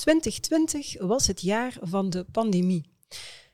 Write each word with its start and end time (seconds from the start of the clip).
2020 0.00 1.00
was 1.00 1.26
het 1.26 1.40
jaar 1.40 1.76
van 1.80 2.10
de 2.10 2.24
pandemie. 2.32 2.90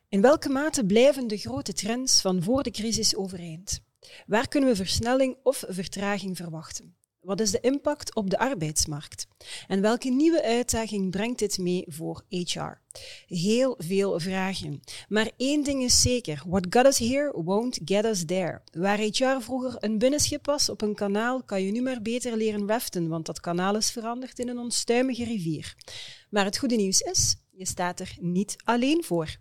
In 0.08 0.20
welke 0.20 0.48
mate 0.48 0.84
blijven 0.84 1.26
de 1.26 1.36
grote 1.36 1.72
trends 1.72 2.20
van 2.20 2.42
voor 2.42 2.62
de 2.62 2.70
crisis 2.70 3.16
overeind? 3.16 3.80
Waar 4.26 4.48
kunnen 4.48 4.68
we 4.68 4.76
versnelling 4.76 5.36
of 5.42 5.64
vertraging 5.68 6.36
verwachten? 6.36 6.96
Wat 7.26 7.40
is 7.40 7.50
de 7.50 7.60
impact 7.60 8.14
op 8.14 8.30
de 8.30 8.38
arbeidsmarkt? 8.38 9.26
En 9.66 9.80
welke 9.80 10.08
nieuwe 10.08 10.42
uitdaging 10.42 11.10
brengt 11.10 11.38
dit 11.38 11.58
mee 11.58 11.84
voor 11.88 12.24
HR? 12.28 12.80
Heel 13.26 13.74
veel 13.78 14.20
vragen. 14.20 14.80
Maar 15.08 15.30
één 15.36 15.64
ding 15.64 15.82
is 15.82 16.00
zeker: 16.02 16.42
what 16.46 16.66
got 16.70 16.86
us 16.86 16.98
here 16.98 17.42
won't 17.42 17.78
get 17.84 18.04
us 18.04 18.24
there. 18.24 18.62
Waar 18.72 18.98
HR 18.98 19.40
vroeger 19.40 19.76
een 19.78 19.98
binnenschip 19.98 20.46
was 20.46 20.68
op 20.68 20.82
een 20.82 20.94
kanaal, 20.94 21.42
kan 21.42 21.62
je 21.62 21.72
nu 21.72 21.82
maar 21.82 22.02
beter 22.02 22.36
leren 22.36 22.68
raften, 22.68 23.08
want 23.08 23.26
dat 23.26 23.40
kanaal 23.40 23.76
is 23.76 23.90
veranderd 23.90 24.38
in 24.38 24.48
een 24.48 24.58
onstuimige 24.58 25.24
rivier. 25.24 25.74
Maar 26.36 26.44
het 26.44 26.58
goede 26.58 26.76
nieuws 26.76 27.00
is: 27.00 27.36
je 27.50 27.66
staat 27.66 28.00
er 28.00 28.16
niet 28.20 28.56
alleen 28.64 29.04
voor. 29.04 29.36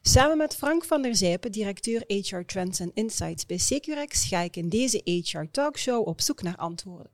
Samen 0.00 0.36
met 0.36 0.56
Frank 0.56 0.84
van 0.84 1.02
der 1.02 1.16
Zijpen, 1.16 1.52
directeur 1.52 2.04
HR 2.06 2.40
Trends 2.46 2.80
en 2.80 2.90
Insights 2.94 3.46
bij 3.46 3.58
Securex, 3.58 4.24
ga 4.24 4.40
ik 4.40 4.56
in 4.56 4.68
deze 4.68 5.00
HR 5.04 5.50
Talkshow 5.50 6.06
op 6.08 6.20
zoek 6.20 6.42
naar 6.42 6.56
antwoorden. 6.56 7.12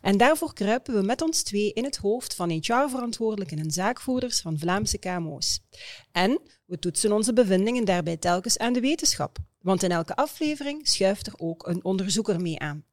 En 0.00 0.16
daarvoor 0.16 0.52
kruipen 0.54 0.94
we 0.94 1.02
met 1.02 1.22
ons 1.22 1.42
twee 1.42 1.72
in 1.72 1.84
het 1.84 1.96
hoofd 1.96 2.34
van 2.34 2.50
HR-verantwoordelijken 2.50 3.58
en 3.58 3.70
zaakvoerders 3.70 4.40
van 4.40 4.58
Vlaamse 4.58 4.98
KMO's. 4.98 5.60
En 6.12 6.40
we 6.66 6.78
toetsen 6.78 7.12
onze 7.12 7.32
bevindingen 7.32 7.84
daarbij 7.84 8.16
telkens 8.16 8.58
aan 8.58 8.72
de 8.72 8.80
wetenschap, 8.80 9.38
want 9.60 9.82
in 9.82 9.90
elke 9.90 10.16
aflevering 10.16 10.88
schuift 10.88 11.26
er 11.26 11.34
ook 11.36 11.66
een 11.66 11.84
onderzoeker 11.84 12.40
mee 12.40 12.58
aan. 12.58 12.84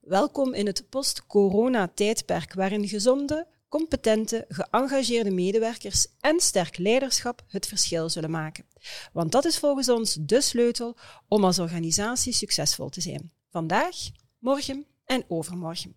Welkom 0.00 0.54
in 0.54 0.66
het 0.66 0.88
post-corona-tijdperk 0.88 2.54
waarin 2.54 2.88
gezonde, 2.88 3.46
competente, 3.78 4.44
geëngageerde 4.48 5.30
medewerkers 5.30 6.06
en 6.20 6.40
sterk 6.40 6.78
leiderschap 6.78 7.44
het 7.46 7.66
verschil 7.66 8.08
zullen 8.08 8.30
maken. 8.30 8.66
Want 9.12 9.32
dat 9.32 9.44
is 9.44 9.58
volgens 9.58 9.88
ons 9.88 10.16
de 10.20 10.40
sleutel 10.40 10.96
om 11.28 11.44
als 11.44 11.58
organisatie 11.58 12.32
succesvol 12.32 12.88
te 12.88 13.00
zijn. 13.00 13.32
Vandaag, 13.48 13.96
morgen 14.38 14.86
en 15.04 15.24
overmorgen. 15.28 15.96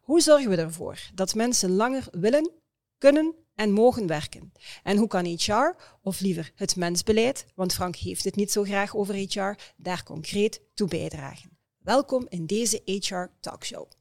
Hoe 0.00 0.20
zorgen 0.20 0.50
we 0.50 0.56
ervoor 0.56 1.10
dat 1.14 1.34
mensen 1.34 1.70
langer 1.70 2.08
willen, 2.10 2.50
kunnen 2.98 3.34
en 3.54 3.72
mogen 3.72 4.06
werken? 4.06 4.52
En 4.82 4.96
hoe 4.96 5.08
kan 5.08 5.24
HR, 5.24 5.76
of 6.02 6.20
liever 6.20 6.52
het 6.54 6.76
mensbeleid, 6.76 7.46
want 7.54 7.74
Frank 7.74 7.96
heeft 7.96 8.24
het 8.24 8.36
niet 8.36 8.52
zo 8.52 8.62
graag 8.62 8.96
over 8.96 9.14
HR, 9.14 9.58
daar 9.76 10.02
concreet 10.02 10.60
toe 10.74 10.88
bijdragen? 10.88 11.58
Welkom 11.78 12.26
in 12.28 12.46
deze 12.46 12.82
HR 12.84 13.26
Talkshow. 13.40 13.95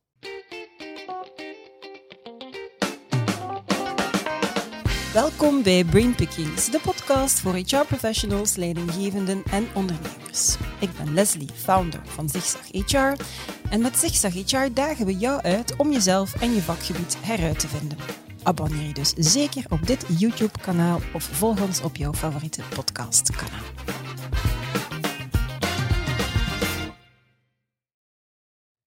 Welkom 5.16 5.64
bij 5.64 5.84
Brain 5.84 6.16
Pickings, 6.16 6.70
de 6.70 6.80
podcast 6.80 7.40
voor 7.40 7.54
HR-professionals, 7.54 8.56
leidinggevenden 8.56 9.44
en 9.52 9.68
ondernemers. 9.74 10.58
Ik 10.80 10.90
ben 10.98 11.14
Leslie, 11.14 11.50
founder 11.54 12.02
van 12.06 12.30
Zigzag 12.30 12.68
HR. 12.72 13.24
En 13.70 13.82
met 13.82 13.98
Zigzag 13.98 14.34
HR 14.34 14.74
dagen 14.74 15.06
we 15.06 15.18
jou 15.18 15.42
uit 15.42 15.76
om 15.76 15.92
jezelf 15.92 16.42
en 16.42 16.54
je 16.54 16.62
vakgebied 16.62 17.18
heruit 17.22 17.60
te 17.60 17.68
vinden. 17.68 17.98
Abonneer 18.44 18.88
je 18.88 18.94
dus 18.94 19.14
zeker 19.14 19.66
op 19.70 19.88
dit 19.88 20.06
YouTube-kanaal 20.18 21.00
of 21.14 21.24
volg 21.24 21.62
ons 21.62 21.82
op 21.82 21.96
jouw 21.96 22.14
favoriete 22.14 22.62
podcast-kanaal. 22.76 23.64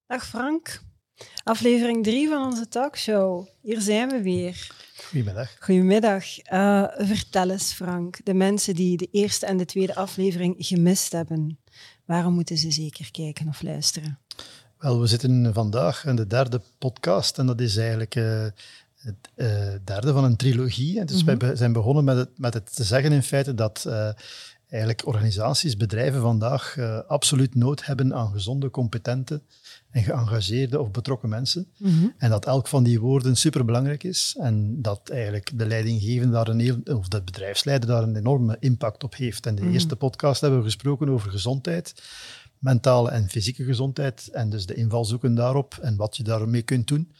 Dag 0.06 0.26
Frank, 0.26 0.80
aflevering 1.44 2.04
3 2.04 2.28
van 2.28 2.44
onze 2.44 2.68
talkshow. 2.68 3.46
Hier 3.60 3.80
zijn 3.80 4.08
we 4.08 4.22
weer. 4.22 4.77
Goedemiddag. 5.08 5.56
Goedemiddag. 5.60 6.24
Uh, 6.52 6.84
vertel 6.96 7.50
eens, 7.50 7.72
Frank, 7.72 8.24
de 8.24 8.34
mensen 8.34 8.74
die 8.74 8.96
de 8.96 9.08
eerste 9.12 9.46
en 9.46 9.56
de 9.56 9.64
tweede 9.64 9.94
aflevering 9.94 10.54
gemist 10.58 11.12
hebben, 11.12 11.58
waarom 12.04 12.34
moeten 12.34 12.56
ze 12.56 12.70
zeker 12.70 13.10
kijken 13.10 13.48
of 13.48 13.62
luisteren? 13.62 14.18
Wel, 14.78 15.00
we 15.00 15.06
zitten 15.06 15.54
vandaag 15.54 16.04
in 16.04 16.16
de 16.16 16.26
derde 16.26 16.60
podcast 16.78 17.38
en 17.38 17.46
dat 17.46 17.60
is 17.60 17.76
eigenlijk 17.76 18.14
uh, 18.14 18.46
het 18.96 19.28
uh, 19.36 19.72
derde 19.84 20.12
van 20.12 20.24
een 20.24 20.36
trilogie. 20.36 21.00
En 21.00 21.06
dus 21.06 21.24
mm 21.24 21.38
wij 21.38 21.56
zijn 21.56 21.72
begonnen 21.72 22.04
met 22.04 22.16
het, 22.16 22.38
met 22.38 22.54
het 22.54 22.76
te 22.76 22.84
zeggen 22.84 23.12
in 23.12 23.22
feite 23.22 23.54
dat 23.54 23.86
eigenlijk 24.68 25.06
organisaties, 25.06 25.76
bedrijven 25.76 26.20
vandaag 26.20 26.78
absoluut 27.06 27.54
nood 27.54 27.84
hebben 27.84 28.14
aan 28.14 28.32
gezonde, 28.32 28.70
competente 28.70 29.40
en 29.90 30.02
geëngageerde 30.02 30.80
of 30.80 30.90
betrokken 30.90 31.28
mensen. 31.28 31.66
Mhm. 31.76 32.06
En 32.16 32.30
dat 32.30 32.46
elk 32.46 32.68
van 32.68 32.82
die 32.82 33.00
woorden 33.00 33.36
superbelangrijk 33.36 34.04
is 34.04 34.36
en 34.40 34.82
dat 34.82 35.08
eigenlijk 35.10 35.50
de 35.54 35.66
leidinggevende 35.66 36.32
daar 36.32 36.48
een 36.48 36.60
heel, 36.60 36.78
of 36.84 37.08
de 37.08 37.22
bedrijfsleider 37.22 37.88
daar 37.88 38.02
een 38.02 38.16
enorme 38.16 38.56
impact 38.60 39.04
op 39.04 39.16
heeft. 39.16 39.46
En 39.46 39.54
de 39.54 39.62
mhm. 39.62 39.72
eerste 39.72 39.96
podcast 39.96 40.40
hebben 40.40 40.58
we 40.58 40.64
gesproken 40.64 41.08
over 41.08 41.30
gezondheid 41.30 41.94
mentale 42.58 43.10
en 43.10 43.28
fysieke 43.28 43.64
gezondheid 43.64 44.28
en 44.32 44.50
dus 44.50 44.66
de 44.66 44.74
invalshoeken 44.74 45.34
daarop 45.34 45.78
en 45.82 45.96
wat 45.96 46.16
je 46.16 46.22
daarmee 46.22 46.62
kunt 46.62 46.88
doen 46.88 47.12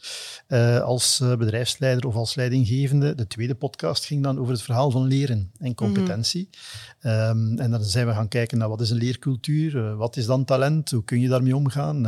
uh, 0.47 0.79
als 0.79 1.19
uh, 1.23 1.35
bedrijfsleider 1.35 2.07
of 2.07 2.15
als 2.15 2.35
leidinggevende. 2.35 3.15
De 3.15 3.27
tweede 3.27 3.55
podcast 3.55 4.05
ging 4.05 4.23
dan 4.23 4.39
over 4.39 4.51
het 4.51 4.61
verhaal 4.61 4.91
van 4.91 5.03
leren 5.03 5.51
en 5.59 5.75
competentie. 5.75 6.49
Mm 6.51 6.57
um, 7.01 7.59
en 7.59 7.71
dan 7.71 7.83
zijn 7.83 8.07
we 8.07 8.13
gaan 8.13 8.27
kijken 8.27 8.57
naar 8.57 8.69
wat 8.69 8.81
is 8.81 8.89
een 8.89 8.97
leercultuur, 8.97 9.75
uh, 9.75 9.95
wat 9.95 10.17
is 10.17 10.25
dan 10.25 10.45
talent, 10.45 10.91
hoe 10.91 11.03
kun 11.03 11.19
je 11.19 11.27
daarmee 11.27 11.55
omgaan, 11.55 12.05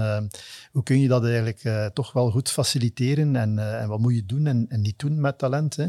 hoe 0.71 0.83
kun 0.83 0.99
je 0.99 1.07
dat 1.07 1.25
eigenlijk 1.25 1.93
toch 1.93 2.13
wel 2.13 2.31
goed 2.31 2.49
faciliteren 2.49 3.35
en, 3.35 3.79
en 3.79 3.87
wat 3.87 3.99
moet 3.99 4.15
je 4.15 4.25
doen 4.25 4.47
en, 4.47 4.65
en 4.69 4.81
niet 4.81 4.99
doen 4.99 5.21
met 5.21 5.37
talent. 5.37 5.75
Hè. 5.75 5.87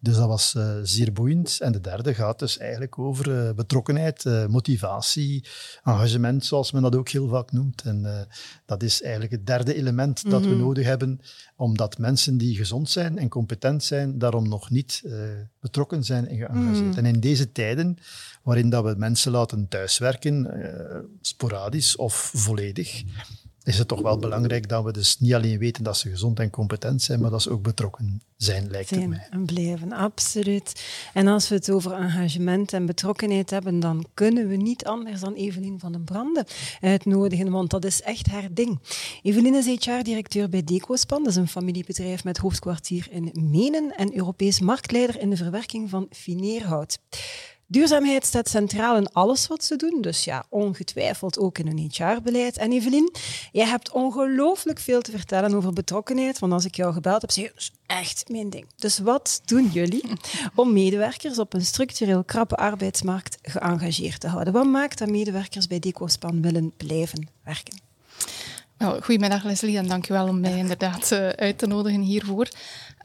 Dus 0.00 0.16
dat 0.16 0.26
was 0.26 0.56
zeer 0.82 1.12
boeiend. 1.12 1.60
En 1.60 1.72
de 1.72 1.80
derde 1.80 2.14
gaat 2.14 2.38
dus 2.38 2.58
eigenlijk 2.58 2.98
over 2.98 3.54
betrokkenheid, 3.54 4.24
motivatie, 4.48 5.44
engagement, 5.84 6.44
zoals 6.44 6.72
men 6.72 6.79
dat 6.82 6.96
ook 6.96 7.08
heel 7.08 7.28
vaak 7.28 7.52
noemt. 7.52 7.82
En 7.82 8.02
uh, 8.02 8.20
dat 8.66 8.82
is 8.82 9.02
eigenlijk 9.02 9.32
het 9.32 9.46
derde 9.46 9.74
element 9.74 10.30
dat 10.30 10.42
we 10.42 10.48
mhm. 10.48 10.58
nodig 10.58 10.84
hebben, 10.84 11.20
omdat 11.56 11.98
mensen 11.98 12.38
die 12.38 12.56
gezond 12.56 12.90
zijn 12.90 13.18
en 13.18 13.28
competent 13.28 13.84
zijn, 13.84 14.18
daarom 14.18 14.48
nog 14.48 14.70
niet 14.70 15.02
uh, 15.04 15.12
betrokken 15.60 16.04
zijn 16.04 16.28
en 16.28 16.36
geëngageerd. 16.36 16.84
Mm. 16.84 16.94
En 16.94 17.06
in 17.06 17.20
deze 17.20 17.52
tijden, 17.52 17.98
waarin 18.42 18.70
dat 18.70 18.84
we 18.84 18.94
mensen 18.96 19.32
laten 19.32 19.68
thuiswerken, 19.68 20.46
uh, 20.56 20.96
sporadisch 21.20 21.96
of 21.96 22.30
volledig, 22.34 23.02
is 23.70 23.78
het 23.78 23.88
toch 23.88 24.00
wel 24.00 24.18
belangrijk 24.18 24.68
dat 24.68 24.84
we 24.84 24.92
dus 24.92 25.18
niet 25.18 25.34
alleen 25.34 25.58
weten 25.58 25.84
dat 25.84 25.96
ze 25.96 26.10
gezond 26.10 26.40
en 26.40 26.50
competent 26.50 27.02
zijn, 27.02 27.20
maar 27.20 27.30
dat 27.30 27.42
ze 27.42 27.50
ook 27.50 27.62
betrokken 27.62 28.22
zijn, 28.36 28.70
lijkt 28.70 28.88
zijn 28.88 29.00
het 29.00 29.10
mij. 29.10 29.26
En 29.30 29.44
blijven, 29.44 29.92
absoluut. 29.92 30.84
En 31.14 31.26
als 31.26 31.48
we 31.48 31.54
het 31.54 31.70
over 31.70 31.92
engagement 31.92 32.72
en 32.72 32.86
betrokkenheid 32.86 33.50
hebben, 33.50 33.80
dan 33.80 34.06
kunnen 34.14 34.48
we 34.48 34.56
niet 34.56 34.84
anders 34.84 35.20
dan 35.20 35.34
Evelien 35.34 35.78
van 35.78 35.92
den 35.92 36.04
Branden 36.04 36.44
uitnodigen, 36.80 37.50
want 37.50 37.70
dat 37.70 37.84
is 37.84 38.02
echt 38.02 38.26
haar 38.26 38.48
ding. 38.50 38.78
Evelien 39.22 39.54
is 39.54 39.66
HR-directeur 39.66 40.48
bij 40.48 40.64
Decospan, 40.64 41.22
dat 41.22 41.32
is 41.32 41.38
een 41.38 41.48
familiebedrijf 41.48 42.24
met 42.24 42.38
hoofdkwartier 42.38 43.06
in 43.10 43.30
Menen 43.50 43.96
en 43.96 44.16
Europees 44.16 44.60
marktleider 44.60 45.20
in 45.20 45.30
de 45.30 45.36
verwerking 45.36 45.90
van 45.90 46.06
fineerhout. 46.10 46.98
Duurzaamheid 47.72 48.24
staat 48.24 48.48
centraal 48.48 48.96
in 48.96 49.12
alles 49.12 49.46
wat 49.46 49.64
ze 49.64 49.76
doen, 49.76 50.00
dus 50.00 50.24
ja, 50.24 50.44
ongetwijfeld 50.48 51.38
ook 51.38 51.58
in 51.58 51.66
hun 51.66 51.90
HR-beleid. 51.92 52.56
En 52.56 52.72
Evelien, 52.72 53.12
jij 53.52 53.66
hebt 53.66 53.90
ongelooflijk 53.90 54.78
veel 54.78 55.00
te 55.00 55.10
vertellen 55.10 55.54
over 55.54 55.72
betrokkenheid, 55.72 56.38
want 56.38 56.52
als 56.52 56.64
ik 56.64 56.74
jou 56.74 56.92
gebeld 56.92 57.20
heb, 57.20 57.30
zeg 57.30 57.44
je, 57.44 57.52
is 57.56 57.72
echt 57.86 58.28
mijn 58.28 58.50
ding. 58.50 58.66
Dus 58.76 58.98
wat 58.98 59.42
doen 59.44 59.66
jullie 59.66 60.02
om 60.54 60.72
medewerkers 60.72 61.38
op 61.38 61.52
een 61.52 61.64
structureel 61.64 62.24
krappe 62.24 62.56
arbeidsmarkt 62.56 63.38
geëngageerd 63.42 64.20
te 64.20 64.28
houden? 64.28 64.52
Wat 64.52 64.66
maakt 64.66 64.98
dat 64.98 65.08
medewerkers 65.08 65.66
bij 65.66 65.78
Decospan 65.78 66.42
willen 66.42 66.72
blijven 66.76 67.28
werken? 67.44 67.89
Goedemiddag 68.80 69.44
Leslie 69.44 69.76
en 69.76 69.86
dankjewel 69.86 70.28
om 70.28 70.40
mij 70.40 70.56
inderdaad 70.56 71.10
uh, 71.12 71.28
uit 71.28 71.58
te 71.58 71.66
nodigen 71.66 72.00
hiervoor. 72.00 72.48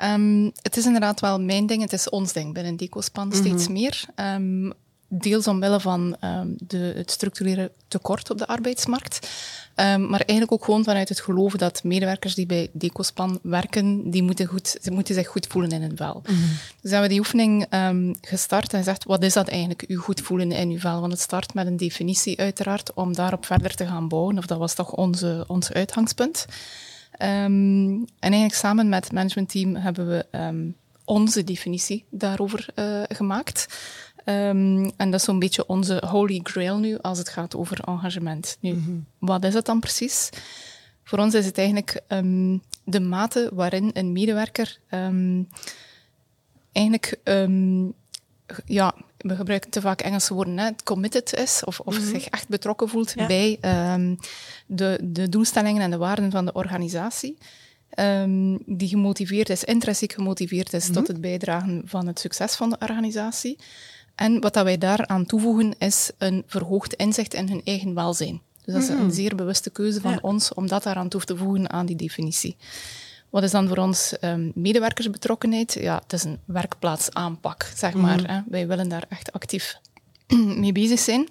Um, 0.03 0.51
het 0.61 0.77
is 0.77 0.85
inderdaad 0.85 1.19
wel 1.19 1.41
mijn 1.41 1.65
ding, 1.65 1.81
het 1.81 1.93
is 1.93 2.09
ons 2.09 2.33
ding 2.33 2.53
binnen 2.53 2.77
Decospan 2.77 3.27
mm 3.27 3.33
steeds 3.33 3.67
meer. 3.67 4.05
Um, 4.15 4.73
deels 5.07 5.47
omwille 5.47 5.79
van 5.79 6.17
um, 6.23 6.55
de, 6.57 6.93
het 6.95 7.11
structurele 7.11 7.71
tekort 7.87 8.29
op 8.31 8.37
de 8.37 8.47
arbeidsmarkt. 8.47 9.29
Um, 9.75 10.09
maar 10.09 10.19
eigenlijk 10.19 10.51
ook 10.51 10.65
gewoon 10.65 10.83
vanuit 10.83 11.09
het 11.09 11.19
geloven 11.19 11.59
dat 11.59 11.83
medewerkers 11.83 12.35
die 12.35 12.45
bij 12.45 12.69
Decospan 12.71 13.39
werken, 13.41 14.09
die 14.11 14.23
moeten, 14.23 14.45
goed, 14.45 14.77
ze 14.81 14.91
moeten 14.91 15.15
zich 15.15 15.27
goed 15.27 15.47
voelen 15.47 15.71
in 15.71 15.81
hun 15.81 15.97
vel. 15.97 16.23
Mm 16.25 16.35
-hmm. 16.35 16.57
Dus 16.81 16.91
hebben 16.91 17.01
we 17.01 17.15
die 17.15 17.19
oefening 17.19 17.73
um, 17.73 18.15
gestart 18.21 18.73
en 18.73 18.77
gezegd, 18.77 19.03
wat 19.03 19.23
is 19.23 19.33
dat 19.33 19.47
eigenlijk, 19.47 19.85
u 19.87 19.95
goed 19.95 20.21
voelen 20.21 20.51
in 20.51 20.69
uw 20.69 20.79
vel? 20.79 20.99
Want 20.99 21.11
het 21.11 21.21
start 21.21 21.53
met 21.53 21.67
een 21.67 21.77
definitie 21.77 22.39
uiteraard, 22.39 22.93
om 22.93 23.13
daarop 23.13 23.45
verder 23.45 23.75
te 23.75 23.85
gaan 23.85 24.07
bouwen. 24.07 24.37
Of 24.37 24.45
dat 24.45 24.57
was 24.57 24.73
toch 24.73 24.91
onze, 24.91 25.43
ons 25.47 25.71
uitgangspunt. 25.71 26.45
En 27.17 28.07
eigenlijk 28.19 28.53
samen 28.53 28.89
met 28.89 29.03
het 29.03 29.13
managementteam 29.13 29.75
hebben 29.75 30.07
we 30.07 30.25
onze 31.05 31.43
definitie 31.43 32.05
daarover 32.09 32.67
uh, 32.75 33.03
gemaakt. 33.07 33.67
Um, 34.25 34.91
en 34.97 35.11
dat 35.11 35.19
is 35.19 35.23
zo'n 35.23 35.39
beetje 35.39 35.67
onze 35.67 36.03
holy 36.07 36.39
grail 36.43 36.77
nu 36.77 36.97
als 36.97 37.17
het 37.17 37.29
gaat 37.29 37.55
over 37.55 37.79
engagement. 37.79 38.57
Nu, 38.59 38.73
mm 38.73 38.83
-hmm. 38.85 39.05
wat 39.19 39.43
is 39.43 39.53
het 39.53 39.65
dan 39.65 39.79
precies? 39.79 40.29
Voor 41.03 41.19
ons 41.19 41.33
is 41.33 41.45
het 41.45 41.57
eigenlijk 41.57 42.01
um, 42.07 42.61
de 42.83 42.99
mate 42.99 43.49
waarin 43.53 43.89
een 43.93 44.11
medewerker 44.11 44.77
um, 44.93 45.47
eigenlijk, 46.71 47.19
ehm, 47.23 47.85
ja, 48.65 48.95
we 49.17 49.35
gebruiken 49.35 49.69
te 49.69 49.81
vaak 49.81 50.01
Engelse 50.01 50.33
woorden, 50.33 50.57
hè, 50.57 50.69
committed 50.83 51.33
is 51.33 51.63
of, 51.63 51.79
of 51.79 51.99
Mhm. 51.99 52.07
zich 52.07 52.25
echt 52.25 52.47
betrokken 52.47 52.89
voelt 52.89 53.13
Ja. 53.15 53.27
bij 53.27 53.57
ehm, 53.61 54.15
de, 54.65 54.99
de 55.03 55.29
doelstellingen 55.29 55.81
en 55.81 55.91
de 55.91 55.97
waarden 55.97 56.31
van 56.31 56.45
de 56.45 56.53
organisatie. 56.53 57.37
Ehm, 57.89 58.57
die 58.65 58.87
gemotiveerd 58.87 59.49
is, 59.49 59.63
intrinsiek 59.63 60.13
gemotiveerd 60.13 60.73
is 60.73 60.91
tot 60.91 61.07
het 61.07 61.21
bijdragen 61.21 61.81
van 61.85 62.07
het 62.07 62.19
succes 62.19 62.55
van 62.55 62.69
de 62.69 62.77
organisatie. 62.79 63.57
En 64.15 64.41
wat 64.41 64.53
dat 64.53 64.63
wij 64.63 64.77
daaraan 64.77 65.25
toevoegen 65.25 65.73
is 65.77 66.11
een 66.17 66.43
verhoogd 66.47 66.93
inzicht 66.93 67.33
in 67.33 67.49
hun 67.49 67.61
eigen 67.63 67.93
welzijn. 67.93 68.41
Dus 68.63 68.73
dat 68.73 68.83
is 68.83 68.89
een 68.89 69.11
zeer 69.11 69.35
bewuste 69.35 69.69
keuze 69.69 70.01
van 70.01 70.11
Ja. 70.11 70.19
ons 70.21 70.53
om 70.53 70.67
dat 70.67 70.83
daaraan 70.83 71.09
toe 71.09 71.21
te 71.21 71.37
voegen 71.37 71.69
aan 71.69 71.85
die 71.85 71.95
definitie. 71.95 72.55
Wat 73.29 73.43
is 73.43 73.51
dan 73.51 73.67
voor 73.67 73.77
ons 73.77 74.19
ehm, 74.19 74.51
medewerkersbetrokkenheid? 74.53 75.73
Ja, 75.73 75.99
het 76.03 76.13
is 76.13 76.23
een 76.23 76.39
werkplaatsaanpak, 76.45 77.71
zeg 77.75 77.93
maar. 77.93 78.31
Hè. 78.31 78.41
Wij 78.49 78.67
willen 78.67 78.89
daar 78.89 79.05
echt 79.09 79.31
actief 79.31 79.77
mee 80.61 80.71
bezig 80.71 80.99
zijn 80.99 81.27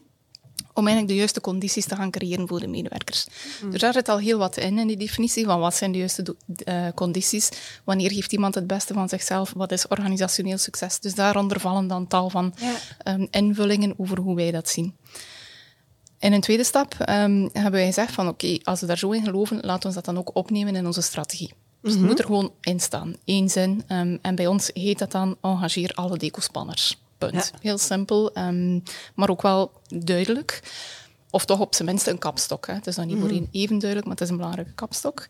om 0.75 0.82
eigenlijk 0.87 1.09
de 1.09 1.15
juiste 1.19 1.41
condities 1.41 1.85
te 1.87 1.97
gaan 1.97 2.11
creëren 2.11 2.49
voor 2.49 2.61
de 2.61 2.67
medewerkers. 2.67 3.26
Dus 3.71 3.81
daar 3.81 3.93
zit 3.93 4.09
al 4.09 4.19
heel 4.19 4.38
wat 4.38 4.56
in, 4.56 4.79
in 4.79 4.87
die 4.87 4.97
definitie 4.97 5.44
van 5.44 5.61
wat 5.61 5.75
zijn 5.75 5.93
de 5.93 5.99
juiste 5.99 6.37
eh, 6.65 6.87
condities, 6.94 7.49
wanneer 7.85 8.12
geeft 8.12 8.32
iemand 8.32 8.55
het 8.55 8.67
beste 8.67 8.94
van 8.94 9.09
zichzelf, 9.09 9.53
wat 9.56 9.73
is 9.73 9.88
organisationeel 9.88 10.59
succes. 10.59 11.00
Dus 11.00 11.15
daaronder 11.15 11.61
vallen 11.61 11.87
dan 11.87 12.06
tal 12.06 12.31
van 12.31 12.55
Ja. 12.61 12.73
ehm, 12.99 13.26
invullingen 13.31 13.94
over 13.97 14.19
hoe 14.19 14.35
wij 14.37 14.50
dat 14.50 14.69
zien. 14.69 14.94
In 16.19 16.32
een 16.32 16.41
tweede 16.41 16.65
stap 16.65 16.94
ehm, 16.99 17.49
hebben 17.53 17.73
wij 17.73 17.87
gezegd 17.87 18.12
van 18.12 18.29
oké, 18.29 18.59
als 18.62 18.81
we 18.81 18.87
daar 18.87 18.99
zo 18.99 19.11
in 19.11 19.25
geloven, 19.25 19.56
laten 19.61 19.81
we 19.81 19.87
ons 19.87 19.94
dat 19.94 20.05
dan 20.05 20.19
ook 20.19 20.31
opnemen 20.37 20.76
in 20.76 20.87
onze 20.87 21.03
strategie. 21.03 21.53
Dus 21.82 21.93
het 21.93 22.03
moet 22.03 22.19
er 22.19 22.25
gewoon 22.25 22.53
in 22.61 22.81
staan, 22.81 23.15
één 23.25 23.49
zin. 23.49 23.82
ehm, 23.87 24.17
en 24.23 24.35
bij 24.35 24.47
ons 24.47 24.71
heet 24.73 24.99
dat 24.99 25.12
dan 25.12 25.37
engageer 25.41 25.91
alle 25.94 26.19
decospanners. 26.19 27.03
Punt. 27.31 27.50
Ja. 27.53 27.59
Heel 27.61 27.79
simpel, 27.79 28.32
ehm, 28.32 28.79
maar 29.15 29.29
ook 29.29 29.43
wel 29.43 29.73
duidelijk. 29.88 30.62
Of 31.31 31.44
toch 31.44 31.61
op 31.61 31.75
zijn 31.75 31.88
minst 31.88 32.06
een 32.06 32.19
kapstok. 32.19 32.67
Hè. 32.67 32.73
Het 32.75 32.87
is 32.87 32.94
dan 32.94 33.06
niet 33.06 33.19
voor 33.19 33.29
iedereen 33.31 33.49
even 33.53 33.79
duidelijk, 33.79 34.05
maar 34.09 34.17
het 34.17 34.25
is 34.25 34.31
een 34.31 34.37
belangrijke 34.37 34.73
kapstok. 34.75 35.29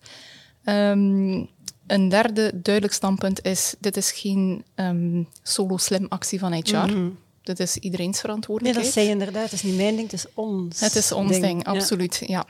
Ehm, 0.64 1.44
een 1.86 2.08
derde 2.08 2.50
duidelijk 2.54 2.94
standpunt 2.94 3.44
is, 3.44 3.74
dit 3.78 3.96
is 3.96 4.12
geen 4.12 4.64
ehm, 4.74 5.22
solo-slim 5.42 6.06
actie 6.08 6.38
van 6.38 6.52
HR. 6.52 7.12
Dit 7.42 7.60
is 7.60 7.76
iedereen's 7.76 8.12
Nee, 8.12 8.20
verantwoordelijkheid. 8.20 8.86
dat 8.86 8.94
zei 8.94 9.06
je 9.06 9.12
inderdaad. 9.12 9.42
Het 9.42 9.52
is 9.52 9.62
niet 9.62 9.76
mijn 9.76 9.96
ding, 9.96 10.10
het 10.10 10.20
is 10.20 10.26
ons 10.34 10.80
Het 10.80 10.94
is 10.94 11.12
ons 11.12 11.40
ding, 11.40 11.64
absoluut. 11.64 12.22
Ja. 12.26 12.46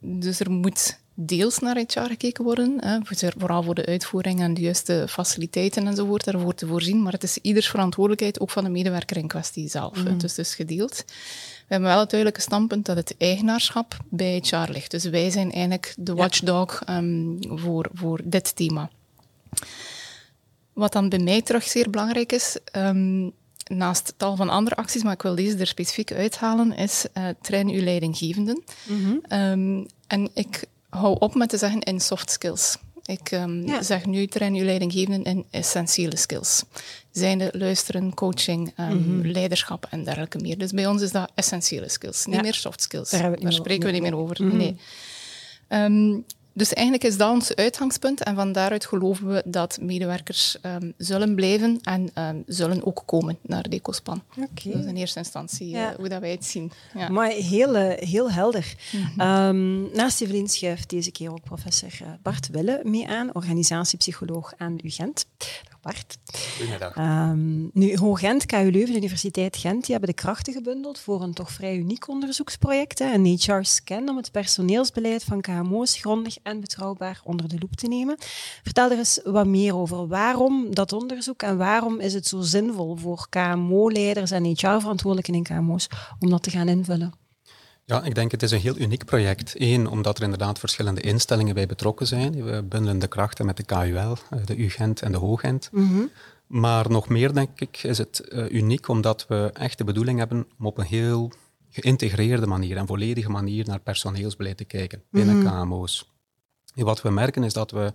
Dus 0.00 0.40
er 0.40 0.50
moet 0.50 0.98
deels 1.20 1.58
naar 1.58 1.76
HR 1.76 2.00
gekeken 2.00 2.44
worden, 2.44 2.74
hè, 2.80 2.98
voor- 3.02 3.32
vooral 3.38 3.62
voor 3.62 3.74
de 3.74 3.86
uitvoering 3.86 4.40
en 4.40 4.54
de 4.54 4.60
juiste 4.60 5.06
faciliteiten 5.08 5.86
enzovoort, 5.86 6.24
daarvoor 6.24 6.54
te 6.54 6.66
voorzien. 6.66 7.02
Maar 7.02 7.12
het 7.12 7.22
is 7.22 7.38
ieders 7.42 7.68
verantwoordelijkheid, 7.68 8.40
ook 8.40 8.50
van 8.50 8.64
de 8.64 8.70
medewerker 8.70 9.16
in 9.16 9.26
kwestie 9.28 9.68
zelf. 9.68 9.96
hè. 10.02 10.16
Dus 10.16 10.36
het 10.36 10.46
is 10.46 10.54
gedeeld. 10.54 11.04
We 11.06 11.74
hebben 11.74 11.88
wel 11.88 11.98
het 12.00 12.10
duidelijke 12.10 12.44
standpunt 12.44 12.86
dat 12.86 12.96
het 12.96 13.14
eigenaarschap 13.18 13.96
bij 14.08 14.42
HR 14.48 14.72
ligt. 14.72 14.90
Dus 14.90 15.04
wij 15.04 15.30
zijn 15.30 15.52
eigenlijk 15.52 15.94
de 15.98 16.14
watchdog 16.14 16.82
ehm, 16.84 17.36
voor, 17.40 17.88
voor 17.92 18.20
dit 18.24 18.56
thema. 18.56 18.90
Wat 20.72 20.92
dan 20.92 21.08
bij 21.08 21.18
mij 21.18 21.42
terug 21.42 21.62
zeer 21.64 21.90
belangrijk 21.90 22.32
is, 22.32 22.56
ehm, 22.64 23.28
naast 23.64 24.14
tal 24.16 24.36
van 24.36 24.48
andere 24.48 24.76
acties, 24.76 25.02
maar 25.02 25.12
ik 25.12 25.22
wil 25.22 25.34
deze 25.34 25.56
er 25.56 25.66
specifiek 25.66 26.12
uithalen, 26.12 26.72
is 26.76 27.04
eh 27.12 27.28
train 27.40 27.68
uw 27.68 27.82
leidinggevenden. 27.82 28.62
Ehm, 29.28 29.84
en 30.06 30.30
ik 30.34 30.64
hou 30.88 31.16
op 31.18 31.34
met 31.34 31.48
te 31.48 31.56
zeggen 31.56 31.80
in 31.80 32.00
soft 32.00 32.30
skills. 32.30 32.76
Ik 33.04 33.30
Ja. 33.30 33.82
zeg 33.82 34.06
nu 34.06 34.26
train 34.26 34.54
uw 34.54 34.64
leidinggevenden 34.64 35.24
in 35.24 35.44
essentiële 35.50 36.16
skills. 36.16 36.62
Zijnde 37.10 37.48
luisteren, 37.52 38.14
coaching, 38.14 38.72
ehm, 38.76 39.20
leiderschap 39.20 39.86
en 39.90 40.04
dergelijke 40.04 40.38
meer. 40.38 40.58
Dus 40.58 40.70
bij 40.72 40.86
ons 40.86 41.02
is 41.02 41.12
dat 41.12 41.30
essentiële 41.34 41.88
skills, 41.88 42.26
niet 42.26 42.34
Ja. 42.34 42.40
meer 42.42 42.54
soft 42.54 42.82
skills. 42.82 43.10
Daar 43.10 43.52
spreken 43.52 43.86
we 43.86 43.92
niet 43.92 44.02
meer 44.02 44.16
over. 44.16 44.44
Nee. 44.44 44.76
Ehm, 45.68 46.16
dus 46.58 46.72
eigenlijk 46.72 47.06
is 47.06 47.16
dat 47.16 47.30
ons 47.30 47.54
uitgangspunt 47.54 48.22
en 48.22 48.34
van 48.34 48.52
daaruit 48.52 48.86
geloven 48.86 49.28
we 49.28 49.42
dat 49.44 49.78
medewerkers 49.80 50.56
ehm, 50.60 50.90
zullen 50.96 51.34
blijven 51.34 51.78
en 51.82 52.10
ehm, 52.14 52.36
zullen 52.46 52.86
ook 52.86 53.02
komen 53.06 53.38
naar 53.42 53.68
Decospan. 53.68 54.22
Oké. 54.30 54.70
Dat 54.70 54.80
is 54.80 54.86
in 54.86 54.96
eerste 54.96 55.18
instantie 55.18 55.76
eh, 55.76 55.88
hoe 55.96 56.08
dat 56.08 56.20
wij 56.20 56.30
het 56.30 56.44
zien. 56.44 56.72
Ja. 56.94 57.08
Maar 57.08 57.30
heel, 57.30 57.74
eh, 57.76 58.08
heel 58.08 58.30
helder. 58.30 58.74
Ehm, 59.16 59.96
naast 59.96 60.20
Evelien 60.20 60.48
schuift 60.48 60.90
deze 60.90 61.10
keer 61.10 61.30
ook 61.30 61.42
professor 61.42 61.92
eh, 62.00 62.08
Bart 62.22 62.48
Wille 62.48 62.80
mee 62.84 63.08
aan, 63.08 63.34
organisatiepsycholoog 63.34 64.52
aan 64.56 64.78
UGent. 64.82 65.26
Bart. 65.88 66.18
Goedemiddag. 66.56 66.94
Ehm, 66.96 67.68
nu, 67.72 67.96
Hoog-Gent, 67.96 68.46
KU 68.46 68.70
Leuven, 68.70 68.96
Universiteit 68.96 69.56
Gent, 69.56 69.84
die 69.84 69.90
hebben 69.90 70.14
de 70.14 70.22
krachten 70.22 70.52
gebundeld 70.52 70.98
voor 70.98 71.22
een 71.22 71.34
toch 71.34 71.50
vrij 71.52 71.76
uniek 71.76 72.08
onderzoeksproject, 72.08 72.98
hè, 72.98 73.12
een 73.12 73.24
HR-scan, 73.24 74.08
om 74.08 74.16
het 74.16 74.32
personeelsbeleid 74.32 75.24
van 75.24 75.40
KMO's 75.40 75.96
grondig 75.96 76.36
en 76.42 76.60
betrouwbaar 76.60 77.20
onder 77.24 77.48
de 77.48 77.56
loep 77.58 77.76
te 77.76 77.88
nemen. 77.88 78.16
Vertel 78.62 78.90
er 78.90 78.98
eens 78.98 79.20
wat 79.24 79.46
meer 79.46 79.76
over. 79.76 80.08
Waarom 80.08 80.74
dat 80.74 80.92
onderzoek 80.92 81.42
en 81.42 81.56
waarom 81.56 82.00
is 82.00 82.14
het 82.14 82.26
zo 82.26 82.40
zinvol 82.40 82.96
voor 82.96 83.26
KMO-leiders 83.30 84.30
en 84.30 84.44
HR-verantwoordelijken 84.44 85.34
in 85.34 85.42
KMO's 85.42 85.88
om 86.18 86.30
dat 86.30 86.42
te 86.42 86.50
gaan 86.50 86.68
invullen? 86.68 87.27
Ja, 87.88 88.02
ik 88.02 88.14
denk 88.14 88.30
het 88.30 88.42
is 88.42 88.50
een 88.50 88.60
heel 88.60 88.78
uniek 88.78 89.04
project. 89.04 89.54
Eén, 89.58 89.86
omdat 89.86 90.16
er 90.16 90.22
inderdaad 90.22 90.58
verschillende 90.58 91.00
instellingen 91.00 91.54
bij 91.54 91.66
betrokken 91.66 92.06
zijn. 92.06 92.44
We 92.44 92.62
bundelen 92.62 92.98
de 92.98 93.08
krachten 93.08 93.46
met 93.46 93.56
de 93.56 93.62
KUL, 93.62 94.16
eh, 94.30 94.44
de 94.44 94.56
UGent 94.56 95.02
en 95.02 95.12
de 95.12 95.18
Hoogent. 95.18 95.70
Maar 96.46 96.90
nog 96.90 97.08
meer, 97.08 97.32
denk 97.32 97.60
ik, 97.60 97.82
is 97.82 97.98
het 97.98 98.20
eh, 98.20 98.50
uniek 98.50 98.88
omdat 98.88 99.26
we 99.28 99.50
echt 99.52 99.78
de 99.78 99.84
bedoeling 99.84 100.18
hebben 100.18 100.46
om 100.58 100.66
op 100.66 100.78
een 100.78 100.84
heel 100.84 101.32
geïntegreerde 101.68 102.46
manier 102.46 102.76
en 102.76 102.86
volledige 102.86 103.30
manier 103.30 103.66
naar 103.66 103.80
personeelsbeleid 103.80 104.56
te 104.56 104.64
kijken 104.64 105.02
binnen 105.10 105.44
KMO's. 105.44 106.12
En 106.74 106.84
wat 106.84 107.02
we 107.02 107.10
merken 107.10 107.42
is 107.42 107.52
dat 107.52 107.70
we 107.70 107.92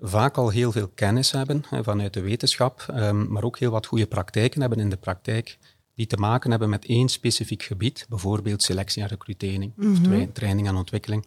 vaak 0.00 0.36
al 0.36 0.48
heel 0.48 0.72
veel 0.72 0.88
kennis 0.88 1.30
hebben 1.30 1.64
hè, 1.68 1.82
vanuit 1.82 2.14
de 2.14 2.20
wetenschap, 2.20 2.84
ehm, 2.88 3.32
maar 3.32 3.44
ook 3.44 3.58
heel 3.58 3.70
wat 3.70 3.86
goede 3.86 4.06
praktijken 4.06 4.60
hebben 4.60 4.78
in 4.78 4.90
de 4.90 4.96
praktijk 4.96 5.58
die 5.94 6.06
te 6.06 6.16
maken 6.16 6.50
hebben 6.50 6.68
met 6.68 6.86
één 6.86 7.08
specifiek 7.08 7.62
gebied, 7.62 8.06
bijvoorbeeld 8.08 8.62
selectie 8.62 9.02
en 9.02 9.08
recrutering, 9.08 9.72
of 9.92 10.00
tra- 10.00 10.26
training 10.32 10.66
en 10.68 10.74
ontwikkeling. 10.76 11.26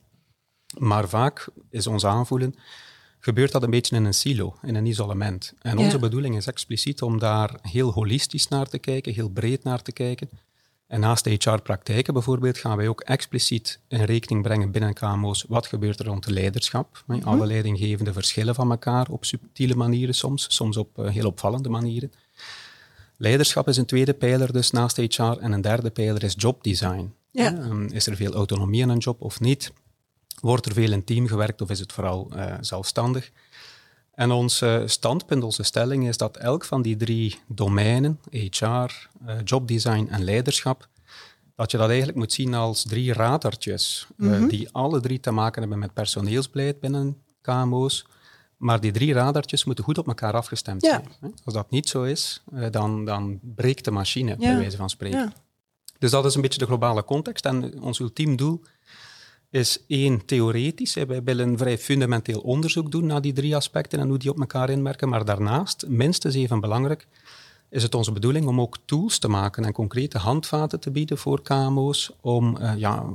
Maar 0.77 1.09
vaak 1.09 1.47
is 1.69 1.87
ons 1.87 2.05
aanvoelen, 2.05 2.55
gebeurt 3.19 3.51
dat 3.51 3.63
een 3.63 3.69
beetje 3.69 3.95
in 3.95 4.05
een 4.05 4.13
silo, 4.13 4.55
in 4.61 4.75
een 4.75 4.85
isolement. 4.85 5.53
En 5.61 5.77
Ja. 5.77 5.83
onze 5.83 5.99
bedoeling 5.99 6.35
is 6.35 6.47
expliciet 6.47 7.01
om 7.01 7.19
daar 7.19 7.59
heel 7.61 7.91
holistisch 7.91 8.47
naar 8.47 8.67
te 8.69 8.77
kijken, 8.79 9.13
heel 9.13 9.29
breed 9.29 9.63
naar 9.63 9.81
te 9.81 9.91
kijken. 9.91 10.29
En 10.87 10.99
naast 10.99 11.23
de 11.23 11.29
HR-praktijken 11.29 12.13
bijvoorbeeld 12.13 12.57
gaan 12.57 12.77
wij 12.77 12.87
ook 12.87 13.01
expliciet 13.01 13.79
in 13.87 14.03
rekening 14.03 14.43
brengen 14.43 14.71
binnen 14.71 14.93
KMO's 14.93 15.45
wat 15.47 15.67
gebeurt 15.67 15.99
er 15.99 16.05
rond 16.05 16.23
de 16.25 16.31
leiderschap. 16.33 17.03
hè. 17.07 17.23
Alle 17.23 17.45
leidinggevenden 17.47 18.13
verschillen 18.13 18.55
van 18.55 18.71
elkaar 18.71 19.09
op 19.09 19.25
subtiele 19.25 19.75
manieren 19.75 20.15
soms, 20.15 20.55
soms 20.55 20.77
op 20.77 20.99
eh, 20.99 21.09
heel 21.09 21.27
opvallende 21.27 21.69
manieren. 21.69 22.11
Leiderschap 23.17 23.67
is 23.67 23.77
een 23.77 23.85
tweede 23.85 24.13
pijler 24.13 24.53
dus 24.53 24.71
naast 24.71 24.97
HR 24.97 25.21
en 25.23 25.51
een 25.51 25.61
derde 25.61 25.89
pijler 25.89 26.23
is 26.23 26.33
jobdesign. 26.37 27.13
Ja. 27.31 27.53
Ehm, 27.53 27.85
Is 27.85 28.07
er 28.07 28.15
veel 28.15 28.33
autonomie 28.33 28.81
in 28.81 28.89
een 28.89 28.97
job 28.97 29.21
of 29.21 29.39
niet? 29.39 29.71
Wordt 30.41 30.65
er 30.65 30.73
veel 30.73 30.91
in 30.91 31.03
team 31.03 31.27
gewerkt 31.27 31.61
of 31.61 31.69
is 31.69 31.79
het 31.79 31.93
vooral 31.93 32.31
eh, 32.35 32.53
zelfstandig? 32.61 33.31
En 34.15 34.31
ons 34.31 34.61
eh, 34.61 34.81
standpunt, 34.85 35.43
onze 35.43 35.63
stelling 35.63 36.07
is 36.07 36.17
dat 36.17 36.37
elk 36.37 36.65
van 36.65 36.81
die 36.81 36.95
drie 36.95 37.39
domeinen, 37.47 38.19
HR, 38.31 38.65
eh, 38.65 38.89
jobdesign 39.43 40.07
en 40.09 40.23
leiderschap, 40.23 40.87
dat 41.55 41.71
je 41.71 41.77
dat 41.77 41.87
eigenlijk 41.87 42.17
moet 42.17 42.33
zien 42.33 42.53
als 42.53 42.83
drie 42.83 43.13
radartjes, 43.13 44.07
eh, 44.17 44.47
die 44.47 44.69
alle 44.71 44.99
drie 44.99 45.19
te 45.19 45.31
maken 45.31 45.61
hebben 45.61 45.79
met 45.79 45.93
personeelsbeleid 45.93 46.79
binnen 46.79 47.17
KMO's. 47.41 48.05
Maar 48.57 48.79
die 48.81 48.91
drie 48.91 49.13
radartjes 49.13 49.63
moeten 49.63 49.83
goed 49.83 49.97
op 49.97 50.07
elkaar 50.07 50.33
afgestemd 50.33 50.81
Ja. 50.85 51.01
zijn. 51.19 51.33
Als 51.45 51.53
dat 51.53 51.69
niet 51.71 51.89
zo 51.89 52.03
is, 52.03 52.43
eh, 52.53 52.71
dan, 52.71 53.05
dan 53.05 53.39
breekt 53.41 53.85
de 53.85 53.91
machine, 53.91 54.29
Ja. 54.29 54.35
bij 54.37 54.57
wijze 54.57 54.77
van 54.77 54.89
spreken. 54.89 55.19
Ja. 55.19 55.33
Dus 55.99 56.11
dat 56.11 56.25
is 56.25 56.35
een 56.35 56.41
beetje 56.41 56.59
de 56.59 56.65
globale 56.65 57.03
context. 57.03 57.45
En 57.45 57.81
ons 57.81 57.99
ultiem 57.99 58.35
doel 58.35 58.61
is 59.49 59.79
één, 59.87 60.25
theoretisch. 60.25 60.93
Wij 60.93 61.23
willen 61.23 61.57
vrij 61.57 61.77
fundamenteel 61.77 62.39
onderzoek 62.39 62.91
doen 62.91 63.05
naar 63.05 63.21
die 63.21 63.33
drie 63.33 63.55
aspecten 63.55 63.99
en 63.99 64.07
hoe 64.07 64.17
die 64.17 64.29
op 64.29 64.39
elkaar 64.39 64.69
inwerken. 64.69 65.09
Maar 65.09 65.25
daarnaast, 65.25 65.87
minstens 65.87 66.35
even 66.35 66.59
belangrijk, 66.59 67.07
is 67.69 67.83
het 67.83 67.95
onze 67.95 68.11
bedoeling 68.11 68.47
om 68.47 68.61
ook 68.61 68.77
tools 68.85 69.19
te 69.19 69.27
maken 69.27 69.65
en 69.65 69.71
concrete 69.73 70.17
handvaten 70.17 70.79
te 70.79 70.91
bieden 70.91 71.17
voor 71.17 71.41
KMO's 71.41 72.11
om 72.21 72.57
eh, 72.57 72.73
ja, 72.77 73.05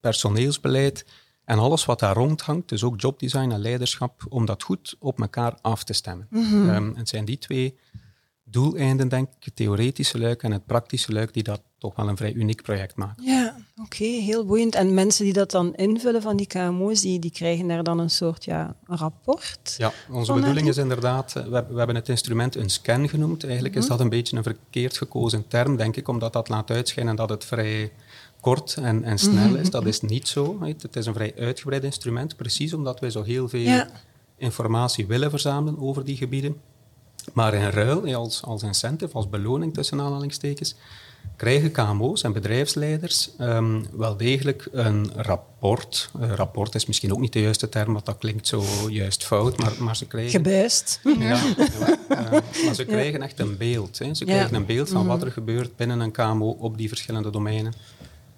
personeelsbeleid 0.00 1.04
en 1.46 1.58
alles 1.58 1.84
wat 1.84 1.98
daar 1.98 2.14
rondhangt, 2.14 2.68
dus 2.68 2.84
ook 2.84 3.00
jobdesign 3.00 3.50
en 3.50 3.58
leiderschap, 3.58 4.26
om 4.28 4.46
dat 4.46 4.62
goed 4.62 4.96
op 4.98 5.20
elkaar 5.20 5.58
af 5.60 5.84
te 5.84 5.92
stemmen. 5.92 6.28
Ehm, 6.30 6.94
het 6.94 7.08
zijn 7.08 7.24
die 7.24 7.38
twee 7.38 7.78
doeleinden, 8.44 9.08
denk 9.08 9.28
ik, 9.28 9.44
het 9.44 9.56
theoretische 9.56 10.18
luik 10.18 10.42
en 10.42 10.52
het 10.52 10.66
praktische 10.66 11.12
luik, 11.12 11.32
die 11.32 11.42
dat 11.42 11.62
toch 11.78 11.96
wel 11.96 12.08
een 12.08 12.16
vrij 12.16 12.32
uniek 12.32 12.62
project 12.62 12.96
maken. 12.96 13.24
Ja, 13.24 13.56
Oké, 13.82 14.04
heel 14.04 14.44
boeiend. 14.46 14.74
En 14.74 14.94
mensen 14.94 15.24
die 15.24 15.32
dat 15.32 15.50
dan 15.50 15.74
invullen 15.74 16.22
van 16.22 16.36
die 16.36 16.46
KMO's, 16.46 17.00
die, 17.00 17.18
die 17.18 17.30
krijgen 17.30 17.68
daar 17.68 17.82
dan 17.82 17.98
een 17.98 18.10
soort 18.10 18.44
ja, 18.44 18.76
rapport? 18.84 19.74
Ja, 19.76 19.92
onze 20.10 20.32
bedoeling 20.32 20.68
is 20.68 20.76
inderdaad, 20.76 21.36
eh, 21.36 21.42
we, 21.42 21.66
we, 21.68 21.76
hebben 21.78 21.96
het 21.96 22.08
instrument 22.08 22.54
een 22.54 22.70
scan 22.70 23.08
genoemd. 23.08 23.44
Eigenlijk 23.44 23.74
is 23.74 23.80
mhm. 23.82 23.90
dat 23.90 24.00
een 24.00 24.08
beetje 24.08 24.36
een 24.36 24.42
verkeerd 24.42 24.96
gekozen 24.96 25.48
term, 25.48 25.76
denk 25.76 25.96
ik, 25.96 26.08
omdat 26.08 26.32
dat 26.32 26.48
laat 26.48 26.70
uitschijnen 26.70 27.16
dat 27.16 27.28
het 27.28 27.44
vrij 27.44 27.92
kort 28.40 28.76
en, 28.76 29.04
en 29.04 29.18
snel 29.18 29.54
is. 29.54 29.70
Dat 29.70 29.86
is 29.86 30.00
niet 30.00 30.28
zo. 30.28 30.58
Het 30.60 30.96
is 30.96 31.06
een 31.06 31.14
vrij 31.14 31.34
uitgebreid 31.38 31.84
instrument, 31.84 32.36
precies 32.36 32.72
omdat 32.72 33.00
wij 33.00 33.10
zo 33.10 33.22
heel 33.22 33.48
veel 33.48 33.84
informatie 34.36 35.06
willen 35.06 35.30
verzamelen 35.30 35.78
over 35.78 36.04
die 36.04 36.16
gebieden. 36.16 36.56
Maar 37.32 37.54
in 37.54 37.68
ruil, 37.68 38.14
als, 38.14 38.42
als 38.42 38.62
incentive, 38.62 39.14
als 39.14 39.28
beloning 39.28 39.74
tussen 39.74 40.00
aanhalingstekens, 40.00 40.76
krijgen 41.36 41.70
KMO's 41.70 42.22
en 42.22 42.32
bedrijfsleiders 42.32 43.30
um, 43.40 43.86
wel 43.92 44.16
degelijk 44.16 44.68
een 44.72 45.10
rapport. 45.16 46.10
Een 46.18 46.36
rapport 46.36 46.74
is 46.74 46.86
misschien 46.86 47.12
ook 47.12 47.20
niet 47.20 47.32
de 47.32 47.40
juiste 47.40 47.68
term, 47.68 47.92
want 47.92 48.06
dat 48.06 48.18
klinkt 48.18 48.46
zo 48.46 48.64
juist 48.88 49.24
fout, 49.24 49.58
maar, 49.58 49.72
maar 49.78 49.96
ze 49.96 50.06
krijgen... 50.06 50.30
Gebuist. 50.30 51.00
Ja, 51.02 51.12
ja 51.18 51.40
uh, 52.08 52.30
maar 52.64 52.74
ze 52.74 52.84
krijgen 52.84 53.22
echt 53.22 53.40
een 53.40 53.56
beeld. 53.56 53.98
Hè. 53.98 54.14
Ze 54.14 54.24
krijgen 54.24 54.54
een 54.54 54.66
beeld 54.66 54.88
van 54.88 55.06
wat 55.06 55.16
mhm. 55.16 55.26
er 55.26 55.32
gebeurt 55.32 55.76
binnen 55.76 56.00
een 56.00 56.12
KMO 56.12 56.48
op 56.48 56.78
die 56.78 56.88
verschillende 56.88 57.30
domeinen. 57.30 57.72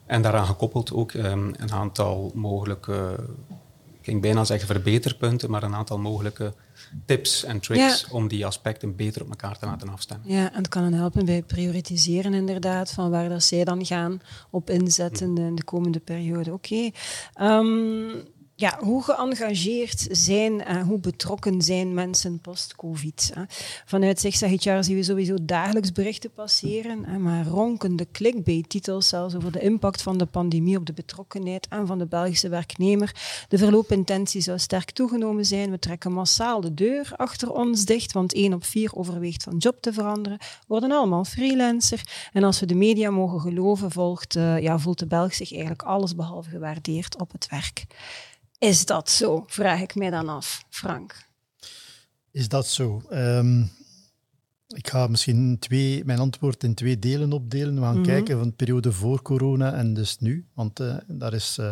En 0.08 0.22
daaraan 0.22 0.46
gekoppeld 0.46 0.92
ook 0.92 1.12
um, 1.12 1.54
een 1.56 1.72
aantal 1.72 2.30
mogelijke, 2.34 3.16
ik 4.00 4.04
ging 4.04 4.20
bijna 4.20 4.44
zeggen 4.44 4.66
verbeterpunten, 4.66 5.50
maar 5.50 5.62
een 5.62 5.74
aantal 5.74 5.98
mogelijke 5.98 6.52
tips 7.04 7.44
en 7.44 7.60
tricks 7.60 8.08
om 8.10 8.28
die 8.28 8.46
aspecten 8.46 8.96
beter 8.96 9.22
op 9.22 9.28
elkaar 9.28 9.58
te 9.58 9.66
laten 9.66 9.88
afstemmen. 9.88 10.32
Ja, 10.32 10.52
en 10.52 10.58
het 10.58 10.68
kan 10.68 10.92
helpen 10.92 11.24
bij 11.24 11.42
prioritiseren 11.42 12.34
inderdaad, 12.34 12.90
van 12.90 13.10
waar 13.10 13.28
dat 13.28 13.42
zij 13.42 13.64
dan 13.64 13.86
gaan 13.86 14.20
op 14.50 14.70
inzetten 14.70 15.38
in 15.38 15.54
de 15.54 15.64
komende 15.64 16.00
periode. 16.00 16.52
Oké. 16.52 16.90
Ehm, 17.34 18.10
ja, 18.60 18.78
hoe 18.80 19.02
geëngageerd 19.02 20.06
zijn 20.10 20.64
en 20.64 20.86
hoe 20.86 20.98
betrokken 20.98 21.62
zijn 21.62 21.94
mensen 21.94 22.40
post-COVID? 22.40 23.32
Vanuit 23.84 24.62
jaar 24.62 24.84
zien 24.84 24.96
we 24.96 25.02
sowieso 25.02 25.36
dagelijks 25.42 25.92
berichten 25.92 26.32
passeren, 26.32 27.22
maar 27.22 27.46
ronkende 27.46 28.06
clickbait-titels 28.12 29.08
zelfs 29.08 29.34
over 29.34 29.52
de 29.52 29.60
impact 29.60 30.02
van 30.02 30.18
de 30.18 30.26
pandemie 30.26 30.76
op 30.76 30.86
de 30.86 30.92
betrokkenheid 30.92 31.68
en 31.68 31.86
van 31.86 31.98
de 31.98 32.06
Belgische 32.06 32.48
werknemer. 32.48 33.14
De 33.48 33.58
verloopintentie 33.58 34.40
zou 34.40 34.58
sterk 34.58 34.90
toegenomen 34.90 35.44
zijn. 35.44 35.70
We 35.70 35.78
trekken 35.78 36.12
massaal 36.12 36.60
de 36.60 36.74
deur 36.74 37.12
achter 37.16 37.52
ons 37.52 37.84
dicht, 37.84 38.12
want 38.12 38.34
één 38.34 38.52
op 38.52 38.64
vier 38.64 38.94
overweegt 38.94 39.42
van 39.42 39.56
job 39.56 39.80
te 39.80 39.92
veranderen. 39.92 40.38
Worden 40.66 40.92
allemaal 40.92 41.24
freelancer. 41.24 42.28
En 42.32 42.44
als 42.44 42.60
we 42.60 42.66
de 42.66 42.74
media 42.74 43.10
mogen 43.10 43.40
geloven, 43.40 43.90
volgt, 43.90 44.36
uh, 44.36 44.60
ja, 44.60 44.78
voelt 44.78 44.98
de 44.98 45.06
Belg 45.06 45.34
zich 45.34 45.50
eigenlijk 45.50 45.82
allesbehalve 45.82 46.50
gewaardeerd 46.50 47.20
op 47.20 47.32
het 47.32 47.48
werk. 47.50 47.86
Is 48.58 48.86
dat 48.86 49.10
zo? 49.10 49.44
Vraag 49.46 49.80
ik 49.80 49.94
mij 49.94 50.10
dan 50.10 50.28
af, 50.28 50.64
Frank. 50.70 51.26
Is 52.30 52.48
dat 52.48 52.66
zo? 52.66 53.02
Ehm, 53.10 53.62
ik 54.78 54.88
ga 54.88 55.06
misschien 55.06 55.58
twee, 55.58 56.04
mijn 56.04 56.18
antwoord 56.18 56.64
in 56.64 56.74
twee 56.74 56.98
delen 56.98 57.32
opdelen. 57.32 57.74
We 57.74 57.80
gaan 57.80 57.94
mhm. 57.94 58.06
kijken 58.06 58.38
van 58.38 58.48
de 58.48 58.54
periode 58.54 58.92
voor 58.92 59.22
corona 59.22 59.74
en 59.74 59.94
dus 59.94 60.18
nu. 60.18 60.46
Want 60.54 60.80
uh, 60.80 60.96
daar 61.06 61.34
is 61.34 61.56
uh, 61.60 61.70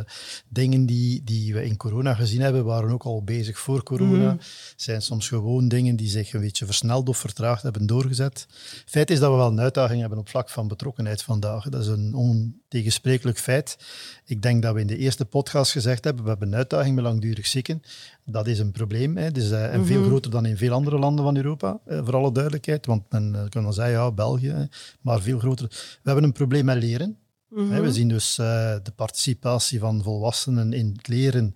dingen 0.49 0.87
die, 0.87 1.25
die 1.25 1.55
we 1.55 1.65
in 1.65 1.77
corona 1.77 2.15
gezien 2.15 2.41
hebben, 2.41 2.65
waren 2.65 2.91
ook 2.91 3.03
al 3.03 3.23
bezig 3.23 3.59
voor 3.59 3.83
corona. 3.83 4.33
Mm. 4.33 4.39
Zijn 4.77 5.03
soms 5.03 5.29
gewoon 5.29 5.69
dingen 5.69 5.97
die 5.97 6.09
zich 6.09 6.33
een 6.33 6.41
beetje 6.41 6.65
versneld 6.65 7.09
of 7.09 7.19
vertraagd 7.19 7.63
hebben 7.63 7.87
doorgezet. 7.87 8.47
Feit 8.87 9.11
is 9.11 9.19
dat 9.19 9.31
we 9.31 9.37
wel 9.37 9.51
een 9.51 9.61
uitdaging 9.61 10.01
hebben 10.01 10.19
op 10.19 10.29
vlak 10.29 10.51
van 10.51 10.69
betrokkenheid 10.69 11.23
vandaag. 11.23 11.69
Dat 11.69 11.81
is 11.81 11.87
een 11.87 12.15
ontegensprekelijk 12.15 13.39
feit. 13.39 13.79
Ik 14.25 14.43
denk 14.43 14.63
dat 14.63 14.75
we 14.75 14.81
in 14.81 14.87
de 14.87 14.99
eerste 14.99 15.25
podcast 15.25 15.73
gezegd 15.73 16.05
hebben, 16.05 16.23
we 16.23 16.29
hebben 16.31 16.49
een 16.49 16.55
uitdaging 16.55 16.95
met 16.95 17.05
langdurig 17.05 17.47
zieken. 17.47 17.83
Dat 18.29 18.47
is 18.47 18.59
een 18.59 18.73
probleem. 18.73 19.17
Hè. 19.17 19.31
Dus, 19.31 19.51
uh, 19.51 19.75
en 19.75 19.87
veel 19.87 20.01
mhm. 20.01 20.09
groter 20.09 20.31
dan 20.31 20.47
in 20.47 20.57
veel 20.57 20.73
andere 20.73 20.99
landen 20.99 21.25
van 21.25 21.37
Europa, 21.37 21.81
uh, 21.89 22.05
voor 22.05 22.17
alle 22.17 22.33
duidelijkheid. 22.33 22.87
Want 22.87 23.03
men 23.11 23.33
uh, 23.35 23.49
kan 23.49 23.63
dan 23.63 23.73
zeggen, 23.73 23.95
ja, 23.95 24.13
België, 24.13 24.69
maar 25.01 25.21
veel 25.21 25.39
groter. 25.39 25.67
We 25.69 26.01
hebben 26.03 26.25
een 26.25 26.33
probleem 26.33 26.65
met 26.65 26.83
leren. 26.83 27.19
Mhm. 27.49 27.81
We 27.81 27.93
zien 27.93 28.09
dus 28.09 28.35
de 28.35 28.93
participatie 28.97 29.79
van 29.79 30.03
volwassenen 30.03 30.73
in 30.73 30.93
het 30.97 31.09
leren, 31.09 31.55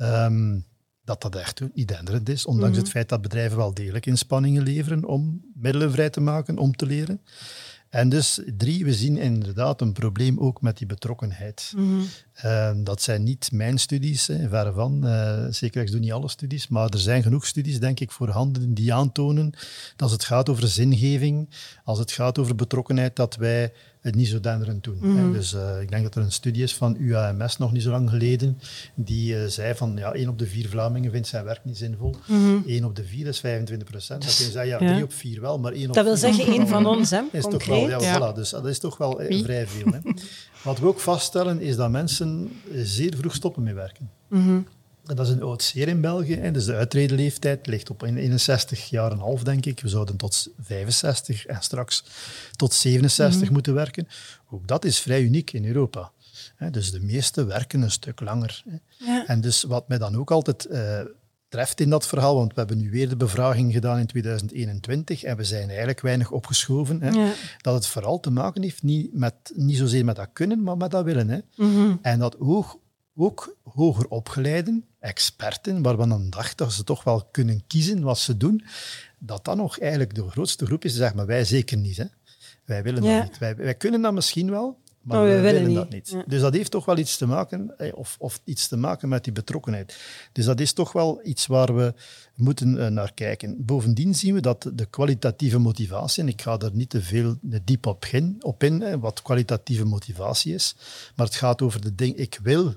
um, 0.00 0.64
dat 1.04 1.22
dat 1.22 1.36
echt 1.36 1.60
niet 1.74 1.88
denderend 1.88 2.28
is. 2.28 2.46
Ondanks 2.46 2.76
mhm. 2.76 2.80
het 2.80 2.90
feit 2.90 3.08
dat 3.08 3.22
bedrijven 3.22 3.56
wel 3.56 3.74
degelijk 3.74 4.06
inspanningen 4.06 4.62
leveren 4.62 5.04
om 5.04 5.44
middelen 5.54 5.92
vrij 5.92 6.10
te 6.10 6.20
maken 6.20 6.58
om 6.58 6.76
te 6.76 6.86
leren. 6.86 7.20
En 7.88 8.08
dus 8.08 8.40
drie, 8.56 8.84
we 8.84 8.94
zien 8.94 9.16
inderdaad 9.16 9.80
een 9.80 9.92
probleem 9.92 10.38
ook 10.38 10.60
met 10.62 10.78
die 10.78 10.86
betrokkenheid. 10.86 11.72
Mm 11.76 12.06
dat 12.76 13.02
zijn 13.02 13.22
niet 13.22 13.52
mijn 13.52 13.78
studies, 13.78 14.26
hè, 14.26 14.48
verre 14.48 14.72
van. 14.72 15.06
Uh, 15.06 15.44
zeker, 15.50 15.82
ik 15.82 15.90
doe 15.90 16.00
niet 16.00 16.12
alle 16.12 16.28
studies, 16.28 16.68
maar 16.68 16.88
er 16.88 16.98
zijn 16.98 17.22
genoeg 17.22 17.46
studies, 17.46 17.80
denk 17.80 18.00
ik, 18.00 18.10
voorhanden 18.10 18.74
die 18.74 18.94
aantonen 18.94 19.50
dat 19.50 20.02
als 20.02 20.12
het 20.12 20.24
gaat 20.24 20.48
over 20.48 20.68
zingeving, 20.68 21.48
als 21.84 21.98
het 21.98 22.12
gaat 22.12 22.38
over 22.38 22.54
betrokkenheid, 22.54 23.16
dat 23.16 23.36
wij 23.36 23.72
het 24.08 24.16
niet 24.16 24.28
zo 24.28 24.40
denderend 24.40 24.84
doen. 24.84 24.98
Mhm. 25.00 25.32
Dus 25.32 25.54
uh, 25.54 25.80
ik 25.80 25.90
denk 25.90 26.02
dat 26.02 26.14
er 26.14 26.22
een 26.22 26.32
studie 26.32 26.62
is 26.62 26.74
van 26.74 26.96
UAMS 26.98 27.56
nog 27.56 27.72
niet 27.72 27.82
zo 27.82 27.90
lang 27.90 28.10
geleden, 28.10 28.58
die 28.94 29.34
uh, 29.34 29.44
zei 29.44 29.74
van 29.74 29.96
ja, 29.96 30.12
één 30.12 30.28
op 30.28 30.38
de 30.38 30.46
vier 30.46 30.68
Vlamingen 30.68 31.10
vindt 31.10 31.28
zijn 31.28 31.44
werk 31.44 31.64
niet 31.64 31.78
zinvol. 31.78 32.14
Mm 32.26 32.62
Eén 32.66 32.84
op 32.84 32.96
de 32.96 33.04
vier 33.04 33.26
is 33.26 33.40
25 33.40 33.88
procent. 33.88 34.22
Dat 34.22 34.36
je 34.36 34.44
zeggen, 34.44 34.66
ja, 34.66 34.78
drie 34.78 35.02
op 35.02 35.12
vier 35.12 35.40
wel, 35.40 35.58
maar 35.58 35.72
één 35.72 35.88
op 35.88 35.94
Dat 35.94 36.04
wil 36.04 36.16
zeggen 36.16 36.46
één 36.46 36.68
van 36.68 36.86
ons, 36.96 37.10
hè? 37.10 37.20
Is 37.32 37.44
toch 37.44 37.64
wel, 37.64 37.88
ja, 37.88 38.00
ja. 38.00 38.32
Voilà, 38.32 38.34
dus 38.34 38.50
dat 38.50 38.66
is 38.66 38.78
toch 38.78 38.96
wel 38.96 39.22
uh, 39.22 39.42
vrij 39.42 39.66
veel. 39.66 39.92
Hè. 39.92 39.98
Wat 40.64 40.78
we 40.78 40.86
ook 40.86 41.00
vaststellen, 41.00 41.60
is 41.60 41.76
dat 41.76 41.90
mensen 41.90 42.50
zeer 42.74 43.16
vroeg 43.16 43.34
stoppen 43.34 43.62
met 43.62 43.74
werken. 43.74 44.10
Mm 44.28 44.66
dat 45.16 45.26
is 45.26 45.32
een 45.32 45.42
oud 45.42 45.62
zeer 45.62 45.88
in 45.88 46.00
België. 46.00 46.34
En 46.34 46.52
dus 46.52 46.64
de 46.64 46.74
uitredeleeftijd 46.74 47.66
ligt 47.66 47.90
op 47.90 48.02
61 48.02 48.90
jaar 48.90 49.12
en 49.12 49.18
half, 49.18 49.42
denk 49.42 49.66
ik. 49.66 49.80
We 49.80 49.88
zouden 49.88 50.16
tot 50.16 50.48
65 50.60 51.46
en 51.46 51.62
straks 51.62 52.04
tot 52.56 52.74
67 52.74 53.42
mhm. 53.42 53.52
moeten 53.52 53.74
werken. 53.74 54.08
Ook 54.50 54.68
dat 54.68 54.84
is 54.84 54.98
vrij 54.98 55.22
uniek 55.22 55.52
in 55.52 55.64
Europa. 55.64 56.12
Dus 56.70 56.90
de 56.90 57.00
meeste 57.00 57.44
werken 57.44 57.82
een 57.82 57.90
stuk 57.90 58.20
langer. 58.20 58.62
Ja. 58.98 59.26
En 59.26 59.40
dus 59.40 59.62
wat 59.62 59.88
mij 59.88 59.98
dan 59.98 60.16
ook 60.16 60.30
altijd 60.30 60.66
uh, 60.70 61.00
treft 61.48 61.80
in 61.80 61.90
dat 61.90 62.06
verhaal, 62.06 62.34
want 62.34 62.54
we 62.54 62.58
hebben 62.58 62.78
nu 62.78 62.90
weer 62.90 63.08
de 63.08 63.16
bevraging 63.16 63.72
gedaan 63.72 63.98
in 63.98 64.06
2021 64.06 65.22
en 65.22 65.36
we 65.36 65.44
zijn 65.44 65.68
eigenlijk 65.68 66.00
weinig 66.00 66.30
opgeschoven, 66.30 67.02
hè, 67.02 67.32
dat 67.60 67.74
het 67.74 67.86
vooral 67.86 68.20
te 68.20 68.30
maken 68.30 68.62
heeft 68.62 68.82
niet, 68.82 69.14
met, 69.14 69.34
niet 69.54 69.76
zozeer 69.76 70.04
met 70.04 70.16
dat 70.16 70.28
kunnen, 70.32 70.62
maar 70.62 70.76
met 70.76 70.90
dat 70.90 71.04
willen. 71.04 71.28
Hè. 71.28 71.38
Mhm. 71.56 71.96
En 72.02 72.18
dat 72.18 72.36
ook, 72.38 72.80
ook 73.18 73.56
hoger 73.62 74.08
opgeleiden 74.08 74.84
experten, 75.00 75.82
waar 75.82 75.98
we 75.98 76.08
dan 76.08 76.30
dachten 76.30 76.56
dat 76.56 76.72
ze 76.72 76.84
toch 76.84 77.04
wel 77.04 77.28
kunnen 77.30 77.62
kiezen 77.66 78.02
wat 78.02 78.18
ze 78.18 78.36
doen, 78.36 78.64
dat 79.18 79.44
dat 79.44 79.56
nog 79.56 79.78
eigenlijk 79.78 80.14
de 80.14 80.30
grootste 80.30 80.66
groep 80.66 80.84
is. 80.84 80.94
Zeg 80.94 81.14
maar 81.14 81.26
wij 81.26 81.44
zeker 81.44 81.76
niet. 81.76 81.96
Hè. 81.96 82.04
Wij 82.64 82.82
willen 82.82 83.02
dat 83.02 83.22
niet. 83.22 83.38
Wij, 83.38 83.56
wij 83.56 83.74
kunnen 83.74 84.02
dat 84.02 84.12
misschien 84.12 84.50
wel, 84.50 84.78
maar, 85.02 85.24
we 85.24 85.40
willen, 85.40 85.74
dat 85.74 85.90
niet. 85.90 86.16
Dus 86.26 86.40
dat 86.40 86.54
heeft 86.54 86.70
toch 86.70 86.84
wel 86.84 86.98
iets 86.98 87.16
te 87.16 87.26
maken, 87.26 87.74
of, 87.94 88.16
of 88.18 88.40
iets 88.44 88.68
te 88.68 88.76
maken 88.76 89.08
met 89.08 89.24
die 89.24 89.32
betrokkenheid. 89.32 89.96
Dus 90.32 90.44
dat 90.44 90.60
is 90.60 90.72
toch 90.72 90.92
wel 90.92 91.20
iets 91.22 91.46
waar 91.46 91.76
we 91.76 91.94
moeten 92.34 92.84
eh, 92.84 92.90
naar 92.90 93.14
kijken. 93.14 93.64
Bovendien 93.64 94.14
zien 94.14 94.34
we 94.34 94.40
dat 94.40 94.70
de 94.74 94.86
kwalitatieve 94.86 95.58
motivatie, 95.58 96.22
en 96.22 96.28
ik 96.28 96.42
ga 96.42 96.58
er 96.58 96.74
niet 96.74 96.90
te 96.90 97.02
veel 97.02 97.36
diep 97.64 97.86
op 97.86 98.04
in, 98.04 98.36
op 98.40 98.62
in 98.62 99.00
wat 99.00 99.22
kwalitatieve 99.22 99.84
motivatie 99.84 100.54
is, 100.54 100.76
maar 101.16 101.26
het 101.26 101.34
gaat 101.36 101.62
over 101.62 101.80
de 101.80 101.94
ding, 101.94 102.16
ik 102.16 102.38
wil 102.42 102.74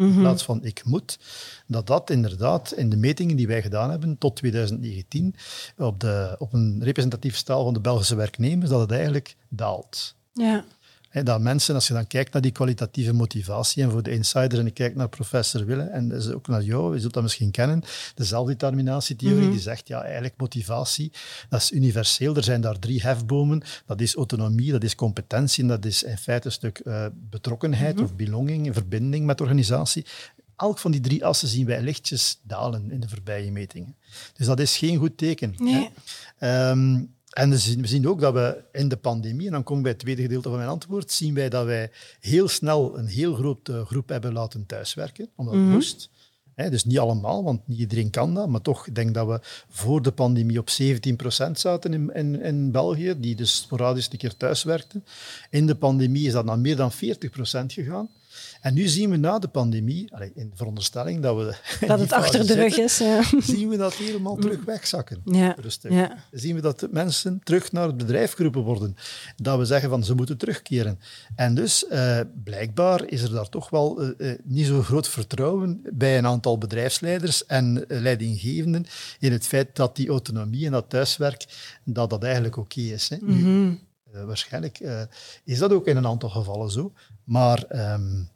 in 0.00 0.10
mhm. 0.10 0.20
plaats 0.20 0.42
van 0.42 0.64
ik 0.64 0.84
moet, 0.84 1.18
dat 1.66 1.86
dat 1.86 2.10
inderdaad 2.10 2.72
in 2.72 2.90
de 2.90 2.96
metingen 2.96 3.36
die 3.36 3.46
wij 3.46 3.62
gedaan 3.62 3.90
hebben 3.90 4.18
tot 4.18 4.36
2019 4.36 5.34
op, 5.76 6.00
de, 6.00 6.36
op 6.38 6.52
een 6.52 6.80
representatief 6.82 7.36
staal 7.36 7.64
van 7.64 7.74
de 7.74 7.80
Belgische 7.80 8.14
werknemers, 8.14 8.70
dat 8.70 8.80
het 8.80 8.90
eigenlijk 8.90 9.36
daalt. 9.48 10.14
Ja 10.32 10.64
dat 11.12 11.40
mensen, 11.40 11.74
als 11.74 11.86
je 11.86 11.92
dan 11.92 12.06
kijkt 12.06 12.32
naar 12.32 12.42
die 12.42 12.50
kwalitatieve 12.50 13.12
motivatie, 13.12 13.82
en 13.82 13.90
voor 13.90 14.02
de 14.02 14.10
insider, 14.10 14.58
en 14.58 14.66
ik 14.66 14.74
kijk 14.74 14.94
naar 14.94 15.08
professor 15.08 15.64
Wille, 15.64 15.82
en 15.82 16.08
dus 16.08 16.30
ook 16.30 16.46
naar 16.46 16.62
jou, 16.62 16.94
je 16.94 17.00
zult 17.00 17.12
dat 17.12 17.22
misschien 17.22 17.50
kennen, 17.50 17.82
de 18.14 18.24
zelfdeterminatietheorie, 18.24 19.44
mm 19.44 19.50
die 19.50 19.60
zegt, 19.60 19.88
ja, 19.88 20.02
eigenlijk 20.02 20.34
motivatie, 20.36 21.12
dat 21.48 21.60
is 21.60 21.72
universeel. 21.72 22.36
Er 22.36 22.44
zijn 22.44 22.60
daar 22.60 22.78
drie 22.78 23.00
hefbomen. 23.00 23.62
Dat 23.86 24.00
is 24.00 24.14
autonomie, 24.14 24.72
dat 24.72 24.84
is 24.84 24.94
competentie, 24.94 25.62
en 25.62 25.68
dat 25.68 25.84
is 25.84 26.02
in 26.02 26.18
feite 26.18 26.46
een 26.46 26.52
stuk 26.52 26.80
uh, 26.84 27.06
betrokkenheid 27.14 27.96
mm 27.96 28.04
of 28.04 28.14
belonging, 28.14 28.74
verbinding 28.74 29.26
met 29.26 29.38
de 29.38 29.42
organisatie. 29.42 30.06
Elk 30.56 30.78
van 30.78 30.90
die 30.90 31.00
drie 31.00 31.24
assen 31.24 31.48
zien 31.48 31.66
wij 31.66 31.82
lichtjes 31.82 32.40
dalen 32.42 32.90
in 32.90 33.00
de 33.00 33.08
voorbije 33.08 33.50
metingen. 33.50 33.96
Dus 34.32 34.46
dat 34.46 34.60
is 34.60 34.76
geen 34.76 34.96
goed 34.96 35.16
teken. 35.16 35.54
Nee. 35.56 35.90
Ehm, 36.38 37.02
en 37.30 37.50
we 37.50 37.86
zien 37.86 38.08
ook 38.08 38.20
dat 38.20 38.32
we 38.32 38.64
in 38.72 38.88
de 38.88 38.96
pandemie, 38.96 39.46
en 39.46 39.52
dan 39.52 39.62
kom 39.62 39.76
ik 39.76 39.82
bij 39.82 39.92
het 39.92 40.00
tweede 40.00 40.22
gedeelte 40.22 40.48
van 40.48 40.58
mijn 40.58 40.70
antwoord, 40.70 41.12
zien 41.12 41.34
wij 41.34 41.48
dat 41.48 41.64
wij 41.64 41.90
heel 42.20 42.48
snel 42.48 42.98
een 42.98 43.06
heel 43.06 43.34
grote 43.34 43.84
groep 43.84 44.08
hebben 44.08 44.32
laten 44.32 44.66
thuiswerken, 44.66 45.28
omdat 45.36 45.54
het 45.54 45.62
mhm. 45.62 45.72
moest. 45.72 46.10
dus 46.54 46.84
niet 46.84 46.98
allemaal, 46.98 47.44
want 47.44 47.68
niet 47.68 47.78
iedereen 47.78 48.10
kan 48.10 48.34
dat, 48.34 48.48
maar 48.48 48.60
toch, 48.60 48.86
ik 48.86 48.94
denk 48.94 49.14
dat 49.14 49.26
we 49.26 49.40
voor 49.68 50.02
de 50.02 50.12
pandemie 50.12 50.58
op 50.58 50.68
17% 51.48 51.50
zaten 51.52 51.92
in, 51.92 52.14
in, 52.14 52.42
in 52.42 52.70
België, 52.70 53.14
die 53.18 53.36
dus 53.36 53.56
sporadisch 53.56 54.08
een 54.12 54.18
keer 54.18 54.36
thuiswerkten. 54.36 55.04
In 55.50 55.66
de 55.66 55.74
pandemie 55.74 56.26
is 56.26 56.32
dat 56.32 56.44
naar 56.44 56.58
meer 56.58 56.76
dan 56.76 56.92
40% 56.92 56.96
gegaan. 57.66 58.08
En 58.60 58.74
nu 58.74 58.88
zien 58.88 59.10
we 59.10 59.16
na 59.16 59.38
de 59.38 59.48
pandemie, 59.48 60.10
in 60.34 60.50
de 60.50 60.56
veronderstelling 60.56 61.22
dat 61.22 61.36
we. 61.36 61.54
Dat 61.86 62.00
het 62.00 62.12
achter 62.12 62.46
de 62.46 62.54
rug 62.54 62.76
is. 62.76 62.98
Ja. 62.98 63.22
Zien 63.38 63.68
we 63.68 63.76
dat 63.76 63.94
helemaal 63.94 64.36
terug 64.36 64.64
wegzakken. 64.64 65.20
Ja. 65.24 65.56
Zien 66.30 66.54
we 66.54 66.60
dat 66.60 66.86
mensen 66.90 67.40
terug 67.42 67.72
naar 67.72 67.86
het 67.86 67.96
bedrijf 67.96 68.32
geroepen 68.32 68.62
worden. 68.62 68.96
Dat 69.36 69.58
we 69.58 69.64
zeggen 69.64 69.90
van 69.90 70.04
ze 70.04 70.14
moeten 70.14 70.36
terugkeren. 70.36 71.00
En 71.34 71.54
dus 71.54 71.84
uh, 71.92 72.20
blijkbaar 72.44 73.06
is 73.06 73.22
er 73.22 73.30
daar 73.30 73.48
toch 73.48 73.70
wel 73.70 74.02
uh, 74.02 74.32
niet 74.44 74.66
zo 74.66 74.82
groot 74.82 75.08
vertrouwen 75.08 75.80
bij 75.92 76.18
een 76.18 76.26
aantal 76.26 76.58
bedrijfsleiders 76.58 77.46
en 77.46 77.84
leidinggevenden 77.88 78.86
in 79.18 79.32
het 79.32 79.46
feit 79.46 79.76
dat 79.76 79.96
die 79.96 80.08
autonomie 80.08 80.66
en 80.66 80.72
dat 80.72 80.88
thuiswerk, 80.88 81.46
dat 81.84 82.10
dat 82.10 82.24
eigenlijk 82.24 82.56
oké 82.56 82.80
is. 82.80 83.08
Hè. 83.08 83.16
Mm 83.20 83.42
-hmm. 83.42 83.80
Uh, 84.14 84.24
waarschijnlijk 84.24 84.80
is 85.44 85.58
dat 85.58 85.72
ook 85.72 85.86
in 85.86 85.96
een 85.96 86.06
aantal 86.06 86.28
gevallen 86.28 86.70
zo. 86.70 86.92
Maar 87.24 87.92
um, 87.92 88.28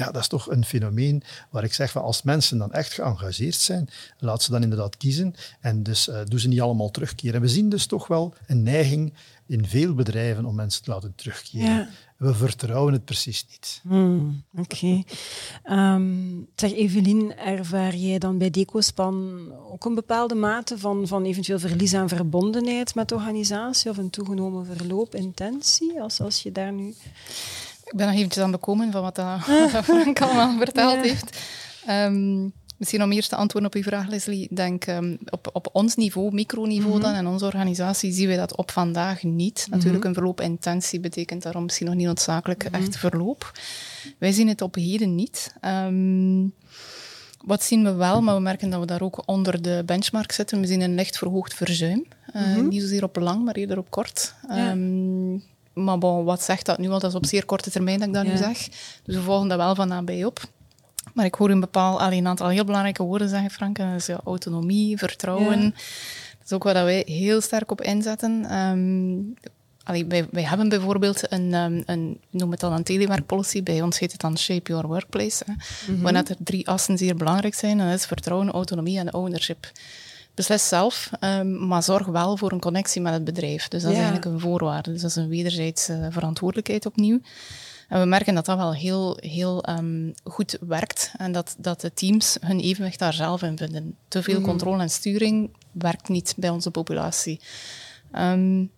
ja, 0.00 0.10
dat 0.10 0.22
is 0.22 0.28
toch 0.28 0.50
een 0.50 0.64
fenomeen 0.64 1.22
waar 1.50 1.64
ik 1.64 1.74
zeg 1.74 1.90
van 1.90 2.02
als 2.02 2.22
mensen 2.22 2.58
dan 2.58 2.72
echt 2.72 2.92
geëngageerd 2.92 3.54
zijn, 3.54 3.88
laat 4.18 4.42
ze 4.42 4.50
dan 4.50 4.62
inderdaad 4.62 4.96
kiezen 4.96 5.34
en 5.60 5.82
dus 5.82 6.08
uh, 6.08 6.20
doen 6.24 6.38
ze 6.38 6.48
niet 6.48 6.60
allemaal 6.60 6.90
terugkeren. 6.90 7.40
We 7.40 7.48
zien 7.48 7.68
dus 7.68 7.86
toch 7.86 8.06
wel 8.06 8.34
een 8.46 8.62
neiging 8.62 9.12
in 9.46 9.66
veel 9.66 9.94
bedrijven 9.94 10.44
om 10.44 10.54
mensen 10.54 10.82
te 10.82 10.90
laten 10.90 11.12
terugkeren. 11.14 11.66
Ja. 11.66 11.88
We 12.16 12.34
vertrouwen 12.34 12.92
het 12.92 13.04
precies 13.04 13.46
niet. 13.50 13.80
Hmm, 13.82 14.42
Oké. 14.58 14.76
Okay. 14.76 15.94
Um, 15.94 16.46
zeg, 16.54 16.72
Evelien, 16.72 17.36
ervaar 17.36 17.94
jij 17.94 18.18
dan 18.18 18.38
bij 18.38 18.50
Decospan 18.50 19.40
ook 19.70 19.84
een 19.84 19.94
bepaalde 19.94 20.34
mate 20.34 20.78
van, 20.78 21.08
van 21.08 21.24
eventueel 21.24 21.58
verlies 21.58 21.94
aan 21.94 22.08
verbondenheid 22.08 22.94
met 22.94 23.08
de 23.08 23.14
organisatie 23.14 23.90
of 23.90 23.96
een 23.96 24.10
toegenomen 24.10 24.66
verloop, 24.66 25.14
intentie, 25.14 26.00
als, 26.00 26.20
als 26.20 26.42
je 26.42 26.52
daar 26.52 26.72
nu... 26.72 26.94
Ik 27.90 27.96
ben 27.96 28.06
nog 28.06 28.16
eventjes 28.16 28.44
aan 28.44 28.50
bekomen 28.50 28.92
van 28.92 29.02
wat, 29.02 29.14
dat, 29.14 29.40
Frank 29.84 30.20
allemaal 30.20 30.56
verteld 30.58 30.94
ja. 30.94 31.00
heeft. 31.02 31.38
Um, 31.88 32.52
misschien 32.76 33.02
om 33.02 33.12
eerst 33.12 33.28
te 33.28 33.36
antwoorden 33.36 33.70
op 33.70 33.76
uw 33.76 33.82
vraag, 33.82 34.08
Leslie. 34.08 34.42
Ik 34.42 34.56
denk 34.56 34.86
um, 34.86 35.18
op, 35.30 35.50
op 35.52 35.68
ons 35.72 35.96
niveau, 35.96 36.32
microniveau 36.32 36.94
mm 36.96 37.02
-hmm. 37.02 37.12
dan, 37.12 37.14
en 37.14 37.26
onze 37.26 37.44
organisatie, 37.44 38.12
zien 38.12 38.28
we 38.28 38.36
dat 38.36 38.56
op 38.56 38.70
vandaag 38.70 39.22
niet. 39.22 39.66
Natuurlijk, 39.70 39.84
mm 39.84 40.00
-hmm. 40.00 40.08
een 40.08 40.14
verloopintentie 40.14 41.00
betekent 41.00 41.42
daarom 41.42 41.62
misschien 41.62 41.86
nog 41.86 41.94
niet 41.94 42.06
noodzakelijk 42.06 42.64
mm 42.64 42.74
-hmm. 42.74 42.82
echt 42.82 42.96
verloop. 42.96 43.52
Wij 44.18 44.32
zien 44.32 44.48
het 44.48 44.62
op 44.62 44.74
heden 44.74 45.14
niet. 45.14 45.54
Um, 45.64 46.52
wat 47.44 47.62
zien 47.62 47.84
we 47.84 47.92
wel, 47.92 48.22
maar 48.22 48.34
we 48.34 48.40
merken 48.40 48.70
dat 48.70 48.80
we 48.80 48.86
daar 48.86 49.02
ook 49.02 49.22
onder 49.26 49.62
de 49.62 49.82
benchmark 49.86 50.32
zitten. 50.32 50.60
We 50.60 50.66
zien 50.66 50.80
een 50.80 50.94
licht 50.94 51.18
verhoogd 51.18 51.54
verzuim. 51.54 52.06
Uh, 52.36 52.56
niet 52.56 52.80
zozeer 52.80 53.02
op 53.02 53.16
lang, 53.16 53.44
maar 53.44 53.54
eerder 53.54 53.78
op 53.78 53.90
kort. 53.90 54.34
Ja. 54.48 54.70
Um, 54.70 55.42
maar 55.84 55.98
bon, 55.98 56.24
wat 56.24 56.42
zegt 56.42 56.66
dat 56.66 56.78
nu? 56.78 56.88
Want 56.88 57.00
dat 57.00 57.10
is 57.10 57.16
op 57.16 57.26
zeer 57.26 57.44
korte 57.44 57.70
termijn 57.70 57.98
dat 57.98 58.08
ik 58.08 58.14
dat 58.14 58.24
ja. 58.24 58.30
nu 58.30 58.36
zeg. 58.36 58.68
Dus 59.02 59.14
we 59.14 59.20
volgen 59.20 59.48
dat 59.48 59.58
wel 59.58 59.74
van 59.74 59.88
nabij 59.88 60.24
op. 60.24 60.40
Maar 61.14 61.24
ik 61.24 61.34
hoor 61.34 61.50
een 61.50 61.60
bepaal, 61.60 62.12
een 62.12 62.26
aantal 62.26 62.48
heel 62.48 62.64
belangrijke 62.64 63.02
woorden 63.02 63.28
zeggen, 63.28 63.50
Frank. 63.50 63.78
En 63.78 63.90
dat 63.90 64.00
is 64.00 64.06
ja, 64.06 64.20
autonomie, 64.24 64.98
vertrouwen. 64.98 65.60
Ja. 65.60 65.64
Dat 66.38 66.44
is 66.44 66.52
ook 66.52 66.62
wat 66.62 66.72
wij 66.72 67.02
heel 67.06 67.40
sterk 67.40 67.70
op 67.70 67.80
inzetten. 67.80 68.56
Um, 68.58 69.34
allee, 69.84 70.06
wij, 70.06 70.26
wij, 70.30 70.42
hebben 70.42 70.68
bijvoorbeeld 70.68 71.32
een, 71.32 71.54
um, 71.54 71.82
een, 71.86 72.20
noem 72.30 72.50
het 72.50 72.60
dan 72.60 72.72
een 72.72 72.82
telewerkpolicy. 72.82 73.62
Bij 73.62 73.82
ons 73.82 73.98
heet 73.98 74.12
het 74.12 74.20
dan 74.20 74.38
Shape 74.38 74.70
Your 74.72 74.86
Workplace. 74.86 75.44
Hè. 75.46 75.52
Mm 75.52 75.58
-hmm. 75.86 76.02
Wanneer 76.02 76.28
er 76.28 76.36
drie 76.38 76.68
assen 76.68 76.98
zeer 76.98 77.16
belangrijk 77.16 77.54
zijn, 77.54 77.78
dat 77.78 77.92
is 77.92 78.06
vertrouwen, 78.06 78.50
autonomie 78.50 78.98
en 78.98 79.14
ownership 79.14 79.70
beslis 80.34 80.68
zelf, 80.68 81.10
um, 81.20 81.66
maar 81.66 81.82
zorg 81.82 82.06
wel 82.06 82.36
voor 82.36 82.52
een 82.52 82.60
connectie 82.60 83.00
met 83.00 83.12
het 83.12 83.24
bedrijf. 83.24 83.68
Dus 83.68 83.82
dat 83.82 83.90
ja. 83.90 83.96
is 83.96 84.02
eigenlijk 84.02 84.34
een 84.34 84.40
voorwaarde. 84.40 84.92
Dus 84.92 85.00
dat 85.00 85.10
is 85.10 85.16
een 85.16 85.28
wederzijdse 85.28 86.08
verantwoordelijkheid 86.10 86.86
opnieuw. 86.86 87.20
En 87.88 88.00
we 88.00 88.06
merken 88.06 88.34
dat 88.34 88.44
dat 88.44 88.56
wel 88.56 88.74
heel, 88.74 89.16
heel 89.20 89.68
um, 89.68 90.14
goed 90.24 90.58
werkt 90.60 91.12
en 91.16 91.32
dat, 91.32 91.54
dat 91.58 91.80
de 91.80 91.92
teams 91.92 92.36
hun 92.40 92.60
evenwicht 92.60 92.98
daar 92.98 93.12
zelf 93.12 93.42
in 93.42 93.56
vinden. 93.56 93.96
Te 94.08 94.22
veel 94.22 94.38
mm. 94.38 94.44
controle 94.44 94.82
en 94.82 94.90
sturing 94.90 95.56
werkt 95.72 96.08
niet 96.08 96.34
bij 96.36 96.50
onze 96.50 96.70
populatie. 96.70 97.40
Um, 98.12 98.70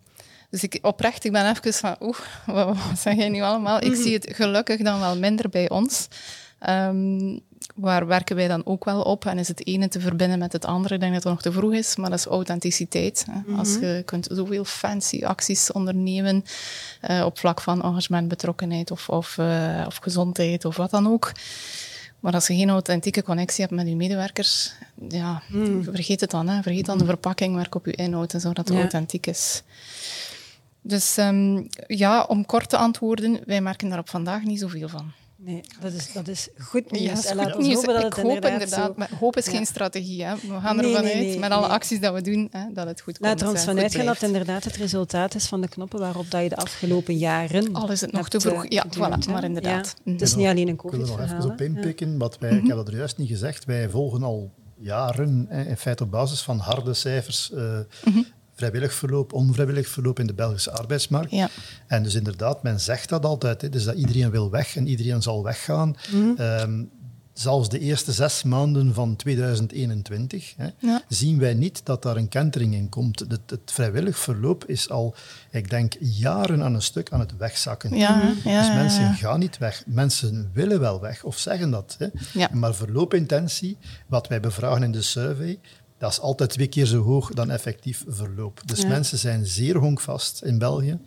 dus 0.49 0.63
ik, 0.63 0.79
oprecht, 0.81 1.23
ik 1.23 1.31
ben 1.31 1.49
even 1.49 1.73
van, 1.73 1.95
oeh, 1.99 2.17
wat, 2.45 2.65
wat 2.65 2.99
zeg 2.99 3.15
jij 3.15 3.29
nu 3.29 3.41
allemaal? 3.41 3.83
Ik 3.83 3.95
zie 3.95 4.13
het 4.13 4.27
gelukkig 4.35 4.81
dan 4.81 4.99
wel 4.99 5.17
minder 5.17 5.49
bij 5.49 5.69
ons. 5.69 6.07
Um, 6.69 7.41
waar 7.73 8.07
werken 8.07 8.35
wij 8.35 8.47
dan 8.47 8.65
ook 8.65 8.85
wel 8.85 9.01
op? 9.01 9.25
En 9.25 9.37
is 9.37 9.47
het 9.47 9.67
ene 9.67 9.87
te 9.87 9.99
verbinden 9.99 10.39
met 10.39 10.53
het 10.53 10.65
andere? 10.65 10.93
Ik 10.93 10.99
denk 10.99 11.13
dat 11.13 11.23
het 11.23 11.31
nog 11.31 11.41
te 11.41 11.51
vroeg 11.51 11.73
is, 11.73 11.95
maar 11.95 12.09
dat 12.09 12.19
is 12.19 12.25
authenticiteit. 12.25 13.25
Hè. 13.31 13.37
Mm 13.37 13.43
-hmm. 13.45 13.59
Als 13.59 13.73
je 13.73 14.01
kunt 14.05 14.27
zoveel 14.31 14.63
fancy 14.63 15.25
acties 15.25 15.71
ondernemen 15.71 16.43
uh, 17.09 17.25
op 17.25 17.39
vlak 17.39 17.61
van 17.61 17.83
engagement, 17.83 18.27
betrokkenheid 18.27 18.91
of, 18.91 19.09
of, 19.09 19.37
uh, 19.37 19.83
of 19.87 19.97
gezondheid 19.97 20.65
of 20.65 20.77
wat 20.77 20.91
dan 20.91 21.07
ook. 21.07 21.31
Maar 22.19 22.33
als 22.33 22.47
je 22.47 22.55
geen 22.55 22.69
authentieke 22.69 23.23
connectie 23.23 23.63
hebt 23.63 23.75
met 23.75 23.87
je 23.87 23.95
medewerkers, 23.95 24.73
ja, 25.09 25.41
mm. 25.47 25.83
vergeet 25.83 26.21
het 26.21 26.31
dan. 26.31 26.47
Hè. 26.47 26.61
Vergeet 26.61 26.85
dan 26.85 26.97
de 26.97 27.05
verpakking, 27.05 27.55
werk 27.55 27.75
op 27.75 27.85
je 27.85 27.91
inhoud 27.91 28.33
en 28.33 28.39
zorg 28.39 28.53
dat 28.53 28.67
het 28.67 28.77
ja. 28.77 28.81
authentiek 28.81 29.27
is. 29.27 29.63
Dus 30.81 31.17
um, 31.17 31.67
ja, 31.87 32.23
om 32.23 32.45
kort 32.45 32.69
te 32.69 32.77
antwoorden, 32.77 33.39
wij 33.45 33.61
merken 33.61 33.89
daar 33.89 33.99
op 33.99 34.09
vandaag 34.09 34.43
niet 34.43 34.59
zoveel 34.59 34.89
van. 34.89 35.11
Nee, 35.45 35.61
dat 35.81 35.93
is, 35.93 36.13
dat 36.13 36.27
is 36.27 36.49
goed 36.57 36.91
nieuws. 36.91 37.23
Ja, 37.23 37.29
en 37.29 37.35
laat 37.35 37.55
ons 37.55 37.67
nieuws. 37.67 37.75
hopen 37.75 37.93
dat 37.93 38.03
het 38.03 38.17
ik 38.17 38.23
hoop 38.23 38.33
inderdaad, 38.33 38.61
inderdaad 38.61 38.97
maar 38.97 39.09
hoop 39.19 39.37
is 39.37 39.45
ja. 39.45 39.51
geen 39.51 39.65
strategie. 39.65 40.23
Hè. 40.23 40.35
We 40.35 40.59
gaan 40.61 40.79
ervan 40.79 41.03
nee, 41.03 41.15
nee, 41.15 41.29
uit, 41.29 41.39
met 41.39 41.51
alle 41.51 41.67
acties 41.67 41.99
dat 41.99 42.13
we 42.13 42.21
doen, 42.21 42.47
hè, 42.51 42.65
dat 42.73 42.87
het 42.87 43.01
goed 43.01 43.17
komt. 43.17 43.29
Laat 43.29 43.41
er 43.41 43.49
ons 43.49 43.63
vanuit 43.63 43.95
gaan 43.95 44.05
dat 44.05 44.13
het 44.13 44.23
inderdaad 44.23 44.63
het 44.63 44.75
resultaat 44.75 45.35
is 45.35 45.45
van 45.45 45.61
de 45.61 45.67
knoppen 45.67 45.99
waarop 45.99 46.31
dat 46.31 46.43
je 46.43 46.49
de 46.49 46.55
afgelopen 46.55 47.17
jaren... 47.17 47.73
Al 47.73 47.91
is 47.91 48.01
het 48.01 48.11
nog 48.11 48.29
te 48.29 48.39
vroeg. 48.39 48.65
Ja, 48.69 48.85
voilà, 48.97 49.29
maar 49.31 49.43
inderdaad. 49.43 49.95
Ja, 50.03 50.11
het 50.11 50.21
is 50.21 50.35
niet 50.35 50.47
alleen 50.47 50.67
een. 50.67 50.73
Ik 50.73 50.81
wil 50.81 50.91
er 50.91 51.07
nog 51.07 51.21
even 51.21 51.51
op 51.51 51.61
inpikken, 51.61 52.17
wat 52.17 52.37
wij, 52.39 52.51
ik 52.51 52.67
heb 52.67 52.75
dat 52.75 52.87
er 52.87 52.95
juist 52.95 53.17
niet 53.17 53.29
gezegd, 53.29 53.65
wij 53.65 53.89
volgen 53.89 54.23
al 54.23 54.51
jaren, 54.77 55.47
in 55.49 55.77
feite 55.77 56.03
op 56.03 56.11
basis 56.11 56.41
van 56.41 56.57
harde 56.57 56.93
cijfers, 56.93 57.51
uh, 57.53 57.59
mm 57.59 58.13
-hmm 58.13 58.25
vrijwillig 58.53 58.93
verloop, 58.93 59.33
onvrijwillig 59.33 59.87
verloop 59.87 60.19
in 60.19 60.27
de 60.27 60.33
Belgische 60.33 60.71
arbeidsmarkt. 60.71 61.31
Ja. 61.31 61.49
En 61.87 62.03
dus 62.03 62.15
inderdaad, 62.15 62.63
men 62.63 62.79
zegt 62.79 63.09
dat 63.09 63.25
altijd, 63.25 63.61
hè, 63.61 63.69
dus 63.69 63.83
dat 63.83 63.95
iedereen 63.95 64.31
wil 64.31 64.49
weg 64.49 64.75
en 64.75 64.87
iedereen 64.87 65.21
zal 65.21 65.43
weggaan. 65.43 65.95
Mm. 66.11 66.35
Um, 66.39 66.91
zelfs 67.33 67.69
de 67.69 67.79
eerste 67.79 68.11
zes 68.11 68.43
maanden 68.43 68.93
van 68.93 69.15
2021 69.15 70.53
hè, 70.57 70.67
ja. 70.77 71.01
zien 71.07 71.39
wij 71.39 71.53
niet 71.53 71.85
dat 71.85 72.01
daar 72.01 72.15
een 72.15 72.29
kentering 72.29 72.73
in 72.73 72.89
komt. 72.89 73.19
Het, 73.19 73.39
het, 73.45 73.71
vrijwillig 73.71 74.17
verloop 74.17 74.65
is 74.65 74.89
al, 74.89 75.15
ik 75.51 75.69
denk, 75.69 75.93
jaren 75.99 76.63
aan 76.63 76.73
een 76.73 76.81
stuk 76.81 77.11
aan 77.11 77.19
het 77.19 77.37
wegzakken. 77.37 77.97
Ja, 77.97 78.33
ja, 78.43 78.59
dus 78.59 78.75
mensen 78.75 79.13
gaan 79.13 79.39
niet 79.39 79.57
weg. 79.57 79.83
Mensen 79.85 80.49
willen 80.53 80.79
wel 80.79 81.01
weg 81.01 81.23
of 81.23 81.37
zeggen 81.37 81.69
dat. 81.69 81.97
Hè. 81.97 82.07
Maar 82.51 82.75
verloopintentie, 82.75 83.77
wat 84.07 84.27
wij 84.27 84.39
bevragen 84.39 84.83
in 84.83 84.91
de 84.91 85.01
survey, 85.01 85.59
dat 86.03 86.11
is 86.11 86.19
altijd 86.19 86.49
twee 86.49 86.67
keer 86.67 86.85
zo 86.85 87.01
hoog 87.01 87.33
dan 87.33 87.51
effectief 87.51 88.03
verloop. 88.07 88.61
Dus 88.65 88.81
ja. 88.81 88.87
mensen 88.87 89.17
zijn 89.17 89.45
zeer 89.45 89.75
honkvast 89.75 90.41
in 90.41 90.57
België. 90.57 90.99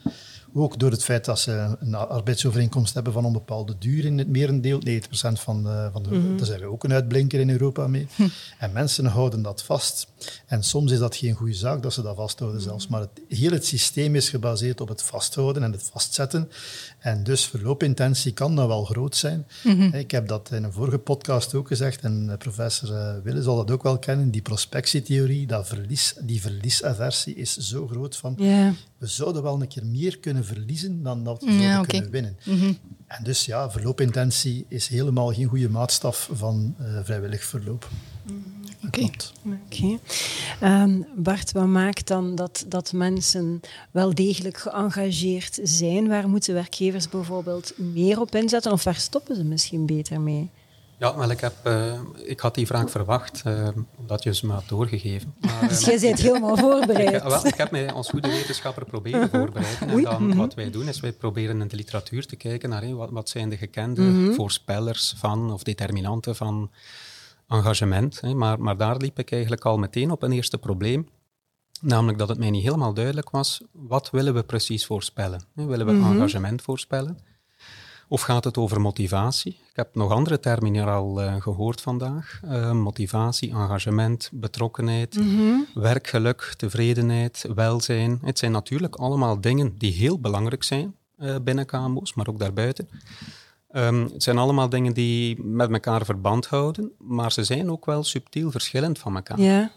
Ook 0.58 0.78
door 0.78 0.90
het 0.90 1.04
feit 1.04 1.24
dat 1.24 1.38
ze 1.38 1.76
een 1.80 1.94
arbeidsovereenkomst 1.94 2.94
hebben 2.94 3.12
van 3.12 3.24
een 3.24 3.32
bepaalde 3.32 3.74
duur 3.78 4.04
in 4.04 4.18
het 4.18 4.28
merendeel. 4.28 4.80
90% 4.88 5.00
van 5.32 5.62
de, 5.62 5.88
van 5.92 6.02
de 6.02 6.10
mm 6.10 6.26
-hmm. 6.26 6.36
daar 6.36 6.46
zijn 6.46 6.60
we 6.60 6.66
ook 6.66 6.84
een 6.84 6.92
uitblinker 6.92 7.40
in 7.40 7.50
Europa 7.50 7.86
mee. 7.86 8.06
Hm. 8.14 8.28
En 8.58 8.72
mensen 8.72 9.06
houden 9.06 9.42
dat 9.42 9.62
vast. 9.62 10.06
En 10.46 10.62
soms 10.62 10.92
is 10.92 10.98
dat 10.98 11.16
geen 11.16 11.34
goede 11.34 11.54
zaak 11.54 11.82
dat 11.82 11.92
ze 11.92 12.02
dat 12.02 12.16
vasthouden 12.16 12.60
-hmm. 12.60 12.68
zelfs. 12.68 12.88
Maar 12.88 13.00
het, 13.00 13.10
heel 13.28 13.50
het 13.50 13.66
systeem 13.66 14.14
is 14.14 14.28
gebaseerd 14.28 14.80
op 14.80 14.88
het 14.88 15.02
vasthouden 15.02 15.62
en 15.62 15.72
het 15.72 15.82
vastzetten. 15.92 16.50
En 16.98 17.24
dus 17.24 17.44
verloopintentie 17.44 18.32
kan 18.32 18.56
dan 18.56 18.68
wel 18.68 18.84
groot 18.84 19.16
zijn. 19.16 19.46
Mm 19.62 19.78
-hmm. 19.78 19.94
Ik 19.94 20.10
heb 20.10 20.28
dat 20.28 20.50
in 20.52 20.64
een 20.64 20.72
vorige 20.72 20.98
podcast 20.98 21.54
ook 21.54 21.66
gezegd 21.68 22.00
en 22.00 22.34
professor 22.38 22.90
uh, 22.90 23.14
Wille 23.22 23.42
zal 23.42 23.56
dat 23.56 23.70
ook 23.70 23.82
wel 23.82 23.98
kennen. 23.98 24.30
Die 24.30 24.42
prospectietheorie, 24.42 25.46
dat 25.46 25.68
verlies, 25.68 26.14
die 26.20 26.40
verliesaversie 26.40 27.34
is 27.34 27.56
zo 27.56 27.86
groot 27.86 28.16
van... 28.16 28.34
Yeah. 28.38 28.72
We 28.98 29.06
zouden 29.06 29.42
wel 29.42 29.60
een 29.60 29.68
keer 29.68 29.86
meer 29.86 30.18
kunnen 30.18 30.44
verliezen 30.44 31.02
dan 31.02 31.24
dat 31.24 31.42
we 31.42 31.52
ja, 31.52 31.80
okay. 31.80 31.86
kunnen 31.86 32.10
winnen. 32.10 32.36
Mm 32.44 32.58
-hmm. 32.58 32.78
En 33.06 33.24
dus 33.24 33.44
ja, 33.44 33.70
verloopintentie 33.70 34.64
is 34.68 34.88
helemaal 34.88 35.32
geen 35.32 35.46
goede 35.46 35.68
maatstaf 35.68 36.28
van 36.32 36.74
uh, 36.80 36.98
vrijwillig 37.02 37.44
verloop. 37.44 37.88
Oké. 38.86 39.08
Okay. 39.46 39.98
Okay. 40.58 40.82
Um, 40.82 41.06
Bart, 41.16 41.52
wat 41.52 41.66
maakt 41.66 42.06
dan 42.06 42.34
dat, 42.34 42.64
dat 42.68 42.92
mensen 42.92 43.60
wel 43.90 44.14
degelijk 44.14 44.56
geëngageerd 44.56 45.58
zijn? 45.62 46.08
Waar 46.08 46.28
moeten 46.28 46.54
werkgevers 46.54 47.08
bijvoorbeeld 47.08 47.72
meer 47.76 48.20
op 48.20 48.34
inzetten 48.34 48.72
of 48.72 48.84
waar 48.84 48.94
stoppen 48.94 49.36
ze 49.36 49.44
misschien 49.44 49.86
beter 49.86 50.20
mee? 50.20 50.50
Ja, 50.98 51.16
wel, 51.16 51.30
ik, 51.30 51.40
heb, 51.40 51.54
uh, 51.66 52.00
ik 52.24 52.40
had 52.40 52.54
die 52.54 52.66
vraag 52.66 52.90
verwacht, 52.90 53.42
uh, 53.46 53.68
omdat 53.96 54.22
je 54.22 54.34
ze 54.34 54.46
me 54.46 54.52
had 54.52 54.68
doorgegeven. 54.68 55.34
Maar, 55.40 55.68
dus 55.68 55.84
jij 55.84 55.98
bent 56.00 56.18
helemaal 56.18 56.56
voorbereid. 56.56 57.14
ik, 57.14 57.22
wel, 57.22 57.46
ik 57.46 57.54
heb 57.54 57.70
mij 57.70 57.92
als 57.92 58.08
goede 58.08 58.28
wetenschapper 58.28 58.84
proberen 58.84 59.28
voorbereiden. 59.30 59.88
En 59.88 60.02
dan, 60.02 60.36
wat 60.36 60.54
wij 60.54 60.70
doen, 60.70 60.88
is 60.88 61.00
wij 61.00 61.12
proberen 61.12 61.60
in 61.60 61.68
de 61.68 61.76
literatuur 61.76 62.26
te 62.26 62.36
kijken 62.36 62.68
naar 62.68 62.82
hey, 62.82 62.94
wat, 62.94 63.10
wat 63.10 63.28
zijn 63.28 63.48
de 63.48 63.56
gekende 63.56 64.00
mm 64.00 64.14
-hmm. 64.14 64.34
voorspellers 64.34 65.14
van, 65.16 65.52
of 65.52 65.62
determinanten 65.62 66.36
van 66.36 66.70
engagement. 67.48 68.22
Maar, 68.34 68.60
maar 68.60 68.76
daar 68.76 68.96
liep 68.96 69.18
ik 69.18 69.32
eigenlijk 69.32 69.64
al 69.64 69.78
meteen 69.78 70.10
op 70.10 70.22
een 70.22 70.32
eerste 70.32 70.58
probleem. 70.58 71.08
Namelijk 71.80 72.18
dat 72.18 72.28
het 72.28 72.38
mij 72.38 72.50
niet 72.50 72.62
helemaal 72.62 72.94
duidelijk 72.94 73.30
was, 73.30 73.60
wat 73.72 74.10
willen 74.10 74.34
we 74.34 74.42
precies 74.42 74.86
voorspellen? 74.86 75.42
Willen 75.52 75.86
we 75.86 75.92
mm 75.92 76.02
-hmm. 76.02 76.12
engagement 76.12 76.62
voorspellen? 76.62 77.18
Of 78.08 78.20
gaat 78.20 78.44
het 78.44 78.56
over 78.56 78.80
motivatie? 78.80 79.52
Ik 79.52 79.76
heb 79.76 79.94
nog 79.94 80.10
andere 80.10 80.40
termen 80.40 80.72
hier 80.72 80.90
al 80.90 81.22
uh, 81.22 81.34
gehoord 81.40 81.80
vandaag. 81.80 82.40
Uh, 82.44 82.72
motivatie, 82.72 83.50
engagement, 83.50 84.30
betrokkenheid, 84.32 85.18
werkgeluk, 85.74 86.54
tevredenheid, 86.56 87.48
welzijn. 87.54 88.18
Het 88.22 88.38
zijn 88.38 88.52
natuurlijk 88.52 88.94
allemaal 88.94 89.40
dingen 89.40 89.74
die 89.78 89.92
heel 89.92 90.20
belangrijk 90.20 90.62
zijn 90.62 90.94
uh, 91.18 91.36
binnen 91.42 91.66
KMO's, 91.66 92.14
maar 92.14 92.28
ook 92.28 92.38
daarbuiten. 92.38 92.88
Um, 93.72 94.02
het 94.12 94.22
zijn 94.22 94.38
allemaal 94.38 94.68
dingen 94.68 94.92
die 94.92 95.42
met 95.44 95.70
elkaar 95.70 96.04
verband 96.04 96.46
houden, 96.46 96.92
maar 96.98 97.32
ze 97.32 97.44
zijn 97.44 97.70
ook 97.70 97.86
wel 97.86 98.04
subtiel 98.04 98.50
verschillend 98.50 98.98
van 98.98 99.16
elkaar. 99.16 99.70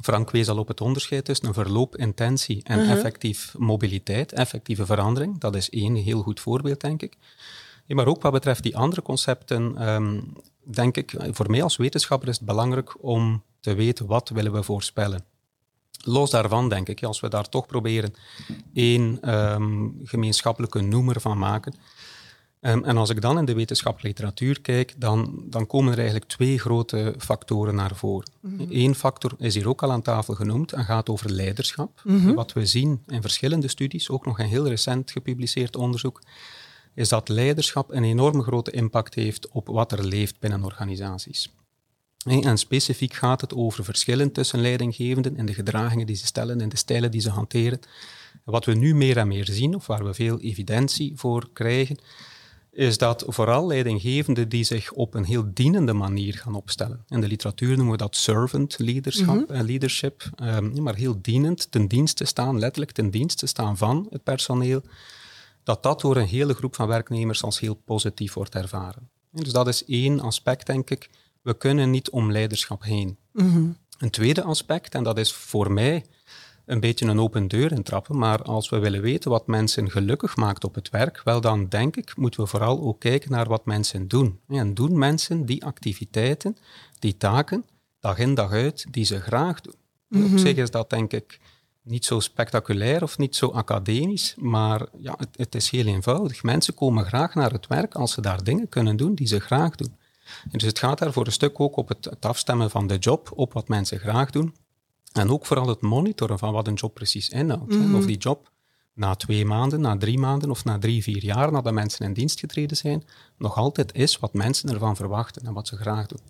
Frank 0.00 0.30
wees 0.30 0.48
al 0.48 0.58
op 0.58 0.68
het 0.68 0.80
onderscheid 0.80 1.24
tussen 1.24 1.46
een 1.46 1.54
verloop, 1.54 1.96
intentie 1.96 2.60
en 2.62 2.88
effectief 2.88 3.54
mobiliteit, 3.58 4.32
effectieve 4.32 4.86
verandering. 4.86 5.38
Dat 5.38 5.56
is 5.56 5.70
één 5.70 5.94
heel 5.94 6.22
goed 6.22 6.40
voorbeeld, 6.40 6.80
denk 6.80 7.02
ik. 7.02 7.16
Ja, 7.86 7.94
maar 7.94 8.06
ook 8.06 8.22
wat 8.22 8.32
betreft 8.32 8.62
die 8.62 8.76
andere 8.76 9.02
concepten, 9.02 9.88
um, 9.88 10.32
denk 10.64 10.96
ik, 10.96 11.14
voor 11.30 11.50
mij 11.50 11.62
als 11.62 11.76
wetenschapper 11.76 12.28
is 12.28 12.36
het 12.36 12.46
belangrijk 12.46 13.04
om 13.04 13.42
te 13.60 13.74
weten 13.74 14.06
wat 14.06 14.28
willen 14.28 14.52
we 14.52 14.62
voorspellen. 14.62 15.24
Los 16.04 16.30
daarvan 16.30 16.68
denk 16.68 16.88
ik, 16.88 17.02
als 17.02 17.20
we 17.20 17.28
daar 17.28 17.48
toch 17.48 17.66
proberen 17.66 18.14
één 18.74 19.34
um, 19.34 20.00
gemeenschappelijke 20.04 20.80
noemer 20.80 21.20
van 21.20 21.38
maken, 21.38 21.74
Um, 22.64 22.84
en 22.84 22.96
als 22.96 23.10
ik 23.10 23.20
dan 23.20 23.38
in 23.38 23.44
de 23.44 23.54
wetenschappelijke 23.54 24.08
literatuur 24.08 24.60
kijk, 24.60 24.94
dan, 24.96 25.42
dan 25.44 25.66
komen 25.66 25.92
er 25.92 25.98
eigenlijk 25.98 26.28
twee 26.28 26.58
grote 26.58 27.14
factoren 27.18 27.74
naar 27.74 27.96
voren. 27.96 28.30
Mm 28.40 28.66
Eén 28.70 28.94
factor 28.94 29.32
is 29.38 29.54
hier 29.54 29.68
ook 29.68 29.82
al 29.82 29.92
aan 29.92 30.02
tafel 30.02 30.34
genoemd 30.34 30.72
en 30.72 30.84
gaat 30.84 31.08
over 31.08 31.30
leiderschap. 31.30 32.00
Mm 32.04 32.20
-hmm. 32.20 32.34
Wat 32.34 32.52
we 32.52 32.66
zien 32.66 33.02
in 33.06 33.20
verschillende 33.20 33.68
studies, 33.68 34.10
ook 34.10 34.26
nog 34.26 34.38
een 34.38 34.46
heel 34.46 34.68
recent 34.68 35.10
gepubliceerd 35.10 35.76
onderzoek, 35.76 36.22
is 36.94 37.08
dat 37.08 37.28
leiderschap 37.28 37.90
een 37.90 38.04
enorm 38.04 38.42
grote 38.42 38.70
impact 38.70 39.14
heeft 39.14 39.48
op 39.48 39.66
wat 39.66 39.92
er 39.92 40.04
leeft 40.04 40.38
binnen 40.38 40.64
organisaties. 40.64 41.50
En 42.24 42.58
specifiek 42.58 43.14
gaat 43.14 43.40
het 43.40 43.54
over 43.54 43.84
verschillen 43.84 44.32
tussen 44.32 44.60
leidinggevenden 44.60 45.36
en 45.36 45.46
de 45.46 45.54
gedragingen 45.54 46.06
die 46.06 46.16
ze 46.16 46.26
stellen 46.26 46.60
en 46.60 46.68
de 46.68 46.76
stijlen 46.76 47.10
die 47.10 47.20
ze 47.20 47.30
hanteren. 47.30 47.80
Wat 48.44 48.64
we 48.64 48.74
nu 48.74 48.94
meer 48.94 49.16
en 49.16 49.28
meer 49.28 49.44
zien, 49.44 49.74
of 49.74 49.86
waar 49.86 50.04
we 50.04 50.14
veel 50.14 50.40
evidentie 50.40 51.12
voor 51.16 51.48
krijgen, 51.52 51.98
is 52.72 52.98
dat 52.98 53.24
vooral 53.26 53.66
leidinggevenden 53.66 54.48
die 54.48 54.64
zich 54.64 54.92
op 54.92 55.14
een 55.14 55.24
heel 55.24 55.50
dienende 55.54 55.92
manier 55.92 56.34
gaan 56.34 56.54
opstellen. 56.54 57.04
In 57.08 57.20
de 57.20 57.26
literatuur 57.26 57.76
noemen 57.76 57.90
we 57.90 57.96
dat 57.96 58.16
servant 58.16 58.78
leadership, 58.78 59.26
mm 59.26 59.44
-hmm. 59.48 59.62
leadership 59.62 60.30
um, 60.42 60.82
maar 60.82 60.94
heel 60.94 61.18
dienend, 61.22 61.70
ten 61.70 61.86
dienste 61.86 62.24
staan, 62.24 62.58
letterlijk 62.58 62.92
ten 62.92 63.10
dienste 63.10 63.46
staan 63.46 63.76
van 63.76 64.06
het 64.10 64.22
personeel, 64.22 64.82
dat 65.62 65.82
dat 65.82 66.00
door 66.00 66.16
een 66.16 66.26
hele 66.26 66.54
groep 66.54 66.74
van 66.74 66.86
werknemers 66.88 67.42
als 67.42 67.60
heel 67.60 67.74
positief 67.74 68.34
wordt 68.34 68.54
ervaren. 68.54 69.10
Dus 69.30 69.52
dat 69.52 69.68
is 69.68 69.84
één 69.84 70.20
aspect, 70.20 70.66
denk 70.66 70.90
ik. 70.90 71.10
We 71.42 71.56
kunnen 71.56 71.90
niet 71.90 72.10
om 72.10 72.32
leiderschap 72.32 72.82
heen. 72.82 73.18
Mm 73.32 73.52
-hmm. 73.52 73.76
Een 73.98 74.10
tweede 74.10 74.42
aspect, 74.42 74.94
en 74.94 75.02
dat 75.02 75.18
is 75.18 75.32
voor 75.32 75.72
mij 75.72 76.04
een 76.66 76.80
beetje 76.80 77.06
een 77.06 77.20
open 77.20 77.48
deur 77.48 77.72
intrappen, 77.72 78.18
maar 78.18 78.42
als 78.42 78.68
we 78.68 78.78
willen 78.78 79.00
weten 79.00 79.30
wat 79.30 79.46
mensen 79.46 79.90
gelukkig 79.90 80.36
maakt 80.36 80.64
op 80.64 80.74
het 80.74 80.90
werk, 80.90 81.20
wel 81.24 81.40
dan 81.40 81.68
denk 81.68 81.96
ik, 81.96 82.16
moeten 82.16 82.40
we 82.40 82.46
vooral 82.46 82.80
ook 82.80 83.00
kijken 83.00 83.30
naar 83.30 83.48
wat 83.48 83.64
mensen 83.64 84.08
doen. 84.08 84.40
En 84.48 84.74
doen 84.74 84.98
mensen 84.98 85.46
die 85.46 85.64
activiteiten, 85.64 86.56
die 86.98 87.16
taken, 87.16 87.64
dag 88.00 88.18
in 88.18 88.34
dag 88.34 88.50
uit, 88.50 88.86
die 88.90 89.04
ze 89.04 89.20
graag 89.20 89.60
doen. 89.60 89.74
Mm 90.08 90.22
-hmm. 90.22 90.32
Op 90.32 90.38
zich 90.38 90.56
is 90.56 90.70
dat 90.70 90.90
denk 90.90 91.12
ik 91.12 91.40
niet 91.82 92.04
zo 92.04 92.20
spectaculair 92.20 93.02
of 93.02 93.18
niet 93.18 93.36
zo 93.36 93.48
academisch, 93.48 94.34
maar 94.38 94.86
ja, 94.98 95.14
het, 95.18 95.28
het, 95.36 95.54
is 95.54 95.70
heel 95.70 95.86
eenvoudig. 95.86 96.42
Mensen 96.42 96.74
komen 96.74 97.04
graag 97.04 97.34
naar 97.34 97.52
het 97.52 97.66
werk 97.66 97.94
als 97.94 98.12
ze 98.12 98.20
daar 98.20 98.44
dingen 98.44 98.68
kunnen 98.68 98.96
doen 98.96 99.14
die 99.14 99.26
ze 99.26 99.40
graag 99.40 99.74
doen. 99.74 99.96
En 100.42 100.58
dus 100.58 100.62
het 100.62 100.78
gaat 100.78 100.98
daar 100.98 101.12
voor 101.12 101.26
een 101.26 101.32
stuk 101.32 101.60
ook 101.60 101.76
op 101.76 101.88
het, 101.88 102.04
het 102.04 102.26
afstemmen 102.26 102.70
van 102.70 102.86
de 102.86 102.96
job 102.96 103.32
op 103.34 103.52
wat 103.52 103.68
mensen 103.68 103.98
graag 103.98 104.30
doen. 104.30 104.54
En 105.12 105.30
ook 105.30 105.46
vooral 105.46 105.68
het 105.68 105.80
monitoren 105.80 106.38
van 106.38 106.52
wat 106.52 106.66
een 106.66 106.74
job 106.74 106.94
precies 106.94 107.28
inhoudt. 107.28 107.74
Mm 107.74 107.80
-hmm. 107.80 107.94
Of 107.94 108.06
die 108.06 108.16
job 108.16 108.50
na 108.94 109.14
twee 109.14 109.44
maanden, 109.44 109.80
na 109.80 109.96
drie 109.96 110.18
maanden 110.18 110.50
of 110.50 110.64
na 110.64 110.78
drie, 110.78 111.02
vier 111.02 111.24
jaar 111.24 111.52
nadat 111.52 111.72
mensen 111.72 112.06
in 112.06 112.12
dienst 112.12 112.40
getreden 112.40 112.76
zijn, 112.76 113.04
nog 113.38 113.56
altijd 113.56 113.94
is 113.94 114.18
wat 114.18 114.34
mensen 114.34 114.70
ervan 114.70 114.96
verwachten 114.96 115.42
en 115.42 115.52
wat 115.52 115.68
ze 115.68 115.76
graag 115.76 116.06
doen. 116.06 116.20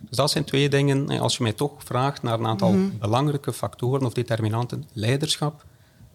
Dus 0.00 0.16
dat 0.16 0.30
zijn 0.30 0.44
twee 0.44 0.68
dingen, 0.68 1.20
als 1.20 1.36
je 1.36 1.42
mij 1.42 1.52
toch 1.52 1.72
vraagt 1.84 2.22
naar 2.22 2.38
een 2.38 2.46
aantal 2.46 2.72
mm 2.72 2.88
-hmm. 2.88 2.98
belangrijke 2.98 3.52
factoren 3.52 4.06
of 4.06 4.12
determinanten, 4.12 4.84
leiderschap 4.92 5.64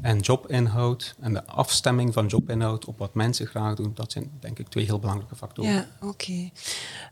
en 0.02 0.20
jobinhoud 0.20 1.16
en 1.20 1.34
de 1.34 1.46
afstemming 1.46 2.14
van 2.14 2.26
jobinhoud 2.26 2.86
op 2.86 2.98
wat 2.98 3.14
mensen 3.14 3.48
graag 3.48 3.76
doen, 3.76 3.92
dat 3.94 4.12
zijn 4.12 4.32
denk 4.40 4.60
ik 4.60 4.68
twee 4.68 4.86
heel 4.86 5.00
belangrijke 5.00 5.36
factoren. 5.36 5.72
Ja, 5.72 5.88
oké. 6.02 6.52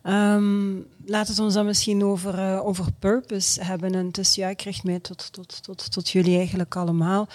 Okay. 0.04 0.36
Um, 0.36 0.88
laten 1.06 1.36
we 1.36 1.42
ons 1.42 1.54
dan 1.54 1.66
misschien 1.66 2.04
over, 2.04 2.40
uh, 2.40 2.66
over 2.66 2.86
purpose 3.00 3.64
hebben. 3.64 3.96
En 3.96 4.10
dus 4.10 4.36
ja, 4.36 4.50
ik 4.50 4.62
richt 4.62 4.84
mij 4.84 5.00
tot, 5.00 5.34
tot, 5.34 5.64
tot, 5.64 5.92
tot 5.92 6.10
jullie 6.10 6.38
eigenlijk 6.38 6.76
allemaal. 6.76 7.28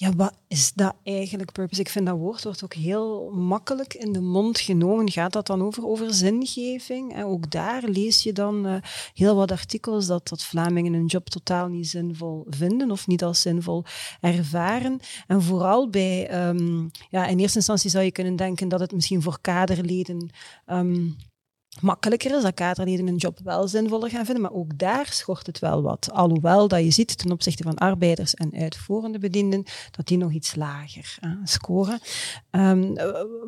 Ja, 0.00 0.12
wat 0.16 0.34
is 0.48 0.72
dat 0.72 0.94
eigenlijk, 1.02 1.52
purpose? 1.52 1.80
Ik 1.80 1.88
vind 1.88 2.06
dat 2.06 2.16
woord 2.16 2.44
wordt 2.44 2.64
ook 2.64 2.74
heel 2.74 3.30
makkelijk 3.30 3.94
in 3.94 4.12
de 4.12 4.20
mond 4.20 4.60
genomen. 4.60 5.10
Gaat 5.10 5.32
dat 5.32 5.46
dan 5.46 5.62
over, 5.62 5.86
over 5.86 6.14
zingeving? 6.14 7.14
En 7.14 7.24
ook 7.24 7.50
daar 7.50 7.82
lees 7.84 8.22
je 8.22 8.32
dan 8.32 8.66
uh, 8.66 8.76
heel 9.14 9.34
wat 9.34 9.50
artikels 9.50 10.06
dat, 10.06 10.28
dat 10.28 10.44
Vlamingen 10.44 10.92
een 10.92 11.06
job 11.06 11.28
totaal 11.28 11.68
niet 11.68 11.88
zinvol 11.88 12.46
vinden 12.48 12.90
of 12.90 13.06
niet 13.06 13.24
als 13.24 13.40
zinvol 13.40 13.84
ervaren. 14.20 15.00
En 15.26 15.42
vooral 15.42 15.90
bij, 15.90 16.46
um, 16.48 16.90
ja, 17.10 17.26
in 17.26 17.38
eerste 17.38 17.58
instantie 17.58 17.90
zou 17.90 18.04
je 18.04 18.12
kunnen 18.12 18.36
denken 18.36 18.68
dat 18.68 18.80
het 18.80 18.92
misschien 18.92 19.22
voor 19.22 19.38
kaderleden 19.40 20.30
um, 20.66 21.16
makkelijker 21.80 22.36
is, 22.36 22.42
dat 22.42 22.54
kaderleden 22.54 23.06
een 23.06 23.16
job 23.16 23.38
wel 23.44 23.68
zinvoller 23.68 24.10
gaan 24.10 24.24
vinden, 24.24 24.42
maar 24.42 24.52
ook 24.52 24.78
daar 24.78 25.06
schort 25.12 25.46
het 25.46 25.58
wel 25.58 25.82
wat. 25.82 26.10
Alhoewel 26.12 26.68
dat 26.68 26.84
je 26.84 26.90
ziet 26.90 27.18
ten 27.18 27.32
opzichte 27.32 27.62
van 27.62 27.74
arbeiders 27.74 28.34
en 28.34 28.54
uitvoerende 28.54 29.18
bedienden, 29.18 29.64
dat 29.90 30.06
die 30.06 30.18
nog 30.18 30.32
iets 30.32 30.54
lager 30.54 31.16
hè, 31.20 31.30
scoren. 31.44 32.00
Um, 32.50 32.94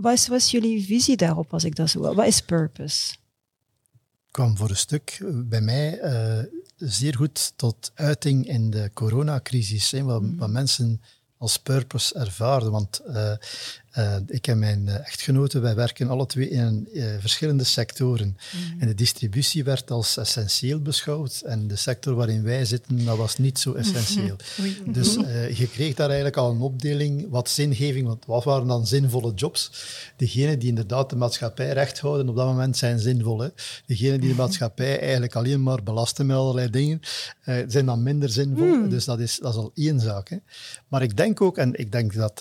wat, 0.01 0.13
is, 0.13 0.29
wat 0.29 0.39
is 0.39 0.51
jullie 0.51 0.85
visie 0.85 1.17
daarop, 1.17 1.53
als 1.53 1.65
ik 1.65 1.75
dat 1.75 1.91
zo... 1.91 2.15
Wat 2.15 2.27
is 2.27 2.41
purpose? 2.41 3.19
kwam 4.31 4.57
voor 4.57 4.71
een 4.71 4.77
stuk 4.77 5.19
bij 5.25 5.61
mij 5.61 6.03
uh, 6.03 6.45
zeer 6.77 7.17
goed 7.17 7.53
tot 7.57 7.93
uiting 7.95 8.47
in 8.47 8.71
de 8.71 8.91
coronacrisis, 8.95 9.91
hè, 9.91 10.03
wat, 10.03 10.23
wat 10.37 10.51
mensen 10.51 11.03
als 11.37 11.57
purpose 11.57 12.15
ervaarden. 12.15 12.71
Want 12.71 13.01
uh, 13.07 13.33
uh, 13.99 14.17
ik 14.27 14.47
en 14.47 14.59
mijn 14.59 14.89
echtgenote, 14.89 15.59
wij 15.59 15.75
werken 15.75 16.09
alle 16.09 16.27
twee 16.27 16.49
in 16.49 16.89
uh, 16.93 17.05
verschillende 17.19 17.65
sectoren. 17.65 18.27
Mm. 18.27 18.81
En 18.81 18.87
de 18.87 18.95
distributie 18.95 19.65
werd 19.65 19.91
als 19.91 20.17
essentieel 20.17 20.81
beschouwd 20.81 21.43
en 21.45 21.67
de 21.67 21.77
sector 21.77 22.15
waarin 22.15 22.43
wij 22.43 22.65
zitten, 22.65 23.05
dat 23.05 23.17
was 23.17 23.39
niet 23.39 23.59
zo 23.59 23.73
essentieel. 23.73 24.37
Mm. 24.85 24.93
Dus 24.93 25.17
uh, 25.17 25.51
je 25.59 25.69
kreeg 25.69 25.95
daar 25.95 26.07
eigenlijk 26.07 26.37
al 26.37 26.51
een 26.51 26.61
opdeling, 26.61 27.27
wat 27.31 27.49
zingeving, 27.49 28.07
want 28.07 28.27
wat 28.27 28.45
waren 28.45 28.67
dan 28.67 28.87
zinvolle 28.87 29.35
jobs? 29.35 29.73
Degenen 30.17 30.59
die 30.59 30.69
inderdaad 30.69 31.11
de 31.11 31.17
maatschappij 31.17 31.73
recht 31.73 31.99
houden, 31.99 32.29
op 32.29 32.37
dat 32.37 32.47
moment 32.47 32.77
zijn 32.77 32.99
zinvol. 32.99 33.41
Hè? 33.41 33.49
Degenen 33.87 34.21
die 34.21 34.31
de 34.31 34.37
maatschappij 34.37 35.01
eigenlijk 35.01 35.35
alleen 35.35 35.63
maar 35.63 35.83
belasten 35.83 36.27
met 36.27 36.37
allerlei 36.37 36.71
dingen, 36.71 37.01
zijn 37.67 37.87
dan 37.87 38.03
minder 38.03 38.29
zinvol. 38.29 38.67
Mm. 38.67 38.89
Dus 38.89 39.05
dat 39.05 39.21
is, 39.21 39.39
dat 39.43 39.53
is 39.53 39.59
al 39.59 39.71
één 39.75 40.01
zaak. 40.01 40.29
Hè? 40.29 40.37
Maar 40.89 41.03
ik 41.03 41.17
denk 41.17 41.41
ook, 41.41 41.59
en 41.59 41.75
ik 41.79 41.93
denk 41.93 42.15
dat 42.15 42.39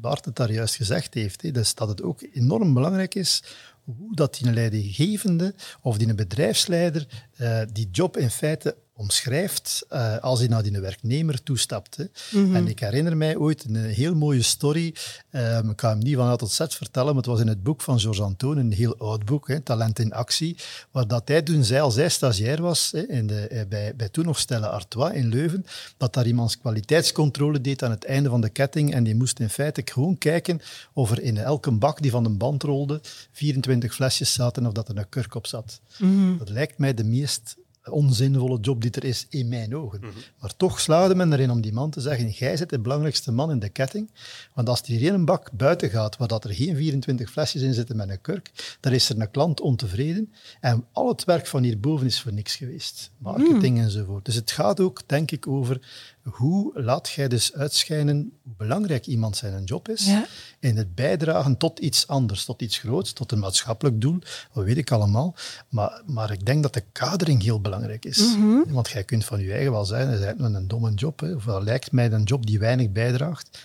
Bart 0.00 0.24
het 0.24 0.36
daar 0.36 0.52
juist 0.54 0.74
gezegd 0.74 1.14
heeft, 1.14 1.42
hè, 1.42 1.50
dus 1.50 1.74
dat 1.74 1.88
het 1.88 2.02
ook 2.02 2.22
enorm 2.32 2.74
belangrijk 2.74 3.14
is 3.14 3.42
hoe 3.84 4.14
dat 4.14 4.34
die 4.34 4.52
leidinggevende 4.52 5.54
of 5.80 5.98
die 5.98 6.14
bedrijfsleider 6.14 7.06
uh, 7.40 7.60
die 7.72 7.88
job 7.92 8.16
in 8.16 8.30
feite 8.30 8.76
omschrijft 8.96 9.86
uh, 9.90 10.18
als 10.18 10.38
hij 10.38 10.48
naar 10.48 10.62
die 10.62 10.80
werknemer 10.80 11.42
toestapt. 11.42 11.96
Hè. 11.96 12.04
Mm 12.04 12.44
-hmm. 12.44 12.56
En 12.56 12.68
ik 12.68 12.78
herinner 12.78 13.16
mij 13.16 13.36
ooit 13.36 13.64
een 13.64 13.76
heel 13.76 14.14
mooie 14.14 14.42
story. 14.42 14.94
Um, 15.30 15.70
ik 15.70 15.80
ga 15.80 15.88
hem 15.88 15.98
niet 15.98 16.16
van 16.16 16.26
A 16.26 16.36
tot 16.36 16.50
Z 16.50 16.60
vertellen, 16.68 17.06
maar 17.06 17.16
het 17.22 17.26
was 17.26 17.40
in 17.40 17.48
het 17.48 17.62
boek 17.62 17.80
van 17.80 18.00
Georges 18.00 18.24
Antoine, 18.24 18.60
een 18.60 18.72
heel 18.72 18.96
oud 18.98 19.24
boek, 19.24 19.48
hè, 19.48 19.60
Talent 19.60 19.98
in 19.98 20.12
Actie, 20.12 20.56
waar 20.90 21.06
dat 21.06 21.28
hij 21.28 21.42
toen 21.42 21.64
zei, 21.64 21.80
als 21.80 21.94
hij 21.94 22.08
stagiair 22.08 22.62
was 22.62 22.90
hè, 22.92 23.08
in 23.08 23.26
de, 23.26 23.66
bij, 23.68 23.96
bij 23.96 24.08
toen 24.08 24.24
nog 24.24 24.38
Stella 24.38 24.66
Artois 24.66 25.14
in 25.14 25.28
Leuven, 25.28 25.66
dat 25.96 26.14
daar 26.14 26.26
iemands 26.26 26.58
kwaliteitscontrole 26.58 27.60
deed 27.60 27.82
aan 27.82 27.90
het 27.90 28.04
einde 28.04 28.28
van 28.28 28.40
de 28.40 28.48
ketting 28.48 28.94
en 28.94 29.04
die 29.04 29.14
moest 29.14 29.40
in 29.40 29.50
feite 29.50 29.82
gewoon 29.84 30.18
kijken 30.18 30.60
of 30.92 31.10
er 31.10 31.22
in 31.22 31.36
elke 31.36 31.70
bak 31.70 32.02
die 32.02 32.10
van 32.10 32.22
de 32.22 32.30
band 32.30 32.62
rolde 32.62 33.00
24 33.32 33.94
flesjes 33.94 34.32
zaten 34.32 34.66
of 34.66 34.72
dat 34.72 34.88
er 34.88 34.96
een 34.96 35.08
kurk 35.08 35.34
op 35.34 35.46
zat. 35.46 35.80
Mm 35.98 36.10
-hmm. 36.10 36.38
Dat 36.38 36.48
lijkt 36.48 36.78
mij 36.78 36.94
de 36.94 37.04
meest 37.04 37.56
onzinvolle 37.90 38.58
job 38.60 38.82
die 38.82 38.90
er 38.90 39.04
is 39.04 39.26
in 39.28 39.48
mijn 39.48 39.76
ogen. 39.76 40.00
Mm 40.00 40.08
-hmm. 40.08 40.22
Maar 40.40 40.56
toch 40.56 40.80
slaagde 40.80 41.14
men 41.14 41.32
erin 41.32 41.50
om 41.50 41.60
die 41.60 41.72
man 41.72 41.90
te 41.90 42.00
zeggen, 42.00 42.28
jij 42.28 42.56
zit 42.56 42.70
de 42.70 42.78
belangrijkste 42.78 43.32
man 43.32 43.50
in 43.50 43.58
de 43.58 43.68
ketting, 43.68 44.10
want 44.54 44.68
als 44.68 44.82
er 44.82 44.86
hier 44.86 45.14
een 45.14 45.24
bak 45.24 45.52
buiten 45.52 45.90
gaat, 45.90 46.16
waar 46.16 46.28
dat 46.28 46.44
er 46.44 46.54
geen 46.54 46.76
24 46.76 47.30
flesjes 47.30 47.62
in 47.62 47.74
zitten 47.74 47.96
met 47.96 48.08
een 48.08 48.20
kurk, 48.20 48.76
dan 48.80 48.92
is 48.92 49.08
er 49.08 49.20
een 49.20 49.30
klant 49.30 49.60
ontevreden 49.60 50.32
en 50.60 50.84
al 50.92 51.08
het 51.08 51.24
werk 51.24 51.46
van 51.46 51.62
hierboven 51.62 52.06
is 52.06 52.20
voor 52.20 52.32
niks 52.32 52.56
geweest. 52.56 53.10
Marketing 53.18 53.76
mm. 53.76 53.82
enzovoort. 53.82 54.24
Dus 54.24 54.34
het 54.34 54.50
gaat 54.50 54.80
ook, 54.80 55.02
denk 55.06 55.30
ik, 55.30 55.46
over 55.46 55.80
hoe 56.24 56.80
laat 56.82 57.10
jij 57.10 57.28
dus 57.28 57.52
uitschijnen 57.54 58.32
hoe 58.42 58.52
belangrijk 58.56 59.06
iemand 59.06 59.36
zijn 59.36 59.64
job 59.64 59.88
is 59.88 60.06
Ja. 60.06 60.26
in 60.58 60.76
het 60.76 60.94
bijdragen 60.94 61.56
tot 61.56 61.78
iets 61.78 62.06
anders, 62.06 62.44
tot 62.44 62.62
iets 62.62 62.78
groots, 62.78 63.12
tot 63.12 63.32
een 63.32 63.38
maatschappelijk 63.38 64.00
doel, 64.00 64.18
dat 64.52 64.64
weet 64.64 64.76
ik 64.76 64.90
allemaal. 64.90 65.34
Maar, 65.68 66.02
maar 66.06 66.30
ik 66.32 66.46
denk 66.46 66.62
dat 66.62 66.74
de 66.74 66.84
kadering 66.92 67.42
heel 67.42 67.60
belangrijk 67.60 68.04
is. 68.04 68.34
Want 68.68 68.88
jij 68.88 69.04
kunt 69.04 69.24
van 69.24 69.40
je 69.40 69.52
eigen 69.52 69.72
wel 69.72 69.84
zeggen, 69.84 70.08
het 70.08 70.18
is 70.18 70.24
eigenlijk 70.24 70.54
een 70.54 70.68
domme 70.68 70.94
job, 70.94 71.20
hè, 71.20 71.34
of 71.34 71.44
dat 71.44 71.62
lijkt 71.62 71.92
mij 71.92 72.12
een 72.12 72.22
job 72.22 72.46
die 72.46 72.58
weinig 72.58 72.90
bijdraagt. 72.90 73.58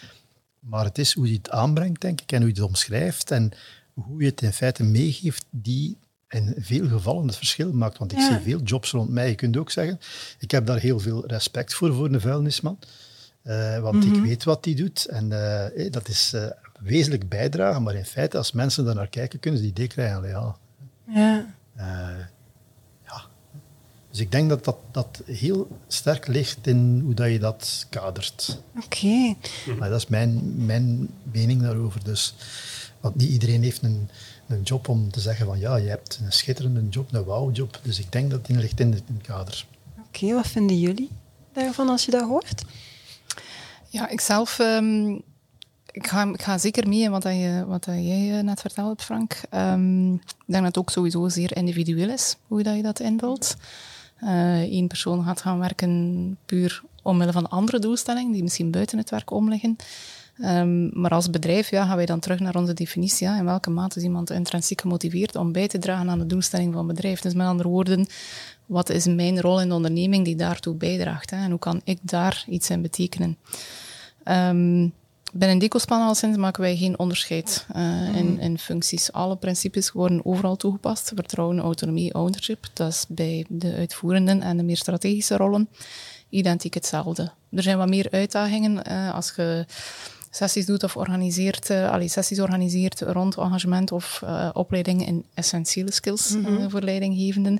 Maar 0.59 0.83
het 0.85 0.97
is 0.97 1.13
hoe 1.13 1.27
je 1.27 1.37
het 1.37 1.49
aanbrengt, 1.49 2.01
denk 2.01 2.21
ik, 2.21 2.31
en 2.31 2.37
hoe 2.41 2.47
je 2.47 2.53
het 2.55 2.63
omschrijft 2.63 3.31
en 3.31 3.51
hoe 3.93 4.21
je 4.21 4.29
het 4.29 4.41
in 4.41 4.53
feite 4.53 4.83
meegeeft 4.83 5.45
die 5.49 5.97
in 6.29 6.53
veel 6.57 6.87
gevallen 6.87 7.27
het 7.27 7.35
verschil 7.35 7.71
maakt. 7.73 7.97
Want 7.97 8.11
ik 8.11 8.17
Ja. 8.17 8.27
zie 8.27 8.39
veel 8.39 8.61
jobs 8.61 8.91
rond 8.91 9.09
mij. 9.09 9.29
Je 9.29 9.35
kunt 9.35 9.57
ook 9.57 9.71
zeggen, 9.71 9.99
ik 10.39 10.51
heb 10.51 10.65
daar 10.65 10.79
heel 10.79 10.99
veel 10.99 11.25
respect 11.27 11.73
voor, 11.73 11.93
voor 11.93 12.05
een 12.13 12.21
vuilnisman. 12.21 12.79
Eh, 13.41 13.79
want 13.79 14.05
ik 14.05 14.13
weet 14.15 14.43
wat 14.43 14.63
die 14.63 14.75
doet. 14.75 15.05
En 15.05 15.31
eh, 15.31 15.85
eh, 15.85 15.91
dat 15.91 16.07
is 16.07 16.33
wezenlijk 16.79 17.29
bijdragen. 17.29 17.83
Maar 17.83 17.95
in 17.95 18.05
feite, 18.05 18.37
als 18.37 18.51
mensen 18.51 18.85
daar 18.85 18.95
naar 18.95 19.07
kijken, 19.09 19.39
kunnen 19.39 19.59
ze 19.59 19.65
die 19.65 19.75
idee 19.75 19.87
krijgen. 19.87 20.27
Ja, 20.27 20.55
Ja. 21.07 21.45
ja. 23.05 23.21
Dus 24.09 24.19
ik 24.19 24.31
denk 24.31 24.49
dat, 24.49 24.63
dat 24.63 24.77
dat 24.91 25.21
heel 25.25 25.67
sterk 25.87 26.27
ligt 26.27 26.67
in 26.67 27.01
hoe 27.03 27.13
dat 27.13 27.29
je 27.31 27.39
dat 27.39 27.85
kadert. 27.89 28.59
Oké. 28.83 29.35
Maar 29.79 29.89
dat 29.89 29.97
is 29.99 30.07
mijn, 30.07 30.65
mijn 30.65 31.09
mening 31.31 31.61
daarover. 31.61 32.03
Dus, 32.03 32.35
want 32.99 33.15
niet 33.15 33.29
iedereen 33.29 33.63
heeft 33.63 33.81
een, 33.83 34.09
een 34.49 34.61
job 34.61 34.87
om 34.87 35.11
te 35.11 35.19
zeggen 35.19 35.45
van 35.45 35.59
ja, 35.59 35.75
je 35.75 35.89
hebt 35.89 36.19
een 36.23 36.31
schitterende 36.31 36.87
job, 36.89 37.13
een 37.13 37.23
wauw-job. 37.23 37.79
Dus 37.83 37.99
ik 37.99 38.11
denk 38.11 38.31
dat 38.31 38.45
die 38.45 38.57
ligt 38.57 38.79
in 38.79 38.91
het, 38.91 39.03
kader. 39.21 39.65
Oké, 40.07 40.33
wat 40.33 40.47
vinden 40.47 40.79
jullie 40.79 41.09
daarvan 41.53 41.89
als 41.89 42.05
je 42.05 42.11
dat 42.11 42.27
hoort? 42.27 42.63
Ja, 43.89 44.09
ik 44.09 44.21
zelf... 44.21 44.59
ehm, 44.59 45.17
ik, 45.91 46.07
ga, 46.07 46.23
ik 46.33 46.41
ga 46.41 46.57
zeker 46.57 46.87
mee 46.87 47.01
in 47.01 47.11
wat, 47.11 47.21
dat 47.21 47.33
je, 47.33 47.63
wat 47.67 47.83
dat 47.83 47.95
jij 47.95 48.37
eh, 48.37 48.43
net 48.43 48.61
verteld 48.61 48.87
hebt, 48.87 49.03
Frank. 49.03 49.41
Ehm, 49.49 50.13
ik 50.13 50.45
denk 50.45 50.63
dat 50.63 50.75
het 50.75 50.77
ook 50.77 50.89
sowieso 50.89 51.29
zeer 51.29 51.55
individueel 51.55 52.09
is, 52.09 52.35
hoe 52.47 52.63
dat 52.63 52.75
je 52.75 52.81
dat 52.81 52.99
invult. 52.99 53.55
Eén 54.21 54.87
persoon 54.87 55.23
gaat 55.23 55.41
gaan 55.41 55.59
werken 55.59 56.37
puur 56.45 56.81
omwille 57.01 57.31
van 57.31 57.49
andere 57.49 57.79
doelstellingen, 57.79 58.31
die 58.31 58.43
misschien 58.43 58.71
buiten 58.71 58.97
het 58.97 59.09
werk 59.09 59.31
omliggen. 59.31 59.75
Ehm, 60.41 60.99
maar 60.99 61.11
als 61.11 61.29
bedrijf 61.29 61.69
ja, 61.69 61.85
gaan 61.85 61.95
wij 61.95 62.05
dan 62.05 62.19
terug 62.19 62.39
naar 62.39 62.55
onze 62.55 62.73
definitie. 62.73 63.27
Ja. 63.27 63.37
In 63.37 63.45
welke 63.45 63.69
mate 63.69 63.97
is 63.97 64.03
iemand 64.03 64.29
intrinsiek 64.29 64.81
gemotiveerd 64.81 65.35
om 65.35 65.51
bij 65.51 65.67
te 65.67 65.77
dragen 65.77 66.09
aan 66.09 66.19
de 66.19 66.25
doelstelling 66.25 66.73
van 66.73 66.87
het 66.87 66.95
bedrijf? 66.95 67.21
Dus 67.21 67.33
met 67.33 67.47
andere 67.47 67.69
woorden, 67.69 68.07
wat 68.65 68.89
is 68.89 69.05
mijn 69.05 69.41
rol 69.41 69.61
in 69.61 69.67
de 69.67 69.75
onderneming 69.75 70.25
die 70.25 70.35
daartoe 70.35 70.75
bijdraagt? 70.75 71.29
Hè? 71.29 71.37
En 71.37 71.49
hoe 71.49 71.59
kan 71.59 71.81
ik 71.83 71.97
daar 72.01 72.45
iets 72.47 72.69
in 72.69 72.81
betekenen? 72.81 73.37
Ehm, 74.23 74.87
binnen 75.33 75.59
Decospan 75.59 76.01
al 76.01 76.15
sinds 76.15 76.37
maken 76.37 76.61
wij 76.61 76.77
geen 76.77 76.99
onderscheid 76.99 77.65
eh, 77.73 78.15
in, 78.15 78.39
in 78.39 78.57
functies. 78.57 79.11
Alle 79.11 79.35
principes 79.35 79.91
worden 79.91 80.25
overal 80.25 80.55
toegepast. 80.55 81.11
Vertrouwen, 81.15 81.59
autonomie, 81.59 82.13
ownership. 82.13 82.65
Dat 82.73 82.89
is 82.89 83.05
bij 83.07 83.45
de 83.49 83.73
uitvoerenden 83.73 84.41
en 84.41 84.57
de 84.57 84.63
meer 84.63 84.77
strategische 84.77 85.37
rollen 85.37 85.69
identiek 86.29 86.73
hetzelfde. 86.73 87.31
Er 87.51 87.63
zijn 87.63 87.77
wat 87.77 87.89
meer 87.89 88.07
uitdagingen 88.11 88.83
eh, 88.83 89.13
als 89.13 89.33
je 89.35 89.65
sessies 90.29 90.65
doet 90.65 90.83
of 90.83 90.97
organiseert, 90.97 91.69
eh, 91.69 91.91
allee, 91.91 92.07
sessies 92.07 92.39
organiseert 92.39 93.01
rond 93.01 93.37
engagement 93.37 93.91
of 93.91 94.21
eh, 94.23 94.49
opleidingen 94.53 95.05
in 95.05 95.25
essentiële 95.33 95.91
skills 95.91 96.35
eh, 96.35 96.65
voor 96.67 96.81
leidinggevenden. 96.81 97.59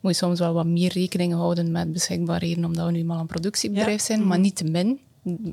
Moet 0.00 0.12
je 0.12 0.18
soms 0.18 0.38
wel 0.38 0.52
wat 0.52 0.66
meer 0.66 0.92
rekening 0.92 1.32
houden 1.32 1.70
met 1.70 1.92
beschikbaarheden, 1.92 2.64
omdat 2.64 2.86
we 2.86 2.92
nu 2.92 2.98
eenmaal 2.98 3.20
een 3.20 3.26
productiebedrijf 3.26 4.02
zijn, 4.02 4.26
maar 4.26 4.38
niet 4.38 4.56
te 4.56 4.64
min 4.64 4.98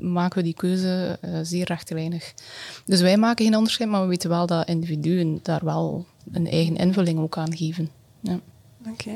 maken 0.00 0.38
we 0.38 0.44
die 0.44 0.54
keuze 0.54 1.18
zeer 1.42 1.64
rechtlijnig. 1.64 2.34
Dus 2.84 3.00
wij 3.00 3.16
maken 3.16 3.44
geen 3.44 3.56
onderscheid, 3.56 3.88
maar 3.88 4.02
we 4.02 4.08
weten 4.08 4.30
wel 4.30 4.46
dat 4.46 4.68
individuen 4.68 5.40
daar 5.42 5.64
wel 5.64 6.06
een 6.32 6.46
eigen 6.46 6.76
invulling 6.76 7.18
ook 7.18 7.36
aan 7.36 7.56
geven. 7.56 7.90
Ja. 8.20 8.40
Oké, 8.90 9.10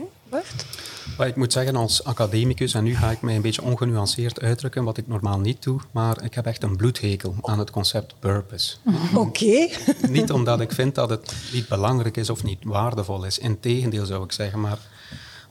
Maar 1.18 1.26
ik 1.26 1.36
moet 1.36 1.52
zeggen, 1.52 1.76
als 1.76 2.04
academicus, 2.04 2.74
en 2.74 2.84
nu 2.84 2.94
ga 2.96 3.10
ik 3.10 3.20
mij 3.20 3.36
een 3.36 3.42
beetje 3.42 3.62
ongenuanceerd 3.62 4.40
uitdrukken, 4.40 4.84
wat 4.84 4.96
ik 4.96 5.08
normaal 5.08 5.38
niet 5.38 5.62
doe, 5.62 5.80
maar 5.90 6.24
ik 6.24 6.34
heb 6.34 6.46
echt 6.46 6.62
een 6.62 6.76
bloedhekel 6.76 7.34
aan 7.42 7.58
het 7.58 7.70
concept 7.70 8.14
purpose. 8.18 8.76
Oké. 9.14 9.68
niet 10.08 10.32
omdat 10.32 10.60
ik 10.60 10.72
vind 10.72 10.94
dat 10.94 11.10
het 11.10 11.34
niet 11.52 11.68
belangrijk 11.68 12.16
is 12.16 12.30
of 12.30 12.42
niet 12.42 12.64
waardevol 12.64 13.24
is. 13.24 13.38
Integendeel 13.38 14.06
zou 14.06 14.24
ik 14.24 14.32
zeggen, 14.32 14.60
maar 14.60 14.78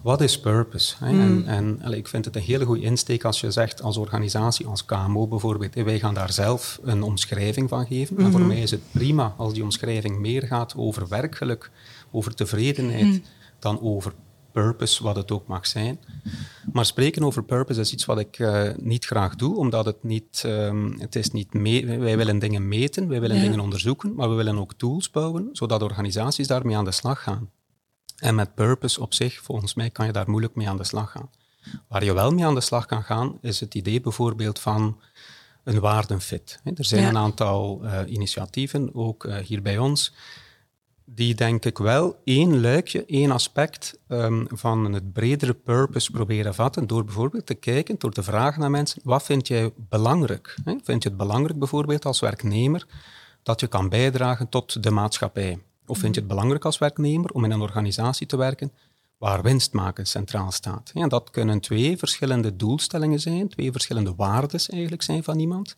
wat 0.01 0.21
is 0.21 0.39
purpose? 0.39 0.95
Hè? 0.99 1.09
En, 1.45 1.81
ik 1.91 2.07
vind 2.07 2.25
het 2.25 2.35
een 2.35 2.41
hele 2.41 2.65
goede 2.65 2.81
insteek 2.81 3.23
als 3.23 3.39
je 3.39 3.51
zegt 3.51 3.81
als 3.81 3.97
organisatie, 3.97 4.65
als 4.65 4.85
KMO 4.85 5.27
bijvoorbeeld, 5.27 5.75
hè, 5.75 5.83
wij 5.83 5.99
gaan 5.99 6.13
daar 6.13 6.31
zelf 6.31 6.79
een 6.83 7.03
omschrijving 7.03 7.69
van 7.69 7.85
geven. 7.85 8.17
En 8.17 8.31
voor 8.31 8.41
mij 8.41 8.61
is 8.61 8.71
het 8.71 8.91
prima 8.91 9.33
als 9.37 9.53
die 9.53 9.63
omschrijving 9.63 10.19
meer 10.19 10.43
gaat 10.43 10.73
over 10.75 11.07
werkgeluk, 11.07 11.71
over 12.11 12.35
tevredenheid, 12.35 13.21
dan 13.59 13.81
over 13.81 14.13
purpose, 14.51 15.03
wat 15.03 15.15
het 15.15 15.31
ook 15.31 15.47
mag 15.47 15.67
zijn. 15.67 15.99
Maar 16.73 16.85
spreken 16.85 17.23
over 17.23 17.43
purpose 17.43 17.79
is 17.79 17.93
iets 17.93 18.05
wat 18.05 18.19
ik 18.19 18.39
eh, 18.39 18.69
niet 18.77 19.05
graag 19.05 19.35
doe, 19.35 19.57
omdat 19.57 19.85
het 19.85 20.03
niet, 20.03 20.41
ehm, 20.45 20.91
het 20.99 21.15
is 21.15 21.31
niet 21.31 21.53
mee, 21.53 21.85
wij 21.99 22.17
willen 22.17 22.39
dingen 22.39 22.67
meten, 22.67 23.07
wij 23.07 23.19
willen 23.21 23.35
Ja. 23.35 23.41
dingen 23.41 23.59
onderzoeken, 23.59 24.13
maar 24.15 24.29
we 24.29 24.35
willen 24.35 24.57
ook 24.57 24.73
tools 24.73 25.09
bouwen, 25.11 25.49
zodat 25.51 25.81
organisaties 25.83 26.47
daarmee 26.47 26.77
aan 26.77 26.85
de 26.85 26.91
slag 26.91 27.23
gaan. 27.23 27.49
En 28.17 28.35
met 28.35 28.55
purpose 28.55 29.01
op 29.01 29.13
zich, 29.13 29.41
volgens 29.41 29.73
mij, 29.73 29.89
kan 29.89 30.05
je 30.05 30.11
daar 30.11 30.29
moeilijk 30.29 30.55
mee 30.55 30.69
aan 30.69 30.77
de 30.77 30.83
slag 30.83 31.11
gaan. 31.11 31.29
Waar 31.87 32.03
je 32.03 32.13
wel 32.13 32.31
mee 32.31 32.45
aan 32.45 32.55
de 32.55 32.61
slag 32.61 32.85
kan 32.85 33.03
gaan, 33.03 33.37
is 33.41 33.59
het 33.59 33.75
idee 33.75 34.01
bijvoorbeeld 34.01 34.59
van 34.59 34.99
een 35.63 35.79
waardenfit. 35.79 36.59
Er 36.75 36.85
zijn 36.85 37.01
Ja. 37.01 37.09
een 37.09 37.17
aantal 37.17 37.81
eh, 37.83 37.99
initiatieven, 38.05 38.95
ook 38.95 39.25
eh, 39.25 39.37
hier 39.37 39.61
bij 39.61 39.77
ons, 39.77 40.13
die 41.15 41.35
denk 41.35 41.65
ik 41.65 41.77
wel 41.77 42.21
één 42.23 42.61
luikje, 42.61 43.05
één 43.05 43.31
aspect 43.31 43.99
ehm, 44.07 44.45
van 44.47 44.93
het 44.93 45.13
bredere 45.13 45.53
purpose 45.53 46.11
proberen 46.11 46.55
vatten, 46.55 46.87
door 46.87 47.03
bijvoorbeeld 47.03 47.45
te 47.45 47.53
kijken, 47.53 47.95
door 47.97 48.11
te 48.11 48.23
vragen 48.23 48.63
aan 48.63 48.71
mensen, 48.71 49.01
wat 49.03 49.23
vind 49.23 49.47
jij 49.47 49.71
belangrijk? 49.75 50.55
Hè? 50.63 50.75
Vind 50.83 51.03
je 51.03 51.09
het 51.09 51.17
belangrijk 51.17 51.59
bijvoorbeeld 51.59 52.05
als 52.05 52.19
werknemer 52.19 52.87
dat 53.43 53.59
je 53.59 53.67
kan 53.67 53.89
bijdragen 53.89 54.49
tot 54.49 54.83
de 54.83 54.91
maatschappij? 54.91 55.59
Of 55.85 55.97
vind 55.97 56.15
je 56.15 56.19
het 56.19 56.29
belangrijk 56.29 56.65
als 56.65 56.77
werknemer 56.77 57.29
om 57.31 57.43
in 57.43 57.51
een 57.51 57.61
organisatie 57.61 58.27
te 58.27 58.37
werken 58.37 58.71
waar 59.17 59.41
winst 59.41 59.73
maken 59.73 60.05
centraal 60.05 60.51
staat? 60.51 60.91
En 60.93 61.09
dat 61.09 61.29
kunnen 61.29 61.59
twee 61.59 61.97
verschillende 61.97 62.55
doelstellingen 62.55 63.19
zijn, 63.19 63.49
twee 63.49 63.71
verschillende 63.71 64.13
waardes 64.15 64.69
eigenlijk 64.69 65.01
zijn 65.01 65.23
van 65.23 65.39
iemand 65.39 65.75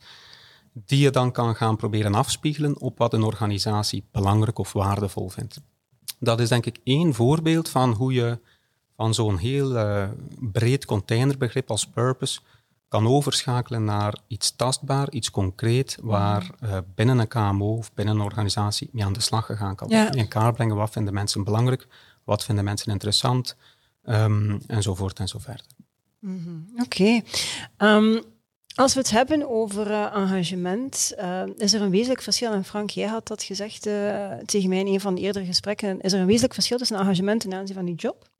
die 0.73 0.99
je 0.99 1.09
dan 1.09 1.31
kan 1.31 1.55
gaan 1.55 1.75
proberen 1.75 2.15
afspiegelen 2.15 2.79
op 2.79 2.97
wat 2.97 3.13
een 3.13 3.23
organisatie 3.23 4.05
belangrijk 4.11 4.57
of 4.57 4.73
waardevol 4.73 5.29
vindt. 5.29 5.61
Dat 6.19 6.39
is 6.39 6.49
denk 6.49 6.65
ik 6.65 6.79
één 6.83 7.13
voorbeeld 7.13 7.69
van 7.69 7.91
hoe 7.93 8.13
je 8.13 8.39
van 8.95 9.13
zo'n 9.13 9.37
heel 9.37 9.77
eh, 9.77 10.09
breed 10.39 10.85
containerbegrip 10.85 11.69
als 11.69 11.87
purpose 11.87 12.39
kan 12.87 13.07
overschakelen 13.07 13.83
naar 13.83 14.17
iets 14.27 14.55
tastbaar, 14.55 15.11
iets 15.11 15.31
concreet, 15.31 15.97
waar 16.01 16.49
eh, 16.59 16.77
binnen 16.95 17.19
een 17.19 17.27
KMO 17.27 17.75
of 17.75 17.93
binnen 17.93 18.15
een 18.15 18.21
organisatie 18.21 18.89
mee 18.91 19.05
aan 19.05 19.13
de 19.13 19.21
slag 19.21 19.45
gegaan 19.45 19.75
kan 19.75 19.87
worden. 19.87 20.05
Ja. 20.05 20.21
In 20.21 20.27
kaart 20.27 20.55
brengen 20.55 20.75
wat 20.75 20.91
vinden 20.91 21.13
mensen 21.13 21.43
belangrijk, 21.43 21.87
wat 22.23 22.43
vinden 22.43 22.63
mensen 22.63 22.91
interessant, 22.91 23.55
ehm, 24.03 24.59
enzovoort 24.67 25.19
en 25.19 25.27
zo 25.27 25.39
verder. 25.39 25.65
Oké. 26.83 27.21
Ehm, 27.77 28.21
als 28.75 28.93
we 28.93 28.99
het 28.99 29.09
hebben 29.09 29.49
over 29.49 29.91
eh, 29.91 30.15
engagement, 30.15 31.13
eh, 31.17 31.43
is 31.57 31.73
er 31.73 31.81
een 31.81 31.89
wezenlijk 31.89 32.21
verschil, 32.21 32.51
en 32.51 32.63
Frank, 32.63 32.89
jij 32.89 33.07
had 33.07 33.27
dat 33.27 33.43
gezegd 33.43 33.85
eh, 33.85 34.31
tegen 34.45 34.69
mij 34.69 34.79
in 34.79 34.87
een 34.87 34.99
van 34.99 35.15
de 35.15 35.21
eerdere 35.21 35.45
gesprekken, 35.45 36.01
is 36.01 36.13
er 36.13 36.19
een 36.19 36.25
wezenlijk 36.25 36.53
verschil 36.53 36.77
tussen 36.77 36.97
engagement 36.97 37.41
ten 37.41 37.53
aanzien 37.53 37.75
van 37.75 37.87
je 37.87 37.93
job 37.93 38.31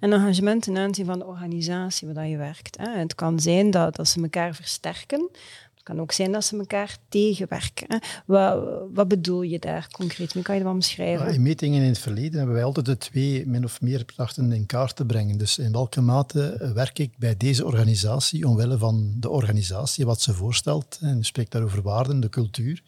en 0.00 0.12
engagement 0.12 0.62
ten 0.62 0.76
aanzien 0.78 1.06
van 1.06 1.18
de 1.18 1.26
organisatie 1.26 2.08
waar 2.08 2.26
je 2.26 2.36
werkt. 2.36 2.76
Hè? 2.76 2.90
Het 2.90 3.14
kan 3.14 3.40
zijn 3.40 3.70
dat, 3.70 3.96
dat 3.96 4.08
ze 4.08 4.22
elkaar 4.22 4.54
versterken, 4.54 5.30
kan 5.84 6.00
ook 6.00 6.12
zijn 6.12 6.32
dat 6.32 6.44
ze 6.44 6.58
elkaar 6.58 6.96
tegenwerken. 7.08 7.86
Hè? 7.88 7.98
Wat, 8.26 8.64
wat 8.92 9.08
bedoel 9.08 9.42
je 9.42 9.58
daar 9.58 9.88
concreet 9.92 10.34
mee? 10.34 10.44
Kan 10.44 10.54
je 10.54 10.60
dat 10.60 10.70
wel 10.70 10.80
beschrijven? 10.80 11.26
Ja, 11.26 11.32
in 11.32 11.42
metingen 11.42 11.82
in 11.82 11.88
het 11.88 11.98
verleden 11.98 12.36
hebben 12.36 12.54
wij 12.54 12.64
altijd 12.64 12.86
de 12.86 12.98
twee 12.98 13.46
min 13.46 13.64
of 13.64 13.80
meer 13.80 14.04
trachten 14.04 14.52
in 14.52 14.66
kaart 14.66 14.96
te 14.96 15.04
brengen. 15.04 15.38
Dus 15.38 15.58
in 15.58 15.72
welke 15.72 16.00
mate 16.00 16.70
werk 16.74 16.98
ik 16.98 17.18
bij 17.18 17.36
deze 17.36 17.64
organisatie 17.64 18.48
omwille 18.48 18.78
van 18.78 19.14
de 19.16 19.28
organisatie, 19.28 20.06
wat 20.06 20.20
ze 20.20 20.34
voorstelt. 20.34 20.98
En 21.00 21.16
je 21.16 21.24
spreekt 21.24 21.52
daar 21.52 21.62
over 21.62 21.82
waarden, 21.82 22.20
de 22.20 22.28
cultuur. 22.28 22.82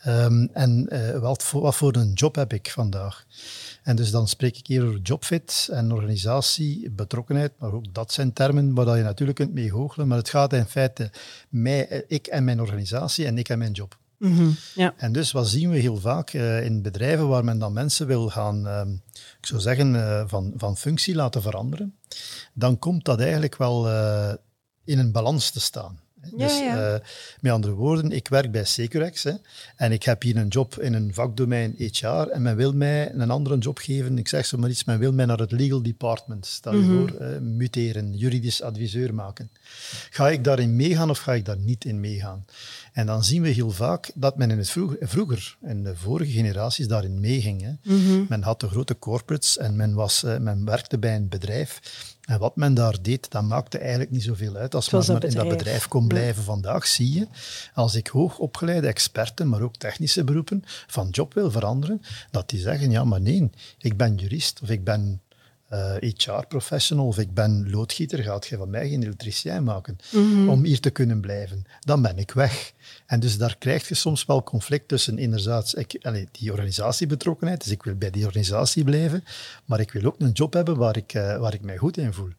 Ehm, 0.00 0.46
en 0.52 0.88
eh, 0.88 1.18
wat, 1.18 1.42
voor, 1.42 1.60
wat 1.60 1.76
voor 1.76 1.96
een 1.96 2.12
job 2.12 2.34
heb 2.34 2.52
ik 2.52 2.70
vandaag? 2.70 3.26
En 3.82 3.96
dus 3.96 4.10
dan 4.10 4.28
spreek 4.28 4.56
ik 4.56 4.66
hier 4.66 4.86
over 4.86 5.00
jobfit 5.00 5.68
en 5.72 5.92
organisatie, 5.92 6.90
betrokkenheid, 6.90 7.52
maar 7.58 7.72
ook 7.72 7.94
dat 7.94 8.12
zijn 8.12 8.32
termen 8.32 8.74
waar 8.74 8.96
je 8.96 9.02
natuurlijk 9.02 9.38
kunt 9.38 9.54
mee 9.54 9.70
goochelen, 9.70 10.08
maar 10.08 10.18
het 10.18 10.28
gaat 10.28 10.52
in 10.52 10.66
feite 10.66 11.10
mij, 11.48 11.88
eh, 11.88 12.00
ik 12.06 12.26
en 12.26 12.44
mijn 12.44 12.60
organisatie 12.60 13.26
en 13.26 13.38
ik 13.38 13.48
en 13.48 13.58
mijn 13.58 13.72
job. 13.72 13.98
Mhm. 14.16 14.50
Ja. 14.74 14.94
En 14.96 15.12
dus 15.12 15.32
wat 15.32 15.48
zien 15.48 15.70
we 15.70 15.78
heel 15.78 15.96
vaak 15.96 16.30
eh, 16.30 16.64
in 16.64 16.82
bedrijven 16.82 17.28
waar 17.28 17.44
men 17.44 17.58
dan 17.58 17.72
mensen 17.72 18.06
wil 18.06 18.28
gaan, 18.28 18.66
ehm, 18.66 18.92
ik 19.40 19.46
zou 19.46 19.60
zeggen, 19.60 20.28
van, 20.28 20.52
van 20.56 20.76
functie 20.76 21.14
laten 21.14 21.42
veranderen, 21.42 21.96
dan 22.52 22.78
komt 22.78 23.04
dat 23.04 23.20
eigenlijk 23.20 23.56
wel 23.56 23.88
in 24.84 24.98
een 24.98 25.12
balans 25.12 25.50
te 25.50 25.60
staan. 25.60 26.00
Ja, 26.22 26.46
dus 26.46 26.58
ja. 26.58 26.94
eh, 26.94 27.00
met 27.40 27.52
andere 27.52 27.74
woorden, 27.74 28.12
ik 28.12 28.28
werk 28.28 28.52
bij 28.52 28.64
Securex 28.64 29.22
hè, 29.22 29.32
en 29.76 29.92
ik 29.92 30.02
heb 30.02 30.22
hier 30.22 30.36
een 30.36 30.48
job 30.48 30.78
in 30.78 30.94
een 30.94 31.14
vakdomein 31.14 31.74
HR 31.76 32.06
en 32.06 32.42
men 32.42 32.56
wil 32.56 32.72
mij 32.72 33.12
een 33.14 33.30
andere 33.30 33.58
job 33.58 33.78
geven. 33.78 34.18
Ik 34.18 34.28
zeg 34.28 34.46
zo 34.46 34.58
maar 34.58 34.70
iets, 34.70 34.84
men 34.84 34.98
wil 34.98 35.12
mij 35.12 35.26
naar 35.26 35.38
het 35.38 35.52
legal 35.52 35.82
department, 35.82 36.46
stel 36.46 36.74
je 36.74 36.84
voor, 36.84 37.40
muteren, 37.42 38.14
juridisch 38.16 38.62
adviseur 38.62 39.14
maken. 39.14 39.50
Ga 40.10 40.28
ik 40.28 40.44
daarin 40.44 40.76
meegaan 40.76 41.10
of 41.10 41.18
ga 41.18 41.34
ik 41.34 41.44
daar 41.44 41.58
niet 41.58 41.84
in 41.84 42.00
meegaan? 42.00 42.44
En 42.92 43.06
dan 43.06 43.24
zien 43.24 43.42
we 43.42 43.48
heel 43.48 43.70
vaak 43.70 44.10
dat 44.14 44.36
men 44.36 44.50
in 44.50 44.58
het 44.58 44.70
vroeger, 44.70 44.96
vroeger 45.00 45.56
in 45.62 45.84
de 45.84 45.96
vorige 45.96 46.30
generaties, 46.30 46.88
daarin 46.88 47.20
meeging. 47.20 47.62
Hè. 47.62 47.72
Men 48.28 48.42
had 48.42 48.60
de 48.60 48.68
grote 48.68 48.98
corporates 48.98 49.58
en 49.58 49.76
men, 49.76 49.94
was, 49.94 50.22
eh, 50.22 50.38
men 50.38 50.64
werkte 50.64 50.98
bij 50.98 51.16
een 51.16 51.28
bedrijf. 51.28 51.80
En 52.30 52.38
wat 52.38 52.56
men 52.56 52.74
daar 52.74 52.96
deed, 53.02 53.30
dat 53.30 53.42
maakte 53.42 53.78
eigenlijk 53.78 54.10
niet 54.10 54.22
zoveel 54.22 54.56
uit. 54.56 54.74
Als 54.74 54.90
men 54.90 55.04
maar 55.06 55.08
in 55.08 55.20
dat 55.20 55.30
bedrijf. 55.30 55.56
bedrijf 55.56 55.88
kon 55.88 56.08
blijven 56.08 56.42
vandaag, 56.42 56.86
zie 56.86 57.12
je, 57.12 57.26
als 57.74 57.94
ik 57.94 58.06
hoogopgeleide 58.06 58.86
experten, 58.86 59.48
maar 59.48 59.60
ook 59.60 59.76
technische 59.76 60.24
beroepen, 60.24 60.62
van 60.86 61.08
job 61.08 61.34
wil 61.34 61.50
veranderen, 61.50 62.02
dat 62.30 62.48
die 62.48 62.60
zeggen, 62.60 62.90
ja, 62.90 63.04
maar 63.04 63.20
nee, 63.20 63.50
ik 63.78 63.96
ben 63.96 64.14
jurist 64.14 64.60
of 64.62 64.68
ik 64.68 64.84
ben 64.84 65.20
eh, 65.70 66.12
HR-professional 66.16 67.06
of 67.06 67.18
ik 67.18 67.34
ben 67.34 67.70
loodgieter, 67.70 68.22
gaat 68.22 68.46
je 68.46 68.56
van 68.56 68.70
mij 68.70 68.88
geen 68.88 69.02
elektricien 69.02 69.64
maken 69.64 69.96
om 70.48 70.64
hier 70.64 70.80
te 70.80 70.90
kunnen 70.90 71.20
blijven. 71.20 71.64
Dan 71.80 72.02
ben 72.02 72.18
ik 72.18 72.30
weg. 72.30 72.72
En 73.06 73.20
dus 73.20 73.38
daar 73.38 73.56
krijg 73.58 73.88
je 73.88 73.94
soms 73.94 74.24
wel 74.24 74.42
conflict 74.42 74.88
tussen 74.88 75.18
inderdaad 75.18 75.78
ik, 75.78 75.98
allee, 76.02 76.28
die 76.32 76.50
organisatiebetrokkenheid, 76.50 77.62
dus 77.62 77.72
ik 77.72 77.82
wil 77.82 77.94
bij 77.94 78.10
die 78.10 78.24
organisatie 78.24 78.84
blijven, 78.84 79.24
maar 79.64 79.80
ik 79.80 79.92
wil 79.92 80.04
ook 80.04 80.14
een 80.18 80.32
job 80.32 80.52
hebben 80.52 80.76
waar 80.76 80.96
ik, 80.96 81.14
eh, 81.14 81.36
waar 81.38 81.54
ik 81.54 81.62
mij 81.62 81.76
goed 81.76 81.96
in 81.96 82.12
voel. 82.12 82.30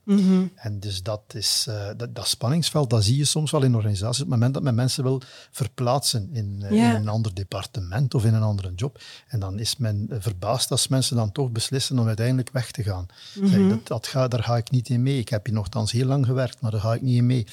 En 0.56 0.80
dus 0.80 1.04
dat 1.04 1.22
is 1.34 1.66
eh, 1.70 1.90
dat, 1.98 2.16
dat 2.16 2.28
spanningsveld, 2.28 2.90
dat 2.90 3.04
zie 3.04 3.18
je 3.18 3.26
soms 3.26 3.52
wel 3.52 3.64
in 3.64 3.76
organisaties 3.76 4.22
op 4.22 4.30
het 4.30 4.36
moment 4.36 4.54
dat 4.54 4.64
men 4.64 4.76
mensen 4.76 5.04
wil 5.04 5.22
verplaatsen 5.52 6.30
in, 6.34 6.62
in 6.70 6.84
een 6.84 7.08
ander 7.08 7.34
departement 7.34 8.14
of 8.14 8.26
in 8.26 8.34
een 8.34 8.42
andere 8.42 8.74
job. 8.76 9.02
En 9.28 9.40
dan 9.40 9.60
is 9.60 9.78
men 9.78 10.08
verbaasd 10.10 10.72
als 10.72 10.88
mensen 10.88 11.16
dan 11.16 11.32
toch 11.32 11.52
beslissen 11.52 12.00
om 12.00 12.08
uiteindelijk 12.08 12.50
weg 12.52 12.72
te 12.72 12.84
gaan. 12.84 13.08
Zeg, 13.44 13.70
dat, 13.70 13.88
dat 13.88 14.08
ga, 14.08 14.28
daar 14.28 14.44
ga 14.44 14.58
ik 14.58 14.72
niet 14.72 14.90
in 14.90 15.04
mee. 15.04 15.20
Ik 15.20 15.30
heb 15.30 15.46
hier 15.46 15.56
nogthans 15.56 15.92
heel 15.92 16.06
lang 16.06 16.26
gewerkt, 16.26 16.62
maar 16.62 16.72
daar 16.72 16.80
ga 16.80 16.94
ik 16.94 17.02
niet 17.02 17.18
in 17.18 17.26
mee. 17.26 17.46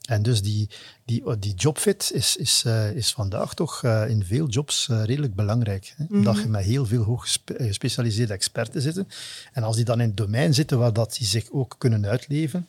En 0.00 0.22
dus 0.22 0.42
die, 0.42 0.68
die, 1.04 1.38
die 1.38 1.54
jobfit 1.54 2.10
is, 2.14 2.36
is, 2.36 2.62
eh, 2.66 2.90
is 2.92 3.12
vandaag 3.12 3.54
toch 3.54 3.82
eh, 3.82 4.08
in 4.08 4.24
veel 4.24 4.48
jobs 4.48 4.88
eh, 4.88 5.04
redelijk 5.04 5.34
belangrijk. 5.34 5.94
Hè? 5.96 6.04
Omdat 6.10 6.38
je 6.38 6.48
met 6.48 6.64
heel 6.64 6.86
veel 6.86 7.02
hoog 7.02 7.22
gespe- 7.22 7.54
eh, 7.54 7.66
gespecialiseerde 7.66 8.32
experten 8.32 8.82
zitten. 8.82 9.08
En 9.52 9.62
als 9.62 9.76
die 9.76 9.84
dan 9.84 10.00
in 10.00 10.06
het 10.08 10.16
domein 10.16 10.54
zitten 10.54 10.78
waar 10.78 10.92
dat 10.92 11.14
die 11.18 11.26
zich 11.26 11.50
ook 11.50 11.74
kunnen 11.78 12.06
uitleven, 12.06 12.66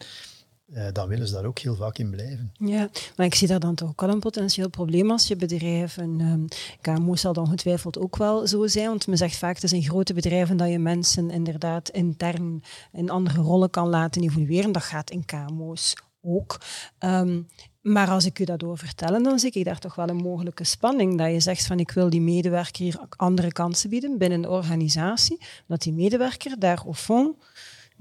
eh, 0.74 0.86
dan 0.92 1.08
willen 1.08 1.28
ze 1.28 1.34
daar 1.34 1.46
ook 1.46 1.60
heel 1.60 1.76
vaak 1.76 1.98
in 1.98 2.10
blijven. 2.10 2.52
Ja, 2.54 2.90
maar 3.16 3.26
ik 3.26 3.36
zie 3.36 3.48
daar 3.48 3.60
dan 3.60 3.76
toch 3.76 3.90
ook 3.90 4.02
wel 4.02 4.10
een 4.10 4.20
potentieel 4.20 4.70
probleem 4.70 5.12
als 5.12 5.28
je 5.28 5.36
bedrijf, 5.36 5.98
en 5.98 6.20
um, 6.20 6.48
KMO 6.82 7.16
zal 7.16 7.34
dan 7.34 7.44
ongetwijfeld 7.44 8.00
ook 8.00 8.18
wel 8.18 8.48
zo 8.48 8.68
zijn, 8.68 8.88
want 8.88 9.08
men 9.08 9.18
zegt 9.18 9.36
vaak, 9.36 9.56
het 9.56 9.64
is 9.64 9.74
in 9.74 9.84
grote 9.84 10.14
bedrijven 10.14 10.58
dat 10.58 10.70
je 10.70 10.80
mensen 10.80 11.30
inderdaad 11.30 11.90
intern 11.90 12.64
in 12.92 13.10
andere 13.10 13.42
rollen 13.42 13.70
kan 13.70 13.90
laten 13.90 14.24
evolueren. 14.24 14.72
Dat 14.72 14.84
gaat 14.84 15.12
in 15.12 15.26
KMO's 15.26 15.94
ook. 16.22 16.58
Um, 17.00 17.48
maar 17.82 18.10
als 18.10 18.26
ik 18.26 18.40
u 18.40 18.44
dat 18.44 18.62
wil 18.62 18.76
vertellen, 18.76 19.24
dan 19.24 19.40
zie 19.40 19.52
ik 19.52 19.66
daar 19.66 19.80
toch 19.80 19.96
wel 19.96 20.10
een 20.10 20.16
mogelijke 20.16 20.64
spanning. 20.64 21.18
Dat 21.18 21.32
je 21.32 21.40
zegt 21.40 21.66
van 21.66 21.80
ik 21.80 21.92
wil 21.92 22.10
die 22.10 22.22
medewerker 22.22 22.84
hier 22.84 23.00
andere 23.10 23.52
kansen 23.52 23.90
bieden 23.90 24.18
binnen 24.18 24.42
de 24.42 24.50
organisatie. 24.50 25.42
Dat 25.68 25.82
die 25.82 25.94
medewerker 25.94 26.60
daar 26.60 26.82
au 26.86 26.94
fond 26.94 27.36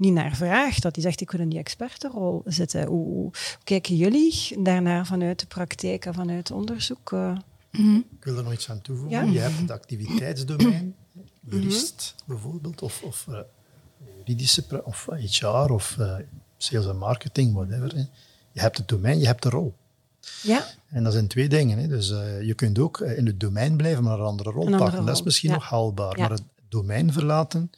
niet 0.01 0.13
naar 0.13 0.35
vraagt. 0.35 0.81
Dat 0.81 0.95
hij 0.95 1.03
zegt 1.03 1.21
ik 1.21 1.31
wil 1.31 1.39
in 1.39 1.49
die 1.49 1.59
expertenrol 1.59 2.41
zitten. 2.45 2.85
Hoe, 2.85 3.05
hoe 3.05 3.31
kijken 3.63 3.95
jullie 3.95 4.63
daarnaar 4.63 5.05
vanuit 5.05 5.39
de 5.39 5.45
praktijk 5.45 6.05
en 6.05 6.13
vanuit 6.13 6.51
onderzoek? 6.51 7.11
Uh, 7.11 7.37
Ik 7.71 8.23
wil 8.23 8.37
er 8.37 8.43
nog 8.43 8.53
iets 8.53 8.69
aan 8.69 8.81
toevoegen. 8.81 9.25
Ja? 9.25 9.31
Je 9.31 9.39
hebt 9.39 9.57
het 9.57 9.71
activiteitsdomein, 9.71 10.95
jurist 11.49 12.15
bijvoorbeeld, 12.25 12.81
of, 12.81 13.01
of 13.03 13.25
uh, 13.29 13.39
juridische, 14.17 14.65
pra- 14.67 14.81
of 14.83 15.07
HR, 15.15 15.45
of 15.47 15.95
uh, 15.99 16.15
sales 16.57 16.85
en 16.87 16.97
marketing, 16.97 17.53
whatever. 17.53 17.95
Hè. 17.95 18.03
Je 18.51 18.61
hebt 18.61 18.77
het 18.77 18.87
domein, 18.87 19.19
je 19.19 19.25
hebt 19.25 19.43
de 19.43 19.49
rol. 19.49 19.73
Ja. 20.43 20.65
En 20.87 21.03
dat 21.03 21.13
zijn 21.13 21.27
twee 21.27 21.49
dingen. 21.49 21.77
Hè. 21.77 21.87
Dus 21.87 22.09
uh, 22.09 22.41
je 22.41 22.53
kunt 22.53 22.79
ook 22.79 22.99
in 22.99 23.25
het 23.25 23.39
domein 23.39 23.77
blijven, 23.77 24.03
maar 24.03 24.19
een 24.19 24.25
andere 24.25 24.49
rol 24.51 24.61
Een 24.61 24.73
andere 24.73 24.89
pakken. 24.89 25.05
Dat 25.05 25.15
is 25.15 25.23
misschien 25.23 25.49
ja. 25.49 25.55
nog 25.55 25.69
haalbaar. 25.69 26.17
Ja. 26.17 26.21
Maar 26.21 26.31
het 26.31 26.43
domein 26.69 27.13
verlaten, 27.13 27.71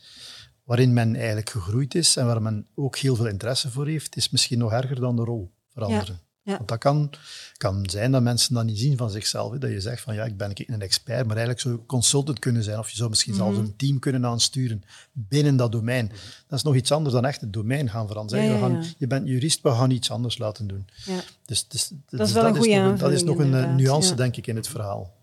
waarin 0.63 0.93
men 0.93 1.15
eigenlijk 1.15 1.49
gegroeid 1.49 1.95
is 1.95 2.15
en 2.15 2.25
waar 2.25 2.41
men 2.41 2.67
ook 2.75 2.97
heel 2.97 3.15
veel 3.15 3.27
interesse 3.27 3.71
voor 3.71 3.87
heeft, 3.87 4.15
is 4.15 4.29
misschien 4.29 4.59
nog 4.59 4.71
erger 4.71 4.99
dan 4.99 5.15
de 5.15 5.23
rol 5.23 5.51
veranderen. 5.69 6.19
Ja. 6.43 6.55
Want 6.57 6.67
dat 6.67 6.77
kan, 6.77 7.09
kan 7.57 7.89
zijn 7.89 8.11
dat 8.11 8.21
mensen 8.21 8.53
dat 8.53 8.65
niet 8.65 8.79
zien 8.79 8.97
van 8.97 9.09
zichzelf. 9.09 9.51
Hè. 9.51 9.57
Dat 9.57 9.69
je 9.69 9.81
zegt 9.81 10.01
van 10.01 10.13
ja, 10.13 10.23
ik 10.23 10.37
ben 10.37 10.51
een 10.55 10.81
expert, 10.81 11.19
maar 11.19 11.35
eigenlijk 11.35 11.59
zou 11.59 11.75
je 11.75 11.85
consultant 11.85 12.39
kunnen 12.39 12.63
zijn. 12.63 12.79
Of 12.79 12.89
je 12.89 12.95
zou 12.95 13.09
misschien 13.09 13.33
zelfs 13.33 13.57
Mhm. 13.57 13.65
een 13.65 13.75
team 13.75 13.99
kunnen 13.99 14.25
aansturen 14.25 14.83
binnen 15.11 15.55
dat 15.55 15.71
domein. 15.71 16.07
Dat 16.47 16.57
is 16.57 16.63
nog 16.63 16.75
iets 16.75 16.91
anders 16.91 17.13
dan 17.15 17.25
echt 17.25 17.41
het 17.41 17.53
domein 17.53 17.89
gaan 17.89 18.07
veranderen. 18.07 18.43
Ja, 18.43 18.49
Zeggen, 18.49 18.67
ja, 18.67 18.73
we 18.73 18.75
ja. 18.77 18.83
gaan, 18.83 18.93
je 18.97 19.07
bent 19.07 19.27
jurist, 19.27 19.61
we 19.61 19.69
gaan 19.69 19.91
iets 19.91 20.11
anders 20.11 20.37
laten 20.37 20.67
doen. 20.67 20.87
Ja. 21.05 21.19
Dus, 21.45 21.67
dus, 21.67 21.91
is 21.91 22.17
dus 22.19 22.31
wel 22.31 22.45
een 22.45 22.55
goede 22.55 22.93
Dat 22.97 23.11
is 23.11 23.23
nog 23.23 23.37
een 23.37 23.53
eh, 23.53 23.75
nuance, 23.75 24.09
ja. 24.09 24.15
denk 24.15 24.37
ik, 24.37 24.47
in 24.47 24.55
het 24.55 24.67
verhaal. 24.67 25.13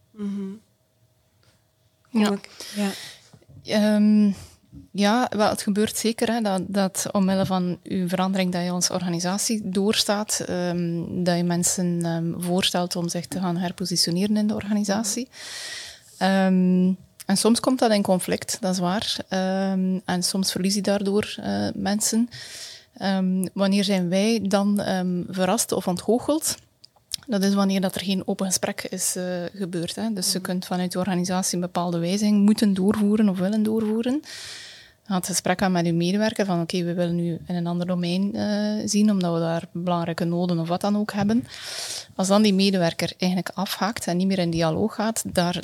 Ja. 2.11 2.38
ja. 2.74 2.90
Ehm, 3.62 4.33
ja, 4.92 5.30
wel, 5.37 5.48
het 5.48 5.62
gebeurt 5.62 5.96
zeker 5.96 6.33
hè, 6.33 6.40
dat, 6.40 6.62
dat 6.66 7.06
omwille 7.12 7.46
van 7.46 7.78
uw 7.83 8.09
verandering 8.09 8.52
dat 8.52 8.62
je 8.62 8.70
als 8.70 8.90
organisatie 8.90 9.61
doorstaat, 9.64 10.44
ehm, 10.46 11.04
dat 11.24 11.37
je 11.37 11.44
mensen 11.44 12.04
ehm, 12.04 12.40
voorstelt 12.40 12.96
om 12.96 13.09
zich 13.09 13.26
te 13.26 13.40
gaan 13.40 13.56
herpositioneren 13.56 14.37
in 14.37 14.46
de 14.46 14.54
organisatie. 14.54 15.28
Ehm, 16.18 16.92
en 17.26 17.37
soms 17.37 17.61
komt 17.61 17.78
dat 17.78 17.90
in 17.90 18.02
conflict, 18.02 18.56
dat 18.61 18.72
is 18.72 18.78
waar. 18.78 19.16
En 20.04 20.22
soms 20.22 20.52
verlies 20.52 20.74
je 20.74 20.80
daardoor 20.80 21.35
eh, 21.37 21.68
mensen. 21.74 22.28
Wanneer 23.52 23.85
zijn 23.85 24.09
wij 24.09 24.40
dan 24.42 24.83
verrast 25.28 25.72
of 25.72 25.88
ontgoocheld? 25.88 26.56
Dat 27.30 27.42
is 27.42 27.54
wanneer 27.54 27.80
dat 27.80 27.94
er 27.94 28.00
geen 28.00 28.22
open 28.26 28.46
gesprek 28.46 28.82
is 28.82 29.16
uh, 29.16 29.24
gebeurd. 29.54 29.96
Hè. 29.96 30.12
Dus 30.12 30.32
je 30.32 30.40
kunt 30.40 30.64
vanuit 30.66 30.92
de 30.92 30.98
organisatie 30.98 31.54
een 31.54 31.60
bepaalde 31.60 31.98
wijziging 31.98 32.44
moeten 32.44 32.74
doorvoeren 32.74 33.28
of 33.28 33.38
willen 33.38 33.62
doorvoeren. 33.62 34.22
Gaat 35.04 35.16
het 35.16 35.26
gesprek 35.26 35.62
aan 35.62 35.72
met 35.72 35.86
uw 35.86 35.94
medewerker 35.94 36.46
van 36.46 36.60
oké, 36.60 36.76
okay, 36.76 36.86
we 36.86 36.94
willen 36.94 37.14
nu 37.14 37.38
in 37.46 37.54
een 37.54 37.66
ander 37.66 37.86
domein 37.86 38.36
uh, 38.36 38.82
zien, 38.84 39.10
omdat 39.10 39.34
we 39.34 39.40
daar 39.40 39.64
belangrijke 39.72 40.24
noden 40.24 40.58
of 40.58 40.68
wat 40.68 40.80
dan 40.80 40.96
ook 40.96 41.12
hebben. 41.12 41.46
Als 42.14 42.28
dan 42.28 42.42
die 42.42 42.54
medewerker 42.54 43.12
eigenlijk 43.18 43.50
afhaakt 43.54 44.06
en 44.06 44.16
niet 44.16 44.26
meer 44.26 44.38
in 44.38 44.50
dialoog 44.50 44.94
gaat, 44.94 45.22
daar, 45.26 45.62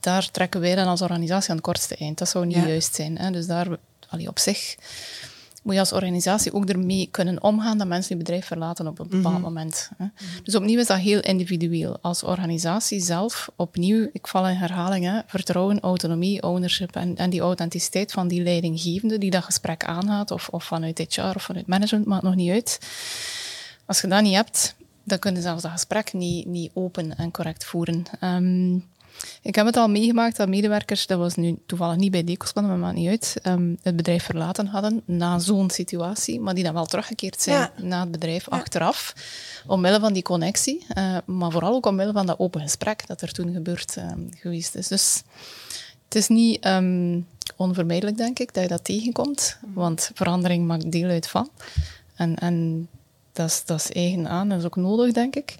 daar 0.00 0.30
trekken 0.30 0.60
wij 0.60 0.74
dan 0.74 0.86
als 0.86 1.02
organisatie 1.02 1.50
aan 1.50 1.56
het 1.56 1.64
kortste 1.64 1.96
eind. 1.96 2.18
Dat 2.18 2.28
zou 2.28 2.46
niet 2.46 2.56
ja. 2.56 2.66
juist 2.66 2.94
zijn. 2.94 3.18
Hè. 3.18 3.30
Dus 3.30 3.46
daar, 3.46 3.66
allee, 4.08 4.28
op 4.28 4.38
zich 4.38 4.76
moet 5.62 5.74
je 5.74 5.80
als 5.80 5.92
organisatie 5.92 6.52
ook 6.52 6.68
ermee 6.68 7.08
kunnen 7.10 7.42
omgaan 7.42 7.78
dat 7.78 7.86
mensen 7.86 8.16
je 8.16 8.22
bedrijf 8.22 8.46
verlaten 8.46 8.86
op 8.86 8.98
een 8.98 9.08
bepaald 9.08 9.24
mm 9.24 9.32
-hmm. 9.34 9.42
moment. 9.42 9.90
Hè. 9.96 10.06
Dus 10.42 10.54
opnieuw 10.54 10.78
is 10.78 10.86
dat 10.86 10.98
heel 10.98 11.20
individueel. 11.20 11.98
Als 12.00 12.22
organisatie 12.22 13.00
zelf, 13.00 13.50
opnieuw, 13.56 14.08
ik 14.12 14.26
val 14.26 14.48
in 14.48 14.56
herhaling, 14.56 15.04
hè, 15.04 15.20
vertrouwen, 15.26 15.80
autonomie, 15.80 16.42
ownership 16.42 16.96
en, 16.96 17.16
en 17.16 17.30
die 17.30 17.40
authenticiteit 17.40 18.12
van 18.12 18.28
die 18.28 18.42
leidinggevende 18.42 19.18
die 19.18 19.30
dat 19.30 19.44
gesprek 19.44 19.84
aangaat, 19.84 20.30
of, 20.30 20.48
of 20.48 20.64
vanuit 20.64 21.06
HR 21.08 21.20
of 21.20 21.42
vanuit 21.42 21.66
management, 21.66 22.06
maakt 22.06 22.22
nog 22.22 22.34
niet 22.34 22.50
uit. 22.50 22.78
Als 23.86 24.00
je 24.00 24.06
dat 24.06 24.22
niet 24.22 24.34
hebt, 24.34 24.74
dan 25.04 25.18
kun 25.18 25.34
je 25.34 25.40
zelfs 25.40 25.62
dat 25.62 25.70
gesprek 25.70 26.12
niet, 26.12 26.46
niet 26.46 26.70
open 26.74 27.16
en 27.16 27.30
correct 27.30 27.64
voeren. 27.64 28.04
Um, 28.20 28.84
ik 29.42 29.54
heb 29.54 29.66
het 29.66 29.76
al 29.76 29.88
meegemaakt 29.88 30.36
dat 30.36 30.48
medewerkers, 30.48 31.06
dat 31.06 31.18
was 31.18 31.34
nu 31.34 31.58
toevallig 31.66 31.96
niet 31.96 32.10
bij 32.10 32.24
Decospan, 32.24 32.66
maar 32.66 32.76
maakt 32.76 32.96
niet 32.96 33.08
uit, 33.08 33.36
um, 33.42 33.78
het 33.82 33.96
bedrijf 33.96 34.24
verlaten 34.24 34.66
hadden 34.66 35.02
na 35.04 35.38
zo'n 35.38 35.70
situatie, 35.70 36.40
maar 36.40 36.54
die 36.54 36.64
dan 36.64 36.74
wel 36.74 36.86
teruggekeerd 36.86 37.42
zijn 37.42 37.58
ja. 37.58 37.72
naar 37.82 38.00
het 38.00 38.10
bedrijf 38.10 38.46
ja. 38.50 38.56
achteraf, 38.56 39.14
omwille 39.66 40.00
van 40.00 40.12
die 40.12 40.22
connectie, 40.22 40.86
uh, 40.94 41.16
maar 41.24 41.50
vooral 41.50 41.74
ook 41.74 41.86
omwille 41.86 42.12
van 42.12 42.26
dat 42.26 42.38
open 42.38 42.60
gesprek 42.60 43.06
dat 43.06 43.22
er 43.22 43.32
toen 43.32 43.52
gebeurd 43.52 43.96
um, 43.96 44.28
geweest 44.34 44.74
is. 44.74 44.88
Dus 44.88 45.22
het 46.04 46.14
is 46.14 46.28
niet 46.28 46.66
um, 46.66 47.26
onvermijdelijk, 47.56 48.16
denk 48.16 48.38
ik, 48.38 48.54
dat 48.54 48.62
je 48.62 48.68
dat 48.68 48.84
tegenkomt, 48.84 49.58
want 49.74 50.10
verandering 50.14 50.66
maakt 50.66 50.92
deel 50.92 51.08
uit 51.08 51.28
van. 51.28 51.50
En, 52.14 52.36
en 52.36 52.88
dat, 53.32 53.48
is, 53.48 53.64
dat 53.64 53.80
is 53.80 53.92
eigen 53.92 54.28
aan, 54.28 54.48
dat 54.48 54.58
is 54.58 54.64
ook 54.64 54.76
nodig, 54.76 55.12
denk 55.12 55.36
ik. 55.36 55.54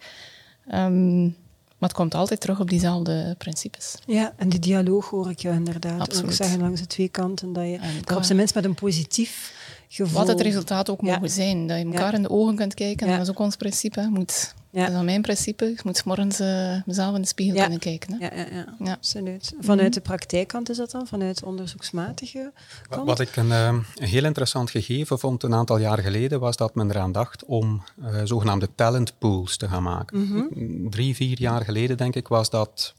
Maar 1.83 1.91
het 1.91 2.01
komt 2.01 2.14
altijd 2.14 2.41
terug 2.41 2.61
op 2.61 2.68
diezelfde 2.68 3.35
principes. 3.39 3.95
Ja, 4.07 4.33
en 4.37 4.49
die 4.49 4.59
dialoog 4.59 5.11
hoor 5.11 5.30
ik 5.30 5.39
je 5.39 5.49
inderdaad 5.49 6.01
Absoluut. 6.01 6.24
ook 6.24 6.33
zeggen 6.33 6.61
langs 6.61 6.80
de 6.80 6.87
twee 6.87 7.09
kanten. 7.09 7.53
Dat 7.53 7.64
je 7.64 7.76
En 7.76 8.16
op 8.16 8.22
zijn 8.22 8.39
minst 8.39 8.55
met 8.55 8.64
een 8.64 8.74
positief 8.74 9.53
gevoel. 9.95 10.18
Wat 10.18 10.28
het 10.28 10.40
resultaat 10.40 10.90
ook 10.90 11.03
mogen 11.03 11.30
zijn. 11.30 11.66
Dat 11.66 11.78
je 11.78 11.84
elkaar 11.84 12.14
in 12.14 12.22
de 12.22 12.30
ogen 12.30 12.57
kunt 12.57 12.74
kijken. 12.74 13.07
Ja. 13.07 13.12
Dat 13.16 13.22
is 13.22 13.30
ook 13.30 13.38
ons 13.38 13.57
principe. 13.57 14.01
Je 14.01 14.09
Moet, 14.09 14.55
Ja. 14.70 14.86
Dat 14.86 14.95
is 14.97 15.03
mijn 15.03 15.22
principe. 15.22 15.70
Ik 15.70 15.84
moet 15.84 15.97
's 15.97 16.03
morgens 16.03 16.40
eh, 16.40 16.76
mezelf 16.86 17.14
in 17.14 17.20
de 17.20 17.26
spiegel 17.26 17.55
Ja. 17.57 17.61
kunnen 17.62 17.78
kijken. 17.78 18.12
Hè. 18.20 18.26
Ja, 18.26 18.32
ja, 18.36 18.47
ja, 18.57 18.74
Ja. 18.78 18.93
absoluut. 18.93 19.55
Vanuit 19.61 19.95
de 19.95 20.01
praktijkkant 20.01 20.70
is 20.70 20.76
dat 20.76 20.90
dan? 20.90 21.07
Vanuit 21.07 21.43
onderzoeksmatige 21.43 22.53
kant? 22.88 23.07
Wat 23.07 23.20
ik 23.20 23.36
een, 23.36 23.53
eh, 23.53 23.66
een 23.95 24.07
heel 24.09 24.24
interessant 24.24 24.70
gegeven 24.70 25.18
vond 25.18 25.43
een 25.43 25.55
aantal 25.55 25.78
jaar 25.78 25.99
geleden, 25.99 26.40
was 26.40 26.57
dat 26.57 26.74
men 26.74 26.90
eraan 26.90 27.12
dacht 27.12 27.45
om 27.45 27.82
eh, 28.03 28.20
zogenaamde 28.24 28.68
talent 28.74 29.18
pools 29.18 29.57
te 29.57 29.68
gaan 29.68 29.82
maken. 29.82 30.20
Mhm. 30.28 30.88
Drie, 30.90 31.14
vier 31.14 31.40
jaar 31.40 31.64
geleden, 31.64 31.97
denk 31.97 32.14
ik, 32.14 32.28
was 32.28 32.51
dat 32.51 32.95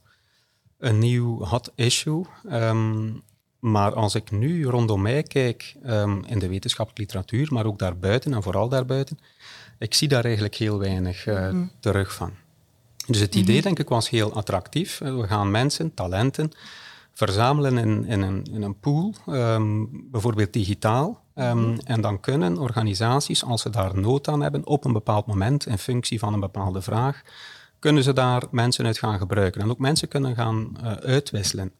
een 0.78 0.98
nieuw 0.98 1.44
hot 1.44 1.70
issue. 1.74 2.24
Ehm, 2.48 3.10
maar 3.64 3.94
als 3.94 4.14
ik 4.14 4.30
nu 4.30 4.64
rondom 4.66 5.02
mij 5.02 5.22
kijk, 5.22 5.74
ehm, 5.84 6.18
in 6.26 6.38
de 6.38 6.48
wetenschappelijke 6.48 7.00
literatuur, 7.02 7.52
maar 7.52 7.64
ook 7.66 7.78
daarbuiten 7.78 8.34
en 8.34 8.42
vooral 8.42 8.68
daarbuiten, 8.68 9.18
ik 9.78 9.94
zie 9.94 10.08
daar 10.08 10.24
eigenlijk 10.24 10.54
heel 10.54 10.78
weinig 10.78 11.26
eh, 11.26 11.48
Mhm. 11.50 11.64
terug 11.80 12.14
van. 12.14 12.30
Dus 13.06 13.18
het 13.20 13.34
idee, 13.34 13.62
denk 13.62 13.78
ik, 13.78 13.88
was 13.88 14.10
heel 14.10 14.32
attractief. 14.32 15.00
Eh, 15.00 15.16
We 15.16 15.26
gaan 15.26 15.50
mensen, 15.50 15.94
talenten, 15.94 16.50
verzamelen 17.12 17.78
in, 17.78 18.04
in, 18.06 18.22
een, 18.22 18.44
in 18.52 18.62
een 18.62 18.78
pool, 18.80 19.14
ehm, 19.26 19.84
bijvoorbeeld 19.90 20.52
digitaal. 20.52 21.22
Ehm, 21.34 21.76
En 21.84 22.00
dan 22.00 22.20
kunnen 22.20 22.58
organisaties, 22.58 23.44
als 23.44 23.62
ze 23.62 23.70
daar 23.70 23.98
nood 23.98 24.28
aan 24.28 24.40
hebben, 24.42 24.66
op 24.66 24.84
een 24.84 24.92
bepaald 24.92 25.26
moment, 25.26 25.66
in 25.66 25.78
functie 25.78 26.18
van 26.18 26.32
een 26.32 26.40
bepaalde 26.40 26.82
vraag, 26.82 27.22
kunnen 27.78 28.02
ze 28.02 28.12
daar 28.12 28.42
mensen 28.50 28.86
uit 28.86 28.98
gaan 28.98 29.18
gebruiken. 29.18 29.60
En 29.60 29.70
ook 29.70 29.78
mensen 29.78 30.08
kunnen 30.08 30.34
gaan 30.34 30.76
eh, 30.82 30.92
uitwisselen. 30.92 31.72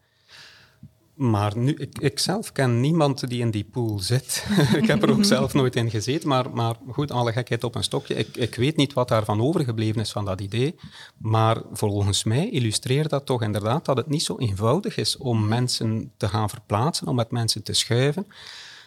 Maar 1.14 1.56
nu, 1.56 1.74
ik, 1.74 1.98
ik 1.98 2.18
zelf 2.18 2.52
ken 2.52 2.80
niemand 2.80 3.28
die 3.28 3.40
in 3.40 3.50
die 3.50 3.64
pool 3.64 3.98
zit. 3.98 4.46
ik 4.80 4.86
heb 4.86 5.02
er 5.02 5.10
ook 5.10 5.24
zelf 5.24 5.54
nooit 5.54 5.76
in 5.76 5.90
gezeten. 5.90 6.28
Maar, 6.28 6.50
maar 6.50 6.74
goed, 6.90 7.10
alle 7.10 7.32
gekheid 7.32 7.64
op 7.64 7.74
een 7.74 7.82
stokje. 7.82 8.14
Ik, 8.14 8.36
ik 8.36 8.54
weet 8.54 8.76
niet 8.76 8.92
wat 8.92 9.08
daarvan 9.08 9.40
overgebleven 9.40 10.00
is 10.00 10.12
van 10.12 10.24
dat 10.24 10.40
idee. 10.40 10.74
Maar 11.18 11.62
volgens 11.72 12.24
mij 12.24 12.50
illustreert 12.50 13.10
dat 13.10 13.26
toch 13.26 13.42
inderdaad 13.42 13.84
dat 13.84 13.96
het 13.96 14.08
niet 14.08 14.22
zo 14.22 14.36
eenvoudig 14.38 14.96
is 14.96 15.16
om 15.16 15.48
mensen 15.48 16.12
te 16.16 16.28
gaan 16.28 16.48
verplaatsen, 16.48 17.06
om 17.06 17.14
met 17.14 17.30
mensen 17.30 17.62
te 17.62 17.72
schuiven. 17.72 18.26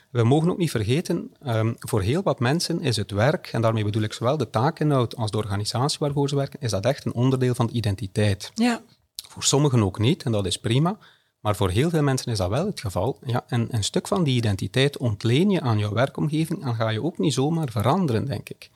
We 0.09 0.23
mogen 0.23 0.49
ook 0.49 0.57
niet 0.57 0.71
vergeten, 0.71 1.31
ehm, 1.41 1.73
voor 1.79 2.01
heel 2.01 2.23
wat 2.23 2.39
mensen 2.39 2.81
is 2.81 2.95
het 2.95 3.11
werk, 3.11 3.47
en 3.47 3.61
daarmee 3.61 3.83
bedoel 3.83 4.01
ik 4.01 4.13
zowel 4.13 4.37
de 4.37 4.49
taakinhoud 4.49 5.15
als 5.15 5.31
de 5.31 5.37
organisatie 5.37 5.97
waarvoor 5.99 6.29
ze 6.29 6.35
werken, 6.35 6.59
is 6.59 6.71
dat 6.71 6.85
echt 6.85 7.05
een 7.05 7.13
onderdeel 7.13 7.55
van 7.55 7.67
de 7.67 7.73
identiteit. 7.73 8.51
Ja. 8.55 8.81
Voor 9.29 9.43
sommigen 9.43 9.83
ook 9.83 9.99
niet, 9.99 10.23
en 10.23 10.31
dat 10.31 10.45
is 10.45 10.57
prima. 10.57 10.97
Maar 11.39 11.55
voor 11.55 11.69
heel 11.69 11.89
veel 11.89 12.03
mensen 12.03 12.31
is 12.31 12.37
dat 12.37 12.49
wel 12.49 12.65
het 12.65 12.79
geval. 12.79 13.19
Ja, 13.25 13.43
en 13.47 13.67
een 13.71 13.83
stuk 13.83 14.07
van 14.07 14.23
die 14.23 14.35
identiteit 14.35 14.97
ontleen 14.97 15.49
je 15.49 15.61
aan 15.61 15.77
jouw 15.77 15.93
werkomgeving 15.93 16.63
en 16.63 16.75
ga 16.75 16.89
je 16.89 17.03
ook 17.03 17.17
niet 17.17 17.33
zomaar 17.33 17.71
veranderen, 17.71 18.25
denk 18.25 18.49
ik. 18.49 18.69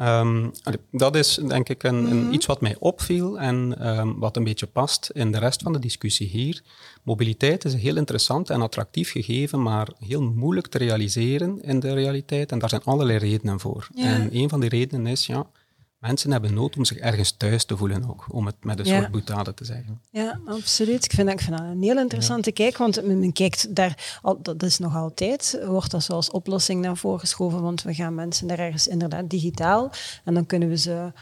Ehm, 0.00 0.48
dat 0.90 1.16
is 1.16 1.34
denk 1.34 1.68
ik 1.68 1.82
een, 1.82 2.10
een, 2.10 2.34
iets 2.34 2.46
wat 2.46 2.60
mij 2.60 2.76
opviel 2.78 3.38
en 3.38 3.74
ehm, 3.78 4.18
wat 4.18 4.36
een 4.36 4.44
beetje 4.44 4.66
past 4.66 5.10
in 5.12 5.32
de 5.32 5.38
rest 5.38 5.62
van 5.62 5.72
de 5.72 5.78
discussie 5.78 6.28
hier. 6.28 6.62
Mobiliteit 7.02 7.64
is 7.64 7.72
een 7.72 7.78
heel 7.78 7.96
interessant 7.96 8.50
en 8.50 8.62
attractief 8.62 9.10
gegeven, 9.10 9.62
maar 9.62 9.88
heel 9.98 10.22
moeilijk 10.22 10.66
te 10.66 10.78
realiseren 10.78 11.62
in 11.62 11.80
de 11.80 11.94
realiteit. 11.94 12.52
En 12.52 12.58
daar 12.58 12.68
zijn 12.68 12.84
allerlei 12.84 13.18
redenen 13.18 13.60
voor. 13.60 13.88
Ja. 13.94 14.04
En 14.04 14.36
een 14.36 14.48
van 14.48 14.60
die 14.60 14.68
redenen 14.68 15.06
is, 15.06 15.26
ja, 15.26 15.46
mensen 16.00 16.30
hebben 16.32 16.54
nood 16.54 16.76
om 16.76 16.84
zich 16.84 16.98
ergens 16.98 17.30
thuis 17.36 17.64
te 17.64 17.76
voelen 17.76 18.08
ook, 18.10 18.26
om 18.28 18.46
het 18.46 18.54
met 18.64 18.78
een 18.78 18.84
Ja. 18.84 18.98
soort 18.98 19.10
boetade 19.10 19.54
te 19.54 19.64
zeggen. 19.64 20.00
Ja, 20.10 20.40
absoluut. 20.46 21.04
Ik 21.04 21.12
vind, 21.12 21.26
dat, 21.28 21.38
ik 21.40 21.44
vind 21.44 21.58
dat 21.58 21.66
een 21.66 21.82
heel 21.82 21.98
interessante 21.98 22.52
kijk, 22.52 22.76
want 22.76 23.04
men, 23.06 23.32
kijkt 23.32 23.74
daar, 23.74 24.18
al, 24.22 24.42
dat 24.42 24.62
is 24.62 24.78
nog 24.78 24.96
altijd, 24.96 25.60
wordt 25.66 25.90
dat 25.90 26.02
zoals 26.02 26.30
oplossing 26.30 26.82
naar 26.82 26.96
voren 26.96 27.20
geschoven, 27.20 27.62
want 27.62 27.82
we 27.82 27.94
gaan 27.94 28.14
mensen 28.14 28.46
daar 28.46 28.58
ergens 28.58 28.88
inderdaad 28.88 29.30
digitaal 29.30 29.90
en 30.24 30.34
dan 30.34 30.46
kunnen 30.46 30.68
we 30.68 30.76
ze 30.76 31.12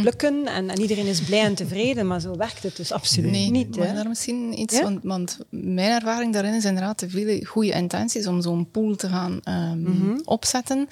plukken 0.00 0.46
en, 0.46 0.70
en 0.70 0.80
iedereen 0.80 1.06
is 1.06 1.20
blij 1.20 1.44
en 1.44 1.54
tevreden, 1.54 2.06
maar 2.06 2.20
zo 2.20 2.36
werkt 2.36 2.62
het 2.62 2.76
dus 2.76 2.92
absoluut 2.92 3.30
Nee, 3.30 3.50
niet. 3.50 3.76
mag 3.76 3.84
Hè? 3.84 3.90
ik 3.90 3.96
daar 3.96 4.08
misschien 4.08 4.60
iets? 4.60 4.76
Ja? 4.76 4.82
Want, 4.82 4.98
want 5.02 5.38
mijn 5.50 5.90
ervaring 5.92 6.32
daarin 6.32 6.54
is 6.54 6.64
inderdaad 6.64 6.98
de 6.98 7.10
vele 7.10 7.44
goede 7.46 7.72
intenties 7.72 8.26
om 8.26 8.42
zo'n 8.42 8.70
pool 8.70 8.94
te 8.96 9.08
gaan 9.08 9.40
ehm, 9.44 10.18
opzetten. 10.24 10.88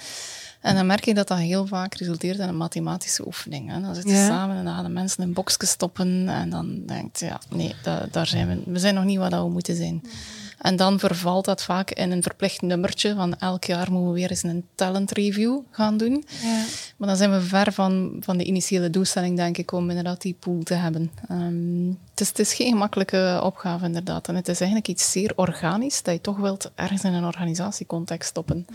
En 0.64 0.74
dan 0.74 0.86
merk 0.86 1.04
je 1.04 1.14
dat 1.14 1.28
dat 1.28 1.38
heel 1.38 1.66
vaak 1.66 1.94
resulteert 1.94 2.38
in 2.38 2.48
een 2.48 2.56
mathematische 2.56 3.26
oefening. 3.26 3.70
Hè. 3.70 3.80
Dan 3.80 3.94
zitten 3.94 4.12
ze 4.14 4.20
Ja. 4.20 4.26
samen 4.26 4.56
en 4.56 4.64
dan 4.64 4.74
gaan 4.74 4.84
de 4.84 4.90
mensen 4.90 5.22
in 5.22 5.32
boxjes 5.32 5.70
stoppen. 5.70 6.28
En 6.28 6.50
dan 6.50 6.82
denkt 6.86 7.18
je, 7.18 7.26
ja, 7.26 7.40
nee, 7.50 7.74
da- 7.82 8.06
daar 8.10 8.26
zijn 8.26 8.48
we, 8.48 8.72
we 8.72 8.78
zijn 8.78 8.94
nog 8.94 9.04
niet 9.04 9.18
wat 9.18 9.30
dat 9.30 9.42
we 9.44 9.50
moeten 9.50 9.76
zijn. 9.76 10.02
En 10.58 10.76
dan 10.76 10.98
vervalt 10.98 11.44
dat 11.44 11.62
vaak 11.62 11.90
in 11.90 12.10
een 12.10 12.22
verplicht 12.22 12.62
nummertje 12.62 13.14
van 13.14 13.38
elk 13.38 13.64
jaar 13.64 13.92
moeten 13.92 14.08
we 14.12 14.18
weer 14.18 14.30
eens 14.30 14.42
een 14.42 14.64
talent 14.74 15.10
review 15.12 15.58
gaan 15.70 15.96
doen. 15.96 16.24
Ja. 16.42 16.64
Maar 16.96 17.08
dan 17.08 17.16
zijn 17.16 17.30
we 17.32 17.40
ver 17.40 17.72
van, 17.72 18.16
van 18.20 18.36
de 18.36 18.44
initiële 18.44 18.90
doelstelling, 18.90 19.36
denk 19.36 19.58
ik, 19.58 19.72
om 19.72 19.88
inderdaad 19.88 20.20
die 20.22 20.36
pool 20.40 20.62
te 20.62 20.74
hebben. 20.74 21.10
Ehm, 21.28 21.86
het, 22.10 22.20
is, 22.20 22.28
het 22.28 22.38
is 22.38 22.54
geen 22.54 22.68
gemakkelijke 22.70 23.40
opgave, 23.42 23.84
inderdaad. 23.84 24.28
En 24.28 24.34
het 24.34 24.48
is 24.48 24.58
eigenlijk 24.60 24.88
iets 24.90 25.10
zeer 25.10 25.32
organisch, 25.36 26.02
dat 26.02 26.14
je 26.14 26.20
toch 26.20 26.36
wilt 26.38 26.70
ergens 26.74 27.04
in 27.04 27.12
een 27.12 27.24
organisatiecontext 27.24 28.28
stoppen. 28.28 28.66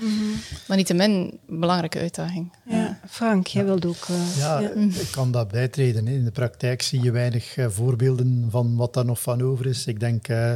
Maar 0.67 0.77
niettemin 0.77 1.39
belangrijke 1.47 1.99
uitdaging. 1.99 2.51
Ja. 2.65 2.99
Frank, 3.09 3.47
jij 3.47 3.65
wilt 3.65 3.85
ook... 3.85 4.05
eh, 4.09 4.37
Ja, 4.37 4.59
ik 4.59 5.07
kan 5.11 5.31
dat 5.31 5.47
bijtreden. 5.47 6.05
hè. 6.07 6.13
In 6.13 6.23
de 6.23 6.31
praktijk 6.31 6.81
zie 6.81 7.01
je 7.03 7.11
weinig 7.11 7.57
eh, 7.57 7.65
voorbeelden 7.69 8.47
van 8.49 8.75
wat 8.75 8.93
daar 8.93 9.05
nog 9.05 9.21
van 9.21 9.41
over 9.41 9.65
is. 9.65 9.85
Ik 9.85 9.99
denk, 9.99 10.27
eh, 10.27 10.53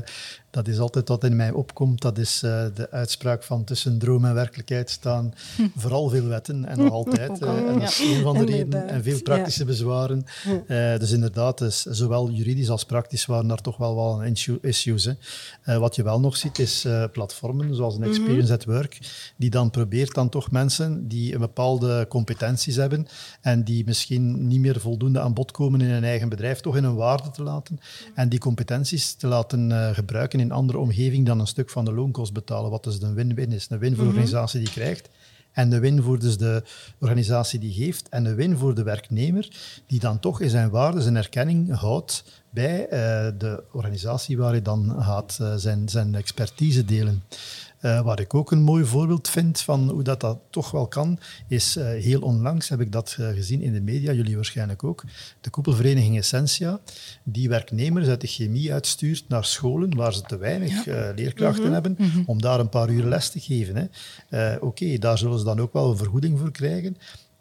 dat 0.54 0.68
is 0.68 0.80
altijd 0.80 1.08
wat 1.08 1.24
in 1.24 1.36
mij 1.36 1.52
opkomt. 1.52 2.02
Dat 2.02 2.18
is 2.18 2.44
eh, 2.44 2.66
de 2.74 2.92
uitspraak 2.92 3.44
van 3.44 3.64
tussen 3.64 3.98
droom 4.00 4.26
en 4.26 4.34
werkelijkheid 4.34 4.90
staan 4.90 5.34
vooral 5.76 6.10
veel 6.10 6.26
wetten 6.28 6.66
en 6.66 6.78
nog 6.78 6.92
altijd. 6.92 7.42
eh, 7.42 7.58
en 7.58 7.80
dat 7.80 7.90
is 7.90 8.00
een 8.00 8.22
van 8.22 8.38
de 8.38 8.46
redenen. 8.46 8.88
En 8.88 9.04
veel 9.04 9.22
praktische 9.22 9.66
bezwaren. 9.66 10.26
Eh, 10.68 10.98
dus 10.98 11.12
inderdaad, 11.12 11.58
dus 11.58 11.82
zowel 11.82 12.30
juridisch 12.30 12.70
als 12.70 12.86
praktisch 12.86 13.26
waren 13.26 13.48
daar 13.48 13.62
toch 13.62 13.78
wel 13.78 13.96
wel 13.96 14.24
issue- 14.24 14.58
issues. 14.62 15.10
Hè. 15.62 15.80
Wat 15.80 15.96
je 15.96 16.04
wel 16.04 16.20
nog 16.20 16.38
ziet, 16.38 16.60
is 16.60 16.88
platformen 17.12 17.76
zoals 17.76 17.96
een 17.96 18.04
Experience 18.04 18.54
at 18.54 18.66
Work, 18.66 18.98
die 19.38 19.50
dan 19.50 19.70
probeert 19.70 20.14
dan 20.14 20.30
toch 20.30 20.52
mensen 20.52 21.08
die 21.08 21.34
een 21.34 21.40
bepaalde 21.40 22.06
competenties 22.10 22.76
hebben 22.76 23.08
en 23.42 23.64
die 23.64 23.86
misschien 23.86 24.48
niet 24.48 24.60
meer 24.60 24.80
voldoende 24.80 25.20
aan 25.20 25.34
bod 25.34 25.52
komen 25.52 25.82
in 25.82 25.90
hun 25.90 26.04
eigen 26.04 26.30
bedrijf, 26.30 26.60
toch 26.60 26.78
in 26.78 26.84
een 26.84 26.96
waarde 26.96 27.32
te 27.32 27.44
laten 27.44 27.80
en 28.16 28.30
die 28.30 28.40
competenties 28.40 29.14
te 29.14 29.28
laten 29.28 29.94
gebruiken 29.96 30.40
in 30.44 30.52
andere 30.52 30.78
omgeving 30.78 31.26
dan 31.26 31.40
een 31.40 31.48
stuk 31.48 31.70
van 31.70 31.86
de 31.86 31.94
loonkost 31.94 32.34
betalen, 32.34 32.72
wat 32.72 32.84
dus 32.84 33.02
een 33.02 33.14
win-win 33.14 33.52
is. 33.52 33.68
Een 33.70 33.80
win 33.80 33.96
voor 33.96 34.04
de 34.04 34.10
organisatie 34.10 34.60
die 34.60 34.70
krijgt 34.70 35.10
en 35.54 35.70
de 35.70 35.80
win 35.80 36.02
voor 36.02 36.20
dus 36.20 36.38
de 36.38 36.64
organisatie 37.00 37.60
die 37.60 37.74
geeft 37.74 38.10
en 38.10 38.24
de 38.24 38.34
win 38.34 38.58
voor 38.58 38.76
de 38.76 38.84
werknemer, 38.84 39.48
die 39.88 40.00
dan 40.00 40.20
toch 40.20 40.42
in 40.42 40.50
zijn 40.50 40.70
waarde, 40.70 41.02
zijn 41.02 41.16
erkenning 41.16 41.76
houdt 41.76 42.24
bij 42.50 42.88
eh, 42.88 43.32
de 43.38 43.64
organisatie 43.72 44.38
waar 44.38 44.52
hij 44.52 44.62
dan 44.62 44.96
gaat 45.00 45.38
eh, 45.42 45.54
zijn, 45.56 45.90
zijn 45.90 46.16
expertise 46.16 46.86
delen. 46.86 47.24
Eh, 47.84 48.02
waar 48.02 48.20
ik 48.20 48.34
ook 48.34 48.52
een 48.52 48.62
mooi 48.62 48.86
voorbeeld 48.86 49.30
vind 49.30 49.62
van 49.62 49.90
hoe 49.90 50.04
dat, 50.04 50.20
dat 50.20 50.40
toch 50.50 50.72
wel 50.72 50.88
kan, 50.88 51.20
is 51.48 51.76
eh, 51.76 51.86
heel 51.86 52.22
onlangs 52.22 52.70
heb 52.70 52.80
ik 52.82 52.92
dat 52.92 53.16
eh, 53.20 53.28
gezien 53.28 53.62
in 53.62 53.74
de 53.74 53.82
media, 53.82 54.12
jullie 54.12 54.36
waarschijnlijk 54.36 54.84
ook, 54.84 55.04
de 55.42 55.50
koepelvereniging 55.50 56.18
Essentia, 56.18 56.80
die 57.24 57.50
werknemers 57.50 58.08
uit 58.08 58.22
de 58.22 58.28
chemie 58.28 58.74
uitstuurt 58.74 59.26
naar 59.28 59.46
scholen 59.46 59.96
waar 59.96 60.14
ze 60.14 60.22
te 60.22 60.38
weinig 60.38 60.86
leerkrachten 61.16 61.72
hebben, 61.72 61.98
om 62.26 62.42
daar 62.42 62.60
een 62.60 62.70
paar 62.70 62.90
uur 62.90 63.04
les 63.04 63.30
te 63.30 63.40
geven. 63.40 63.92
Oké, 64.60 64.98
daar 64.98 65.18
zullen 65.18 65.40
ze 65.40 65.46
dan 65.46 65.60
ook 65.60 65.74
wel 65.74 65.90
een 65.90 65.98
vergoeding 65.98 66.40
voor 66.40 66.52
krijgen. 66.52 66.98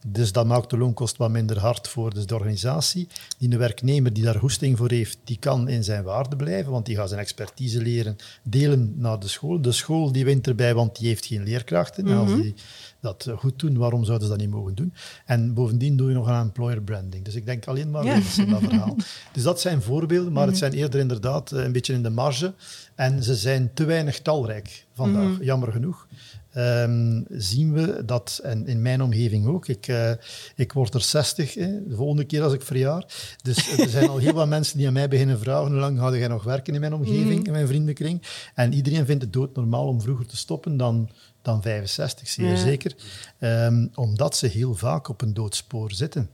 Dus 0.06 0.32
dat 0.32 0.46
maakt 0.46 0.70
de 0.70 0.78
loonkost 0.78 1.16
wat 1.16 1.30
minder 1.30 1.58
hard 1.58 1.88
voor 1.88 2.14
dus 2.14 2.26
de 2.26 2.34
organisatie. 2.34 3.08
Die 3.38 3.50
een 3.52 3.58
werknemer 3.58 4.12
die 4.12 4.24
daar 4.24 4.36
hoesting 4.36 4.78
voor 4.78 4.90
heeft, 4.90 5.18
die 5.24 5.36
kan 5.38 5.68
in 5.68 5.84
zijn 5.84 6.04
waarde 6.04 6.36
blijven, 6.36 6.72
want 6.72 6.86
die 6.86 6.96
gaat 6.96 7.08
zijn 7.08 7.20
expertise 7.20 7.82
leren 7.82 8.16
delen 8.42 8.92
naar 8.96 9.18
de 9.18 9.28
school. 9.28 9.60
De 9.62 9.72
school 9.72 10.12
die 10.12 10.24
wint 10.24 10.46
erbij, 10.46 10.74
want 10.74 10.98
die 10.98 11.08
heeft 11.08 11.26
geen 11.26 11.42
leerkrachten. 11.42 12.06
En 12.06 12.16
als 12.16 12.34
die 12.34 12.54
dat 13.00 13.28
goed 13.36 13.58
doen, 13.58 13.76
waarom 13.76 14.04
zouden 14.04 14.26
ze 14.26 14.32
dat 14.32 14.42
niet 14.42 14.52
mogen 14.54 14.74
doen? 14.74 14.94
En 15.26 15.54
bovendien 15.54 15.96
doe 15.96 16.08
je 16.08 16.14
nog 16.14 16.28
aan 16.28 16.44
employer 16.46 16.82
branding. 16.82 17.24
Dus 17.24 17.34
ik 17.34 17.46
denk 17.46 17.66
alleen 17.66 17.90
maar 17.90 18.04
Ja. 18.04 18.14
dat 18.14 18.62
verhaal. 18.62 18.96
Dus 19.32 19.42
dat 19.42 19.60
zijn 19.60 19.82
voorbeelden, 19.82 20.32
maar 20.32 20.46
het 20.46 20.58
zijn 20.58 20.72
eerder 20.72 21.00
inderdaad 21.00 21.52
eh, 21.52 21.64
een 21.64 21.72
beetje 21.72 21.92
in 21.92 22.02
de 22.02 22.10
marge. 22.10 22.54
En 22.94 23.22
ze 23.22 23.34
zijn 23.34 23.70
te 23.74 23.84
weinig 23.84 24.20
talrijk 24.20 24.86
vandaag, 24.94 25.36
jammer 25.40 25.72
genoeg. 25.72 26.06
Ehm, 26.52 27.22
zien 27.28 27.72
we 27.72 28.02
dat, 28.04 28.40
en 28.42 28.66
in 28.66 28.82
mijn 28.82 29.02
omgeving 29.02 29.46
ook, 29.46 29.68
ik, 29.68 29.88
eh, 29.88 30.12
ik 30.56 30.72
word 30.72 30.94
er 30.94 31.00
60 31.00 31.54
hè, 31.54 31.86
de 31.88 31.94
volgende 31.96 32.24
keer 32.24 32.42
als 32.42 32.52
ik 32.52 32.62
verjaar. 32.62 33.36
Dus 33.42 33.78
er 33.78 33.88
zijn 33.88 34.08
al 34.08 34.18
heel 34.18 34.32
wat 34.32 34.48
mensen 34.48 34.76
die 34.78 34.86
aan 34.86 34.92
mij 34.92 35.08
beginnen 35.08 35.38
vragen 35.38 35.70
hoe 35.70 35.80
lang 35.80 35.98
ga 35.98 36.16
jij 36.16 36.28
nog 36.28 36.44
werken 36.44 36.74
in 36.74 36.80
mijn 36.80 36.94
omgeving, 36.94 37.46
in 37.46 37.52
mijn 37.52 37.66
vriendenkring. 37.66 38.22
En 38.54 38.72
iedereen 38.72 39.06
vindt 39.06 39.22
het 39.22 39.32
doodnormaal 39.32 39.86
om 39.86 40.00
vroeger 40.00 40.26
te 40.26 40.36
stoppen 40.36 40.76
dan, 40.76 41.08
dan 41.42 41.62
65, 41.62 42.28
zeer 42.28 42.48
Ja. 42.48 42.56
zeker. 42.56 42.94
Ehm, 43.38 43.86
omdat 43.94 44.36
ze 44.36 44.46
heel 44.46 44.74
vaak 44.74 45.08
op 45.08 45.20
een 45.22 45.34
doodspoor 45.34 45.92
zitten. 45.92 46.28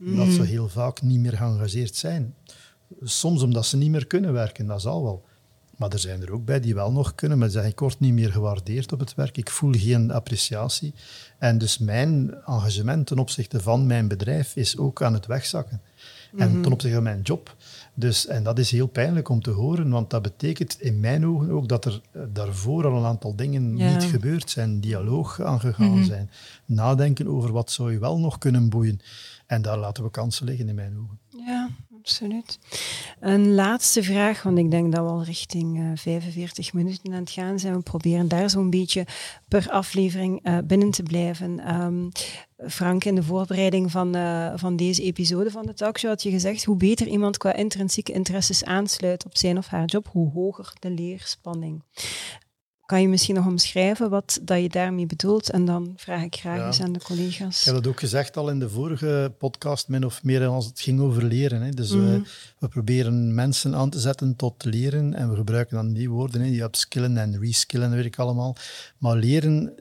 Omdat 0.00 0.28
ze 0.28 0.42
heel 0.42 0.68
vaak 0.68 1.02
niet 1.02 1.18
meer 1.20 1.36
geëngageerd 1.36 1.96
zijn. 1.96 2.34
Soms 3.02 3.42
omdat 3.42 3.66
ze 3.66 3.76
niet 3.76 3.90
meer 3.90 4.06
kunnen 4.06 4.32
werken, 4.32 4.66
dat 4.66 4.82
zal 4.82 5.02
wel. 5.02 5.24
Maar 5.76 5.92
er 5.92 5.98
zijn 5.98 6.22
er 6.22 6.32
ook 6.32 6.44
bij 6.44 6.60
die 6.60 6.74
wel 6.74 6.92
nog 6.92 7.14
kunnen, 7.14 7.38
maar 7.38 7.66
ik 7.66 7.78
word 7.78 8.00
niet 8.00 8.12
meer 8.12 8.32
gewaardeerd 8.32 8.92
op 8.92 9.00
het 9.00 9.14
werk, 9.14 9.36
ik 9.36 9.50
voel 9.50 9.72
geen 9.72 10.10
appreciatie. 10.10 10.94
En 11.38 11.58
dus 11.58 11.78
mijn 11.78 12.34
engagement 12.46 13.06
ten 13.06 13.18
opzichte 13.18 13.60
van 13.60 13.86
mijn 13.86 14.08
bedrijf 14.08 14.56
is 14.56 14.78
ook 14.78 15.02
aan 15.02 15.14
het 15.14 15.26
wegzakken. 15.26 15.80
En 16.36 16.50
mhm. 16.50 16.62
ten 16.62 16.72
opzichte 16.72 16.94
van 16.94 17.04
mijn 17.04 17.22
job. 17.22 17.56
Dus, 17.94 18.26
en 18.26 18.42
dat 18.42 18.58
is 18.58 18.70
heel 18.70 18.86
pijnlijk 18.86 19.28
om 19.28 19.42
te 19.42 19.50
horen, 19.50 19.90
want 19.90 20.10
dat 20.10 20.22
betekent 20.22 20.80
in 20.80 21.00
mijn 21.00 21.26
ogen 21.26 21.50
ook 21.50 21.68
dat 21.68 21.84
er 21.84 22.00
eh, 22.10 22.22
daarvoor 22.32 22.86
al 22.86 22.98
een 22.98 23.04
aantal 23.04 23.36
dingen 23.36 23.74
niet 23.74 24.02
gebeurd 24.02 24.50
zijn, 24.50 24.80
dialoog 24.80 25.40
aangegaan 25.40 25.86
mm 25.88 26.04
zijn, 26.04 26.30
nadenken 26.64 27.28
over 27.28 27.52
wat 27.52 27.70
zou 27.70 27.92
je 27.92 27.98
wel 27.98 28.18
nog 28.18 28.38
kunnen 28.38 28.68
boeien. 28.68 29.00
En 29.46 29.62
daar 29.62 29.78
laten 29.78 30.04
we 30.04 30.10
kansen 30.10 30.46
liggen 30.46 30.68
in 30.68 30.74
mijn 30.74 30.98
ogen. 30.98 31.18
Absoluut. 32.04 32.58
Een 33.20 33.54
laatste 33.54 34.02
vraag, 34.02 34.42
want 34.42 34.58
ik 34.58 34.70
denk 34.70 34.92
dat 34.92 35.04
we 35.04 35.10
al 35.10 35.22
richting 35.22 35.78
uh, 35.78 35.90
eh, 35.90 35.98
45 35.98 36.72
minuten 36.72 37.12
aan 37.12 37.20
het 37.20 37.30
gaan 37.30 37.58
zijn. 37.58 37.74
We 37.74 37.80
proberen 37.80 38.28
daar 38.28 38.50
zo'n 38.50 38.70
beetje 38.70 39.06
per 39.48 39.70
aflevering 39.70 40.46
uh, 40.46 40.58
binnen 40.64 40.90
te 40.90 41.02
blijven. 41.02 41.74
Um, 41.82 42.10
Frank, 42.68 43.04
in 43.04 43.14
de 43.14 43.22
voorbereiding 43.22 43.90
van, 43.90 44.16
uh, 44.16 44.52
van 44.56 44.76
deze 44.76 45.02
episode 45.02 45.50
van 45.50 45.66
de 45.66 45.74
talkshow 45.74 46.10
had 46.10 46.22
je 46.22 46.30
gezegd 46.30 46.64
hoe 46.64 46.76
beter 46.76 47.06
iemand 47.06 47.36
qua 47.36 47.54
intrinsieke 47.54 48.12
interesses 48.12 48.64
aansluit 48.64 49.24
op 49.24 49.36
zijn 49.36 49.58
of 49.58 49.66
haar 49.66 49.84
job, 49.84 50.08
hoe 50.10 50.30
hoger 50.30 50.72
de 50.78 50.90
leerspanning. 50.90 51.82
Kan 52.86 53.00
je 53.00 53.08
misschien 53.08 53.34
nog 53.34 53.46
omschrijven 53.46 54.10
wat 54.10 54.40
dat 54.42 54.60
je 54.60 54.68
daarmee 54.68 55.06
bedoelt? 55.06 55.50
En 55.50 55.64
dan 55.64 55.92
vraag 55.96 56.22
ik 56.22 56.34
graag 56.34 56.66
eens 56.66 56.80
aan 56.80 56.92
de 56.92 57.00
collega's. 57.00 57.58
Ik 57.58 57.64
heb 57.64 57.74
dat 57.74 57.86
ook 57.86 57.98
gezegd 57.98 58.36
al 58.36 58.50
in 58.50 58.58
de 58.58 58.70
vorige 58.70 59.34
podcast, 59.38 59.88
min 59.88 60.04
of 60.04 60.22
meer 60.22 60.46
als 60.46 60.66
het 60.66 60.80
ging 60.80 61.00
over 61.00 61.24
leren. 61.24 61.62
Hè. 61.62 61.70
Dus 61.70 61.90
we, 61.90 61.96
mhm. 61.96 62.22
we, 62.58 62.68
proberen 62.68 63.34
mensen 63.34 63.74
aan 63.74 63.90
te 63.90 64.00
zetten 64.00 64.36
tot 64.36 64.64
leren 64.64 65.14
en 65.14 65.30
we 65.30 65.36
gebruiken 65.36 65.76
dan 65.76 65.92
die 65.92 66.10
woorden, 66.10 66.40
hè, 66.40 66.50
die 66.50 66.62
upskillen 66.62 67.16
en 67.16 67.40
reskillen, 67.40 67.90
weet 67.90 68.04
ik 68.04 68.18
allemaal. 68.18 68.56
Maar 68.98 69.16
leren 69.16 69.72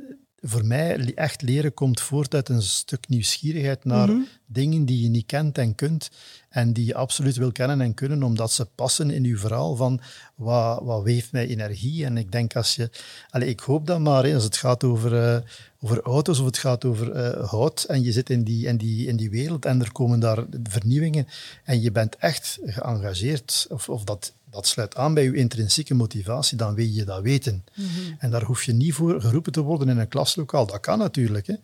voor 0.46 0.66
mij, 0.66 1.14
echt 1.14 1.42
leren 1.42 1.74
komt 1.74 2.02
voort 2.02 2.34
uit 2.34 2.50
een 2.50 2.62
stuk 2.62 3.08
nieuwsgierigheid 3.08 3.86
naar 3.86 4.10
mhm. 4.10 4.22
dingen 4.46 4.86
die 4.86 5.02
je 5.02 5.10
niet 5.10 5.26
kent 5.26 5.58
en 5.58 5.76
kunt 5.76 6.10
en 6.54 6.74
die 6.74 6.86
je 6.86 6.96
absoluut 6.96 7.36
wil 7.36 7.52
kennen 7.52 7.82
en 7.82 7.94
kunnen, 7.94 8.24
omdat 8.24 8.52
ze 8.52 8.66
passen 8.66 9.12
in 9.12 9.24
je 9.24 9.38
verhaal 9.38 9.76
van 9.76 10.02
wat, 10.36 10.82
wat 10.84 11.04
weeft 11.04 11.32
mij 11.32 11.48
energie. 11.48 12.06
En 12.06 12.18
ik 12.18 12.32
denk 12.32 12.56
als 12.56 12.76
je... 12.76 12.90
Allez, 13.30 13.50
ik 13.50 13.60
hoop 13.60 13.88
dat 13.88 14.00
maar, 14.00 14.34
als 14.34 14.44
het 14.44 14.58
gaat 14.58 14.84
over, 14.84 15.14
uh, 15.14 15.38
over 15.80 16.02
auto's 16.02 16.40
of 16.40 16.46
het 16.46 16.58
gaat 16.58 16.86
over 16.86 17.16
uh, 17.16 17.50
hout 17.50 17.84
en 17.84 18.04
je 18.04 18.12
zit 18.12 18.30
in 18.30 18.44
die, 18.44 18.68
in, 18.68 18.78
die, 18.78 19.08
in 19.08 19.16
die 19.16 19.30
wereld 19.30 19.66
en 19.66 19.82
er 19.82 19.92
komen 19.92 20.20
daar 20.20 20.46
vernieuwingen 20.64 21.28
en 21.64 21.82
je 21.82 21.92
bent 21.92 22.16
echt 22.16 22.60
geëngageerd, 22.66 23.66
of, 23.70 23.90
of 23.90 24.04
dat 24.04 24.34
dat 24.54 24.68
sluit 24.68 24.96
aan 24.96 25.14
bij 25.14 25.24
je 25.24 25.36
intrinsieke 25.36 25.94
motivatie, 25.94 26.58
dan 26.58 26.76
wil 26.76 26.86
je 26.86 27.04
dat 27.04 27.22
weten. 27.22 27.64
Mhm. 27.76 27.88
En 28.18 28.32
daar 28.32 28.44
hoef 28.44 28.64
je 28.64 28.74
niet 28.74 28.94
voor 28.94 29.22
geroepen 29.22 29.52
te 29.52 29.62
worden 29.62 29.90
in 29.90 29.98
een 29.98 30.08
klaslokaal. 30.08 30.66
Dat 30.66 30.80
kan 30.80 30.98
natuurlijk, 30.98 31.48
hè. 31.48 31.56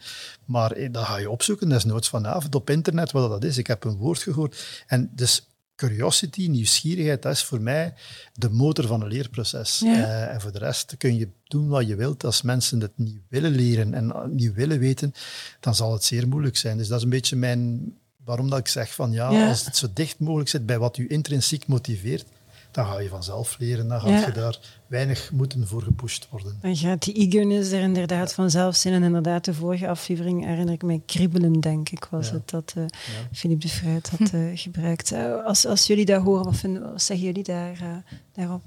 maar 0.46 0.72
eh, 0.72 0.90
dat 0.92 1.06
ga 1.06 1.18
je 1.18 1.30
opzoeken 1.30 1.70
desnoods 1.70 2.10
vanavond 2.10 2.56
op 2.56 2.70
internet 2.70 3.12
wat 3.12 3.30
dat 3.30 3.44
is. 3.44 3.58
Ik 3.58 3.68
heb 3.68 3.84
een 3.84 3.98
woord 3.98 4.20
gehoord. 4.20 4.79
En 4.88 5.12
dus 5.16 5.50
curiosity, 5.76 6.48
nieuwsgierigheid, 6.48 7.22
dat 7.22 7.34
is 7.34 7.44
voor 7.44 7.62
mij 7.62 7.94
de 8.34 8.50
motor 8.50 8.88
van 8.88 9.02
een 9.02 9.08
leerproces. 9.08 9.82
Uh, 9.84 10.34
en 10.34 10.42
voor 10.42 10.52
de 10.52 10.60
rest 10.60 10.98
kun 10.98 11.18
je 11.18 11.30
doen 11.44 11.68
wat 11.68 11.88
je 11.88 11.96
wilt. 11.96 12.24
Als 12.24 12.42
mensen 12.42 12.82
het 12.82 12.92
niet 12.96 13.20
willen 13.30 13.52
leren 13.52 13.94
en 13.94 14.14
niet 14.36 14.54
willen 14.54 14.80
weten, 14.80 15.14
dan 15.60 15.76
zal 15.76 15.94
het 15.94 16.04
zeer 16.04 16.28
moeilijk 16.28 16.58
zijn. 16.58 16.78
Dus 16.78 16.88
dat 16.88 16.98
is 16.98 17.04
een 17.04 17.10
beetje 17.10 17.36
mijn... 17.36 17.94
Waarom 18.26 18.50
dat 18.50 18.60
ik 18.60 18.68
zeg 18.68 18.94
van 18.94 19.12
ja, 19.12 19.32
ja. 19.32 19.48
als 19.48 19.66
het 19.66 19.78
zo 19.78 19.88
dicht 19.94 20.20
mogelijk 20.20 20.50
zit 20.50 20.66
bij 20.66 20.80
wat 20.80 20.98
u 20.98 21.06
intrinsiek 21.10 21.68
motiveert, 21.68 22.26
dan 22.72 22.86
ga 22.86 23.00
je 23.00 23.10
vanzelf 23.10 23.56
leren. 23.60 23.88
Dan 23.88 24.02
ga 24.02 24.26
je 24.26 24.32
daar 24.32 24.60
weinig 24.88 25.32
moeten 25.32 25.68
voor 25.68 25.82
gepusht 25.82 26.28
worden. 26.30 26.58
Dan 26.62 26.76
gaat 26.76 27.04
die 27.04 27.14
eagerness 27.14 27.72
er 27.72 27.82
inderdaad 27.82 28.34
vanzelf 28.34 28.76
zijn. 28.76 28.94
En 28.94 29.04
inderdaad, 29.04 29.46
de 29.46 29.54
vorige 29.54 29.88
aflevering 29.88 30.46
herinner 30.46 30.74
ik 30.74 30.84
mij 30.84 31.02
kriebelen, 31.06 31.60
denk 31.60 31.90
ik, 31.90 32.08
was 32.10 32.32
het 32.32 32.50
dat 32.50 32.74
uh, 32.78 32.86
Philippe 33.32 33.66
de 33.66 33.72
Fruit 33.72 34.10
had 34.10 34.34
uh, 34.34 34.58
gebruikt. 34.66 35.12
Uh, 35.12 35.46
als, 35.46 35.66
als 35.66 35.88
jullie 35.88 36.06
dat 36.06 36.22
horen, 36.22 36.46
wat, 36.46 36.58
vinden, 36.58 36.92
wat 36.92 37.02
zeggen 37.02 37.26
jullie 37.26 37.44
daar, 37.44 38.04
daarop? 38.34 38.62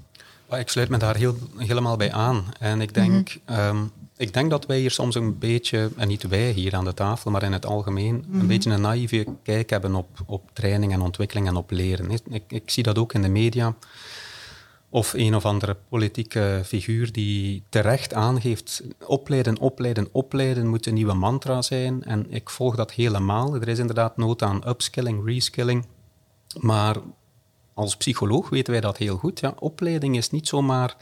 Ik 0.49 0.69
sluit 0.69 0.89
me 0.89 0.97
daar 0.97 1.15
heel, 1.15 1.35
helemaal 1.57 1.97
bij 1.97 2.11
aan. 2.11 2.43
En 2.59 2.81
ik 2.81 2.93
denk, 2.93 3.39
mm 3.45 3.55
-hmm. 3.55 3.91
Ik 4.23 4.33
denk 4.33 4.49
dat 4.49 4.65
wij 4.65 4.79
hier 4.79 4.91
soms 4.91 5.15
een 5.15 5.37
beetje, 5.39 5.89
en 5.95 6.07
niet 6.07 6.27
wij 6.27 6.51
hier 6.51 6.75
aan 6.75 6.85
de 6.85 6.93
tafel, 6.93 7.31
maar 7.31 7.43
in 7.43 7.51
het 7.51 7.65
algemeen, 7.65 8.15
een 8.15 8.37
mhm. 8.37 8.47
beetje 8.47 8.69
een 8.69 8.81
naïeve 8.81 9.25
kijk 9.43 9.69
hebben 9.69 9.95
op, 9.95 10.07
op 10.25 10.49
training 10.53 10.91
en 10.93 11.01
ontwikkeling 11.01 11.47
en 11.47 11.55
op 11.55 11.71
leren. 11.71 12.11
Ik, 12.11 12.43
ik, 12.47 12.69
zie 12.69 12.83
dat 12.83 12.97
ook 12.97 13.13
in 13.13 13.21
de 13.21 13.29
media. 13.29 13.75
Of 14.89 15.13
een 15.13 15.35
of 15.35 15.45
andere 15.45 15.77
politieke 15.89 16.61
figuur 16.65 17.11
die 17.11 17.63
terecht 17.69 18.13
aangeeft, 18.13 18.83
opleiden, 19.05 19.59
opleiden, 19.59 20.07
opleiden 20.11 20.67
moet 20.67 20.85
een 20.85 20.93
nieuwe 20.93 21.13
mantra 21.13 21.61
zijn. 21.61 22.03
En 22.03 22.25
ik 22.29 22.49
volg 22.49 22.75
dat 22.75 22.91
helemaal. 22.91 23.55
Er 23.55 23.67
is 23.67 23.79
inderdaad 23.79 24.17
nood 24.17 24.41
aan 24.41 24.67
upskilling, 24.67 25.25
reskilling. 25.25 25.85
Maar 26.59 26.95
als 27.73 27.97
psycholoog 27.97 28.49
weten 28.49 28.71
wij 28.71 28.81
dat 28.81 28.97
heel 28.97 29.17
goed. 29.17 29.39
Ja. 29.39 29.53
Opleiding 29.59 30.17
is 30.17 30.29
niet 30.29 30.47
zomaar 30.47 30.95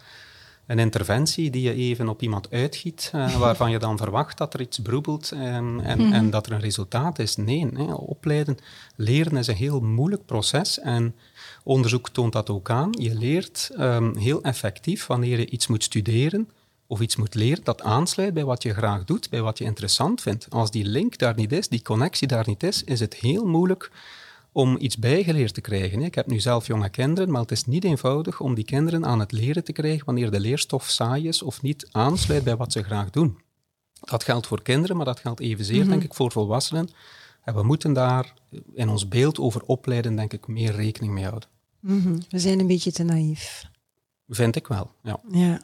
een 0.65 0.79
interventie 0.79 1.49
die 1.49 1.61
je 1.61 1.73
even 1.73 2.09
op 2.09 2.21
iemand 2.21 2.51
uitgiet, 2.51 3.11
uh, 3.15 3.35
waarvan 3.39 3.71
je 3.71 3.79
dan 3.79 3.97
verwacht 3.97 4.37
dat 4.37 4.53
er 4.53 4.61
iets 4.61 4.79
broebelt 4.79 5.31
en, 5.31 5.81
en, 5.83 6.01
mhm. 6.01 6.13
en 6.13 6.29
dat 6.29 6.45
er 6.45 6.51
een 6.51 6.59
resultaat 6.59 7.19
is. 7.19 7.35
Nee, 7.35 7.65
nee, 7.65 7.97
opleiden, 7.97 8.57
leren 8.95 9.37
is 9.37 9.47
een 9.47 9.55
heel 9.55 9.79
moeilijk 9.79 10.25
proces 10.25 10.79
en 10.79 11.15
onderzoek 11.63 12.09
toont 12.09 12.33
dat 12.33 12.49
ook 12.49 12.69
aan. 12.69 12.89
Je 12.91 13.15
leert 13.15 13.71
um, 13.79 14.17
heel 14.17 14.43
effectief 14.43 15.07
wanneer 15.07 15.39
je 15.39 15.49
iets 15.49 15.67
moet 15.67 15.83
studeren 15.83 16.49
of 16.87 16.99
iets 16.99 17.15
moet 17.15 17.35
leren 17.35 17.63
dat 17.63 17.81
aansluit 17.81 18.33
bij 18.33 18.45
wat 18.45 18.63
je 18.63 18.73
graag 18.73 19.03
doet, 19.03 19.29
bij 19.29 19.41
wat 19.41 19.57
je 19.57 19.63
interessant 19.63 20.21
vindt. 20.21 20.47
Als 20.49 20.71
die 20.71 20.85
link 20.85 21.17
daar 21.17 21.35
niet 21.35 21.51
is, 21.51 21.67
die 21.67 21.81
connectie 21.81 22.27
daar 22.27 22.47
niet 22.47 22.63
is, 22.63 22.83
is 22.83 22.99
het 22.99 23.13
heel 23.13 23.45
moeilijk 23.45 23.91
om 24.51 24.77
iets 24.79 24.97
bijgeleerd 24.97 25.53
te 25.53 25.61
krijgen. 25.61 26.01
Ik 26.01 26.15
heb 26.15 26.27
nu 26.27 26.39
zelf 26.39 26.67
jonge 26.67 26.89
kinderen, 26.89 27.31
maar 27.31 27.41
het 27.41 27.51
is 27.51 27.65
niet 27.65 27.83
eenvoudig 27.83 28.39
om 28.39 28.53
die 28.53 28.63
kinderen 28.63 29.05
aan 29.05 29.19
het 29.19 29.31
leren 29.31 29.63
te 29.63 29.71
krijgen 29.71 30.05
wanneer 30.05 30.31
de 30.31 30.39
leerstof 30.39 30.89
saai 30.89 31.27
is 31.27 31.41
of 31.41 31.61
niet 31.61 31.87
aansluit 31.91 32.43
bij 32.43 32.55
wat 32.55 32.71
ze 32.71 32.83
graag 32.83 33.09
doen. 33.09 33.39
Dat 33.99 34.23
geldt 34.23 34.47
voor 34.47 34.61
kinderen, 34.61 34.95
maar 34.95 35.05
dat 35.05 35.19
geldt 35.19 35.39
evenzeer, 35.39 35.83
mm 35.83 35.89
denk 35.89 36.03
ik, 36.03 36.13
voor 36.13 36.31
volwassenen. 36.31 36.89
En 37.43 37.55
we 37.55 37.63
moeten 37.63 37.93
daar 37.93 38.33
in 38.73 38.89
ons 38.89 39.07
beeld 39.07 39.39
over 39.39 39.61
opleiden, 39.63 40.15
denk 40.15 40.33
ik, 40.33 40.47
meer 40.47 40.71
rekening 40.71 41.13
mee 41.13 41.23
houden. 41.23 41.49
Mhm. 41.79 42.19
We 42.29 42.39
zijn 42.39 42.59
een 42.59 42.67
beetje 42.67 42.91
te 42.91 43.03
naïef. 43.03 43.63
Vind 44.27 44.55
ik 44.55 44.67
wel, 44.67 44.91
ja. 45.03 45.19
Ja. 45.31 45.61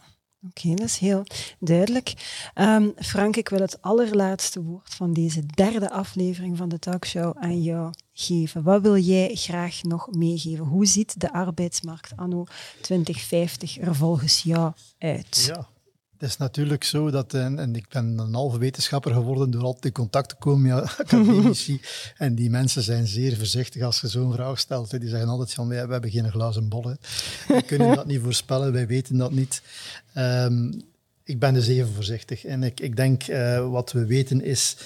Oké, 0.50 0.70
dat 0.70 0.86
is 0.86 0.98
heel 0.98 1.24
duidelijk. 1.60 2.14
Um, 2.56 2.94
Frank, 2.96 3.36
ik 3.36 3.50
wil 3.50 3.60
het 3.60 3.82
allerlaatste 3.82 4.64
woord 4.64 4.94
van 4.94 5.14
deze 5.14 5.46
derde 5.46 5.90
aflevering 5.90 6.58
van 6.58 6.70
de 6.70 6.80
talkshow 6.80 7.38
aan 7.40 7.62
jou 7.62 7.94
geven. 8.14 8.64
Wat 8.64 8.82
wil 8.82 8.98
jij 8.98 9.36
graag 9.36 9.84
nog 9.84 10.12
meegeven? 10.12 10.66
Hoe 10.66 10.86
ziet 10.86 11.20
de 11.20 11.34
arbeidsmarkt 11.34 12.12
anno 12.16 12.46
2050 12.82 13.78
er 13.78 13.96
volgens 13.96 14.44
jou 14.44 14.74
uit? 14.98 15.46
Ja, 15.48 15.68
het 16.20 16.30
is 16.30 16.38
natuurlijk 16.38 16.84
zo 16.84 17.12
dat, 17.12 17.34
en, 17.34 17.60
en, 17.60 17.76
ik 17.76 17.90
ben 17.90 18.18
een 18.18 18.34
halve 18.34 18.58
wetenschapper 18.58 19.14
geworden 19.14 19.52
door 19.52 19.64
altijd 19.64 19.86
in 19.86 19.92
contact 19.92 20.30
te 20.30 20.36
komen 20.36 20.76
met 20.76 20.84
academici. 21.00 21.82
en 22.18 22.36
die 22.36 22.50
mensen 22.50 22.84
zijn 22.84 23.08
zeer 23.08 23.38
voorzichtig 23.38 23.82
als 23.82 24.02
je 24.02 24.08
zo'n 24.08 24.34
vraag 24.34 24.60
stelt. 24.60 25.00
Die 25.00 25.10
zeggen 25.10 25.30
altijd 25.30 25.54
van, 25.54 25.68
we 25.68 25.76
hebben 25.76 26.12
geen 26.12 26.32
glazen 26.32 26.70
bol. 26.70 26.96
We 27.48 27.64
kunnen 27.66 27.96
dat 27.96 28.06
niet 28.06 28.22
voorspellen, 28.22 28.74
wij 28.74 28.88
weten 28.88 29.18
dat 29.18 29.32
niet. 29.32 29.62
Um, 30.18 30.82
ik 31.24 31.40
ben 31.40 31.54
dus 31.54 31.68
even 31.68 31.94
voorzichtig. 31.94 32.46
En 32.46 32.64
ik, 32.64 32.80
ik 32.80 32.96
denk, 32.96 33.28
uh, 33.28 33.70
wat 33.70 33.92
we 33.92 34.06
weten 34.06 34.42
is 34.42 34.78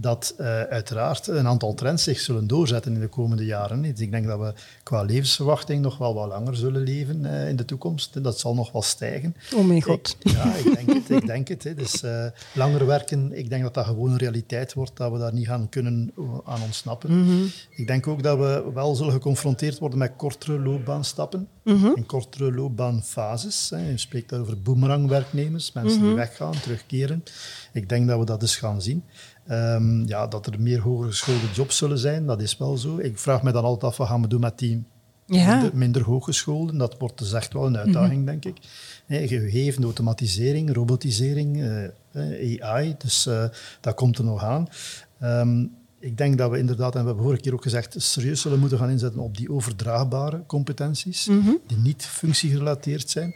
dat 0.00 0.34
uh, 0.40 0.62
uiteraard 0.62 1.26
een 1.26 1.46
aantal 1.46 1.74
trends 1.74 2.02
zich 2.02 2.20
zullen 2.20 2.46
doorzetten 2.46 2.94
in 2.94 3.00
de 3.00 3.08
komende 3.08 3.44
jaren. 3.44 3.82
Dus 3.82 4.00
ik 4.00 4.10
denk 4.10 4.26
dat 4.26 4.38
we 4.38 4.52
qua 4.82 5.02
levensverwachting 5.02 5.82
nog 5.82 5.98
wel 5.98 6.14
wat 6.14 6.28
langer 6.28 6.56
zullen 6.56 6.82
leven 6.82 7.24
uh, 7.24 7.48
in 7.48 7.56
de 7.56 7.64
toekomst. 7.64 8.24
Dat 8.24 8.38
zal 8.38 8.54
nog 8.54 8.72
wel 8.72 8.82
stijgen. 8.82 9.36
Oh 9.54 9.64
mijn 9.64 9.82
god. 9.82 10.16
ja, 10.20 10.54
ik 10.54 10.74
denk 10.74 10.92
het. 10.92 11.10
Ik 11.10 11.26
denk 11.26 11.48
het 11.48 11.64
hè. 11.64 11.74
Dus 11.74 12.02
uh, 12.02 12.26
langer 12.54 12.86
werken, 12.86 13.38
ik 13.38 13.48
denk 13.48 13.62
dat 13.62 13.74
dat 13.74 13.84
gewoon 13.84 14.10
een 14.10 14.18
realiteit 14.18 14.74
wordt, 14.74 14.96
dat 14.96 15.12
we 15.12 15.18
daar 15.18 15.34
niet 15.34 15.46
gaan 15.46 15.68
kunnen 15.68 16.12
aan 16.44 16.62
ontsnappen. 16.62 17.10
Mm 17.10 17.26
-hmm. 17.26 17.50
Ik 17.70 17.86
denk 17.86 18.06
ook 18.06 18.22
dat 18.22 18.38
we 18.38 18.70
wel 18.74 18.94
zullen 18.94 19.12
geconfronteerd 19.12 19.78
worden 19.78 19.98
met 19.98 20.12
kortere 20.16 20.58
loopbaanstappen 20.58 21.48
mm 21.64 21.76
-hmm. 21.76 21.94
en 21.96 22.06
kortere 22.06 22.52
loopbaanfases. 22.52 23.70
Hè. 23.70 23.90
Je 23.90 23.98
spreekt 23.98 24.28
daar 24.28 24.40
over 24.40 24.62
boomerangwerknemers, 24.62 25.72
mensen 25.72 25.98
mm 25.98 25.98
-hmm. 25.98 26.14
die 26.14 26.24
mhm. 26.24 26.28
weggaan, 26.28 26.60
terugkeren. 26.60 27.24
Ik 27.72 27.88
denk 27.88 28.08
dat 28.08 28.18
we 28.18 28.24
dat 28.24 28.40
dus 28.40 28.56
gaan 28.56 28.82
zien. 28.82 29.04
Um, 29.50 30.06
ja, 30.06 30.26
dat 30.26 30.46
er 30.46 30.60
meer 30.60 30.80
hooggeschoolde 30.80 31.50
jobs 31.54 31.76
zullen 31.76 31.98
zijn, 31.98 32.26
dat 32.26 32.42
is 32.42 32.56
wel 32.56 32.76
zo. 32.76 32.98
Ik 32.98 33.18
vraag 33.18 33.42
me 33.42 33.52
dan 33.52 33.64
altijd 33.64 33.92
af, 33.92 33.96
wat 33.98 34.08
gaan 34.08 34.22
we 34.22 34.28
doen 34.28 34.40
met 34.40 34.58
die 34.58 34.84
ja. 35.26 35.54
minder, 35.54 35.76
minder 35.76 36.02
hooggeschoolden? 36.02 36.78
Dat 36.78 36.98
wordt 36.98 37.18
dus 37.18 37.32
echt 37.32 37.52
wel 37.52 37.66
een 37.66 37.76
uitdaging, 37.76 38.20
mm 38.20 38.28
-hmm. 38.28 38.40
denk 38.40 38.44
ik. 38.44 38.58
Gegeven 39.28 39.84
automatisering, 39.84 40.74
robotisering, 40.74 41.56
uh, 41.56 41.84
eh, 42.12 42.62
AI, 42.62 42.94
dus 42.98 43.26
uh, 43.26 43.44
dat 43.80 43.94
komt 43.94 44.18
er 44.18 44.24
nog 44.24 44.44
aan. 44.44 44.68
Um, 45.22 45.78
ik 46.00 46.18
denk 46.18 46.38
dat 46.38 46.50
we 46.50 46.58
inderdaad, 46.58 46.94
en 46.94 47.00
we 47.00 47.06
hebben 47.06 47.24
vorige 47.24 47.42
keer 47.42 47.54
ook 47.54 47.62
gezegd, 47.62 47.94
serieus 48.02 48.40
zullen 48.40 48.58
moeten 48.58 48.78
gaan 48.78 48.90
inzetten 48.90 49.20
op 49.20 49.36
die 49.36 49.50
overdraagbare 49.50 50.42
competenties, 50.46 51.26
Mhm. 51.26 51.50
die 51.66 51.76
niet 51.76 52.06
functiegerelateerd 52.06 53.10
zijn, 53.10 53.34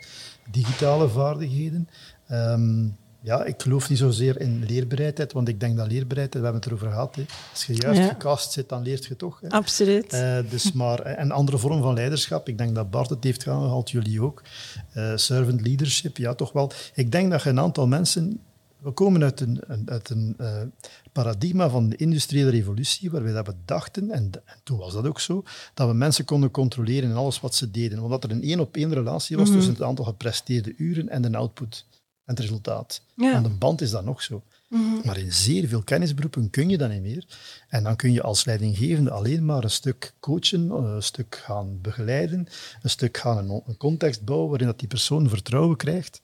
digitale 0.50 1.08
vaardigheden. 1.08 1.88
Ehm, 2.26 2.86
ja, 3.24 3.44
ik 3.44 3.62
geloof 3.62 3.88
niet 3.88 3.98
zozeer 3.98 4.40
in 4.40 4.64
leerbereidheid, 4.66 5.32
want 5.32 5.48
ik 5.48 5.60
denk 5.60 5.76
dat 5.76 5.86
leerbereidheid, 5.86 6.44
we 6.44 6.50
hebben 6.50 6.60
het 6.60 6.66
erover 6.66 6.88
gehad, 6.88 7.14
hè. 7.16 7.24
als 7.52 7.64
je 7.64 7.74
juist 7.74 8.00
Ja. 8.00 8.08
gecast 8.08 8.52
zit, 8.52 8.68
dan 8.68 8.82
leert 8.82 9.04
je 9.04 9.16
toch. 9.16 9.40
Hè. 9.40 9.48
Absoluut. 9.48 10.12
Eh, 10.12 10.38
dus 10.50 10.72
maar, 10.82 11.00
en 11.00 11.30
andere 11.30 11.58
vorm 11.58 11.82
van 11.82 11.94
leiderschap, 11.94 12.48
ik 12.48 12.58
denk 12.58 12.74
dat 12.74 12.90
Bart 12.90 13.10
het 13.10 13.24
heeft 13.24 13.48
aangehaald, 13.48 13.90
jullie 13.90 14.22
ook. 14.22 14.42
Eh, 14.92 15.12
servant 15.16 15.60
leadership, 15.66 16.16
ja 16.16 16.34
toch 16.34 16.52
wel. 16.52 16.70
Ik 16.94 17.12
denk 17.12 17.30
dat 17.30 17.42
je 17.42 17.48
een 17.48 17.60
aantal 17.60 17.86
mensen... 17.86 18.40
We 18.78 18.90
komen 18.90 19.22
uit 19.22 19.40
een, 19.40 19.58
een- 19.66 19.90
uit 19.90 20.10
een 20.10 20.34
eh, 20.38 20.60
paradigma 21.12 21.68
van 21.68 21.88
de 21.88 21.96
industriële 21.96 22.50
revolutie, 22.50 23.10
waar 23.10 23.22
we 23.22 23.32
dat 23.32 23.46
we 23.46 23.54
dachten, 23.64 24.10
en, 24.10 24.30
en 24.44 24.56
toen 24.64 24.78
was 24.78 24.92
dat 24.92 25.06
ook 25.06 25.20
zo, 25.20 25.42
dat 25.74 25.88
we 25.88 25.94
mensen 25.94 26.24
konden 26.24 26.50
controleren 26.50 27.10
in 27.10 27.16
alles 27.16 27.40
wat 27.40 27.54
ze 27.54 27.70
deden. 27.70 27.98
Omdat 27.98 28.24
er 28.24 28.30
een 28.30 28.42
één-op-één 28.42 28.94
relatie 28.94 29.36
was 29.36 29.46
Mhm. 29.48 29.56
tussen 29.56 29.74
het 29.74 29.82
aantal 29.82 30.04
gepresteerde 30.04 30.74
uren 30.76 31.08
en 31.08 31.22
de 31.22 31.36
output 31.36 31.86
en 32.24 32.34
het 32.34 32.38
resultaat. 32.38 33.02
Ja. 33.16 33.32
Aan 33.32 33.42
de 33.42 33.48
band 33.48 33.80
is 33.80 33.90
dat 33.90 34.04
nog 34.04 34.22
zo. 34.22 34.42
Maar 35.04 35.18
in 35.18 35.32
zeer 35.32 35.68
veel 35.68 35.82
kennisberoepen 35.82 36.50
kun 36.50 36.68
je 36.68 36.78
dat 36.78 36.90
niet 36.90 37.02
meer. 37.02 37.26
En 37.68 37.82
dan 37.82 37.96
kun 37.96 38.12
je 38.12 38.22
als 38.22 38.44
leidinggevende 38.44 39.10
alleen 39.10 39.44
maar 39.44 39.64
een 39.64 39.70
stuk 39.70 40.14
coachen, 40.20 40.70
eh, 40.70 40.76
een 40.76 41.02
stuk 41.02 41.42
gaan 41.44 41.80
begeleiden, 41.80 42.46
een 42.82 42.90
stuk 42.90 43.16
gaan 43.16 43.38
een, 43.38 43.62
een 43.66 43.76
context 43.76 44.24
bouwen 44.24 44.48
waarin 44.48 44.66
dat 44.66 44.78
die 44.78 44.88
persoon 44.88 45.28
vertrouwen 45.28 45.76
krijgt. 45.76 46.20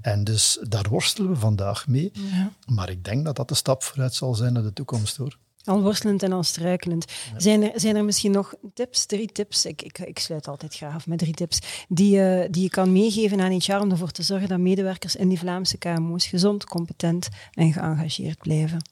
En 0.00 0.24
dus 0.24 0.58
daar 0.68 0.88
worstelen 0.88 1.30
we 1.30 1.36
vandaag 1.36 1.86
mee. 1.86 2.10
Ja. 2.12 2.52
Maar 2.66 2.90
ik 2.90 3.04
denk 3.04 3.24
dat 3.24 3.36
dat 3.36 3.48
de 3.48 3.54
stap 3.54 3.82
vooruit 3.82 4.14
zal 4.14 4.34
zijn 4.34 4.52
naar 4.52 4.62
de 4.62 4.72
toekomst, 4.72 5.16
hoor. 5.16 5.38
Al 5.64 5.82
worstelend 5.82 6.22
en 6.22 6.32
al 6.32 6.42
struikelend. 6.42 7.04
Zijn, 7.36 7.62
er, 7.62 7.80
zijn 7.80 7.96
er 7.96 8.04
misschien 8.04 8.30
nog 8.30 8.54
tips, 8.74 9.06
drie 9.06 9.32
tips, 9.32 9.66
ik, 9.66 9.82
ik, 9.82 9.98
ik 9.98 10.18
sluit 10.18 10.48
altijd 10.48 10.74
graag 10.74 10.94
af 10.94 11.06
met 11.06 11.18
drie 11.18 11.34
tips, 11.34 11.58
die, 11.88 12.16
je 12.16 12.48
die 12.50 12.62
je 12.62 12.68
kan 12.68 12.92
meegeven 12.92 13.40
aan 13.40 13.60
HR 13.60 13.74
om 13.74 13.90
ervoor 13.90 14.10
te 14.10 14.22
zorgen 14.22 14.48
dat 14.48 14.58
medewerkers 14.58 15.16
in 15.16 15.28
die 15.28 15.38
Vlaamse 15.38 15.78
KMO's 15.78 16.26
gezond, 16.26 16.64
competent 16.64 17.28
en 17.52 17.72
geëngageerd 17.72 18.38
blijven? 18.38 18.90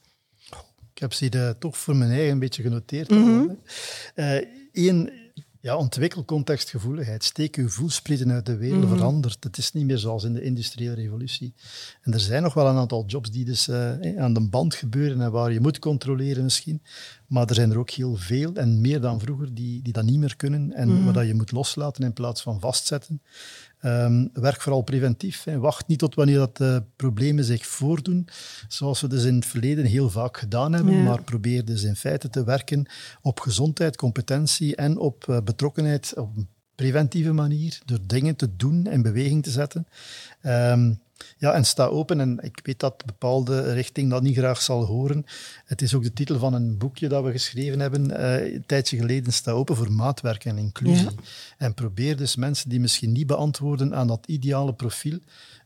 Ik 0.93 0.99
heb 0.99 1.13
ze 1.13 1.29
eh, 1.29 1.49
toch 1.49 1.77
voor 1.77 1.95
mijn 1.95 2.11
eigen 2.11 2.31
een 2.31 2.39
beetje 2.39 2.63
genoteerd. 2.63 3.09
Mhm. 3.09 3.45
Eén, 4.71 5.22
ja, 5.63 5.77
ontwikkel 5.77 6.25
contextgevoeligheid. 6.25 7.23
Steek 7.23 7.55
uw 7.55 7.69
voelsprieten 7.69 8.31
uit 8.31 8.45
de 8.45 8.57
wereld, 8.57 8.83
Mhm. 8.83 8.95
verandert. 8.95 9.43
Het 9.43 9.57
is 9.57 9.71
niet 9.71 9.85
meer 9.85 9.97
zoals 9.97 10.23
in 10.23 10.33
de 10.33 10.41
industriële 10.41 10.93
revolutie. 10.93 11.53
En 12.01 12.13
er 12.13 12.19
zijn 12.19 12.43
nog 12.43 12.53
wel 12.53 12.67
een 12.67 12.75
aantal 12.75 13.03
jobs 13.07 13.31
die 13.31 13.45
dus 13.45 13.67
eh, 13.67 14.17
aan 14.17 14.33
de 14.33 14.47
band 14.49 14.75
gebeuren 14.75 15.21
en 15.21 15.31
waar 15.31 15.51
je 15.53 15.59
moet 15.59 15.79
controleren 15.79 16.43
misschien. 16.43 16.81
Maar 17.27 17.47
er 17.47 17.55
zijn 17.55 17.71
er 17.71 17.77
ook 17.77 17.89
heel 17.89 18.15
veel 18.15 18.53
en 18.53 18.81
meer 18.81 19.01
dan 19.01 19.19
vroeger 19.19 19.53
die, 19.53 19.81
die 19.81 19.93
dat 19.93 20.03
niet 20.05 20.19
meer 20.19 20.35
kunnen 20.35 20.71
en 20.73 20.87
Mhm. 20.89 21.03
waar 21.03 21.13
dat 21.13 21.25
je 21.27 21.33
moet 21.33 21.51
loslaten 21.51 22.03
in 22.03 22.13
plaats 22.13 22.41
van 22.41 22.59
vastzetten. 22.59 23.21
Ehm, 23.83 24.27
werk 24.33 24.61
vooral 24.61 24.81
preventief. 24.81 25.43
Hè. 25.43 25.59
Wacht 25.59 25.87
niet 25.87 25.99
tot 25.99 26.15
wanneer 26.15 26.37
dat 26.37 26.59
eh, 26.59 26.77
problemen 26.95 27.43
zich 27.43 27.65
voordoen, 27.65 28.27
zoals 28.67 29.01
we 29.01 29.07
dus 29.07 29.23
in 29.23 29.35
het 29.35 29.45
verleden 29.45 29.85
heel 29.85 30.09
vaak 30.09 30.37
gedaan 30.37 30.73
hebben, 30.73 30.93
Ja. 30.93 31.03
maar 31.03 31.23
probeer 31.23 31.65
dus 31.65 31.83
in 31.83 31.95
feite 31.95 32.29
te 32.29 32.43
werken 32.43 32.85
op 33.21 33.39
gezondheid, 33.39 33.95
competentie 33.95 34.75
en 34.75 34.97
op 34.97 35.29
eh, 35.29 35.37
betrokkenheid 35.43 36.13
op 36.17 36.37
een 36.37 36.47
preventieve 36.75 37.31
manier, 37.31 37.81
door 37.85 37.99
dingen 38.05 38.35
te 38.35 38.55
doen 38.55 38.85
en 38.87 39.01
beweging 39.01 39.43
te 39.43 39.51
zetten. 39.51 39.87
Ehm, 40.41 40.93
ja, 41.37 41.53
en 41.53 41.65
sta 41.65 41.85
open. 41.85 42.19
En 42.19 42.39
ik 42.41 42.59
weet 42.63 42.79
dat 42.79 42.93
een 42.97 43.05
bepaalde 43.05 43.73
richting 43.73 44.09
dat 44.09 44.21
niet 44.21 44.37
graag 44.37 44.61
zal 44.61 44.85
horen. 44.85 45.25
Het 45.65 45.81
is 45.81 45.93
ook 45.93 46.03
de 46.03 46.13
titel 46.13 46.39
van 46.39 46.53
een 46.53 46.77
boekje 46.77 47.07
dat 47.07 47.23
we 47.23 47.31
geschreven 47.31 47.79
hebben 47.79 48.11
eh, 48.11 48.53
een 48.53 48.63
tijdje 48.65 48.97
geleden. 48.97 49.33
Sta 49.33 49.51
open 49.51 49.75
voor 49.75 49.91
maatwerk 49.91 50.45
en 50.45 50.57
inclusie. 50.57 51.03
Ja. 51.03 51.11
En 51.57 51.73
probeer 51.73 52.17
dus 52.17 52.35
mensen 52.35 52.69
die 52.69 52.79
misschien 52.79 53.11
niet 53.11 53.27
beantwoorden 53.27 53.95
aan 53.95 54.07
dat 54.07 54.25
ideale 54.25 54.73
profiel, 54.73 55.19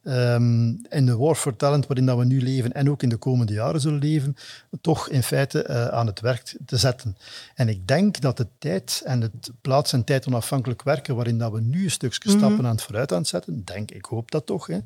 ehm, 0.07 0.67
in 0.89 1.05
de 1.05 1.17
war 1.17 1.35
for 1.35 1.55
talent 1.55 1.87
waarin 1.87 2.05
dat 2.05 2.17
we 2.17 2.25
nu 2.25 2.41
leven 2.41 2.73
en 2.73 2.89
ook 2.89 3.03
in 3.03 3.09
de 3.09 3.17
komende 3.17 3.53
jaren 3.53 3.81
zullen 3.81 3.99
leven, 3.99 4.35
toch 4.81 5.09
in 5.09 5.23
feite 5.23 5.63
eh, 5.63 5.87
aan 5.87 6.07
het 6.07 6.19
werk 6.19 6.57
te 6.65 6.77
zetten. 6.77 7.17
En 7.55 7.69
ik 7.69 7.87
denk 7.87 8.21
dat 8.21 8.37
de 8.37 8.47
tijd 8.57 9.01
en 9.05 9.21
het 9.21 9.51
plaats- 9.61 9.93
en 9.93 10.03
tijd 10.03 10.27
onafhankelijk 10.27 10.83
werken, 10.83 11.15
waarin 11.15 11.37
dat 11.37 11.51
we 11.51 11.61
nu 11.61 11.83
een 11.83 11.91
stukje 11.91 12.29
stappen 12.29 12.65
aan 12.65 12.71
het 12.71 12.81
vooruit 12.81 13.11
aan 13.11 13.17
het 13.17 13.27
zetten, 13.27 13.65
denk 13.65 13.91
ik, 13.91 14.05
hoop 14.05 14.31
dat 14.31 14.45
toch, 14.45 14.67
hè, 14.67 14.79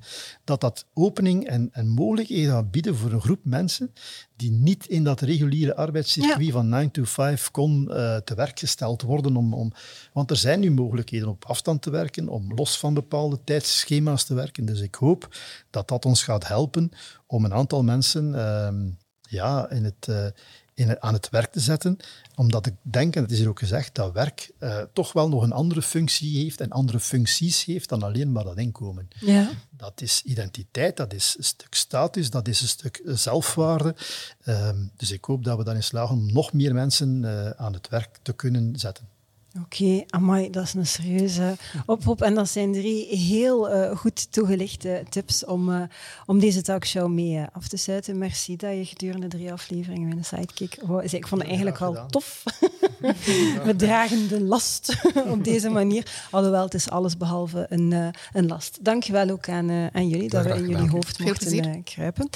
dat 0.44 0.62
dat 0.62 0.86
opening 0.94 1.48
en, 1.48 1.70
en 1.72 1.88
mogelijkheden 1.88 2.52
gaat 2.52 2.72
bieden 2.72 2.96
voor 2.96 3.12
een 3.12 3.22
groep 3.22 3.40
mensen 3.44 3.94
die 4.42 4.52
niet 4.52 4.86
in 4.86 5.04
dat 5.04 5.22
reguliere 5.22 5.76
arbeidscircuit 5.76 6.52
van 6.52 6.70
9 6.70 6.92
to 6.92 7.04
5 7.04 7.52
kon 7.52 7.92
eh, 7.92 8.18
te 8.18 8.36
werk 8.36 8.60
gesteld 8.60 9.02
worden. 9.02 9.36
Om, 9.36 9.54
om, 9.54 9.74
want 10.14 10.30
er 10.30 10.38
zijn 10.38 10.60
nu 10.60 10.72
mogelijkheden 10.72 11.28
om 11.28 11.34
op 11.34 11.46
afstand 11.46 11.82
te 11.82 11.90
werken, 11.90 12.28
om 12.28 12.54
los 12.54 12.78
van 12.78 12.94
bepaalde 12.94 13.40
tijdschema's 13.44 14.24
te 14.24 14.34
werken. 14.34 14.66
Dus 14.66 14.80
ik 14.80 14.96
hoop 14.96 15.36
dat 15.70 15.88
dat 15.88 16.06
ons 16.06 16.24
gaat 16.24 16.48
helpen 16.48 16.92
om 17.28 17.46
een 17.46 17.54
aantal 17.54 17.84
mensen 17.84 18.36
ehm, 18.36 18.90
ja, 19.22 19.70
in 19.70 19.84
het, 19.84 20.08
eh, 20.08 20.26
in 20.74 21.02
aan 21.02 21.14
het 21.14 21.30
werk 21.30 21.52
te 21.52 21.60
zetten. 21.60 21.98
Omdat 22.36 22.66
ik 22.66 22.74
denk, 22.82 23.16
en 23.16 23.22
het 23.22 23.32
is 23.32 23.38
hier 23.38 23.50
ook 23.50 23.60
gezegd, 23.60 23.96
dat 23.96 24.14
werk 24.14 24.52
eh, 24.60 24.82
toch 24.94 25.14
wel 25.14 25.30
nog 25.30 25.44
een 25.44 25.52
andere 25.52 25.82
functie 25.82 26.44
heeft 26.44 26.62
en 26.62 26.70
andere 26.70 27.00
functies 27.00 27.66
heeft 27.66 27.90
dan 27.90 28.04
alleen 28.04 28.32
maar 28.32 28.44
dat 28.44 28.58
inkomen. 28.58 29.08
Ja. 29.20 29.50
Dat 29.70 30.02
is 30.02 30.22
identiteit, 30.24 30.98
dat 30.98 31.14
is 31.14 31.36
een 31.38 31.44
stuk 31.44 31.74
status, 31.74 32.30
dat 32.30 32.48
is 32.48 32.62
een 32.62 32.68
stuk 32.68 33.02
zelfwaarde. 33.06 33.96
Ehm, 34.44 34.86
dus 34.96 35.12
ik 35.12 35.26
hoop 35.26 35.44
dat 35.44 35.58
we 35.58 35.64
daarin 35.64 35.84
slagen 35.84 36.16
om 36.16 36.32
nog 36.34 36.54
meer 36.54 36.74
mensen 36.74 37.26
eh, 37.26 37.50
aan 37.50 37.74
het 37.74 37.90
werk 37.90 38.20
te 38.22 38.34
kunnen 38.34 38.80
zetten. 38.80 39.11
Oké, 39.60 40.04
amai, 40.10 40.50
dat 40.50 40.64
is 40.64 40.74
een 40.74 40.86
serieuze 40.86 41.56
oproep. 41.86 42.22
En 42.22 42.34
dat 42.34 42.50
zijn 42.50 42.74
drie 42.74 43.18
heel 43.18 43.70
eh, 43.70 43.98
goed 43.98 44.32
toegelichte 44.32 45.04
tips 45.10 45.46
om, 45.46 45.74
eh, 45.74 45.82
om 46.26 46.40
deze 46.40 46.62
talkshow 46.62 47.10
mee 47.10 47.38
eh, 47.38 47.44
af 47.52 47.68
te 47.68 47.78
sluiten. 47.78 48.18
Merci 48.18 48.56
dat 48.56 48.72
je 48.72 48.86
gedurende 48.86 49.28
drie 49.28 49.52
afleveringen 49.52 50.08
mijn 50.08 50.26
sidekick... 50.26 50.76
Ik 51.12 51.28
vond 51.28 51.42
het 51.42 51.50
eigenlijk 51.50 51.80
wel 51.80 51.90
gedaan. 51.90 52.08
tof. 52.08 52.44
We 53.66 53.74
dragen 53.76 54.28
de 54.28 54.42
last 54.42 54.96
op 55.28 55.44
deze 55.44 55.70
manier. 55.70 56.28
Alhoewel, 56.32 56.64
het 56.64 56.74
is 56.74 56.90
alles 56.90 57.18
behalve 57.18 57.66
een, 57.70 57.94
eh, 57.94 58.08
een 58.34 58.48
last. 58.48 58.78
Dankjewel 58.82 59.30
ook 59.30 59.50
aan, 59.50 59.70
eh, 59.70 59.88
aan 59.88 60.08
jullie 60.08 60.30
dat 60.30 60.46
we 60.46 60.54
in 60.54 60.68
jullie 60.68 60.90
hoofd 60.90 61.16
Veel 61.16 61.26
mochten 61.26 61.48
plezier. 61.48 61.84
kruipen. 61.84 62.30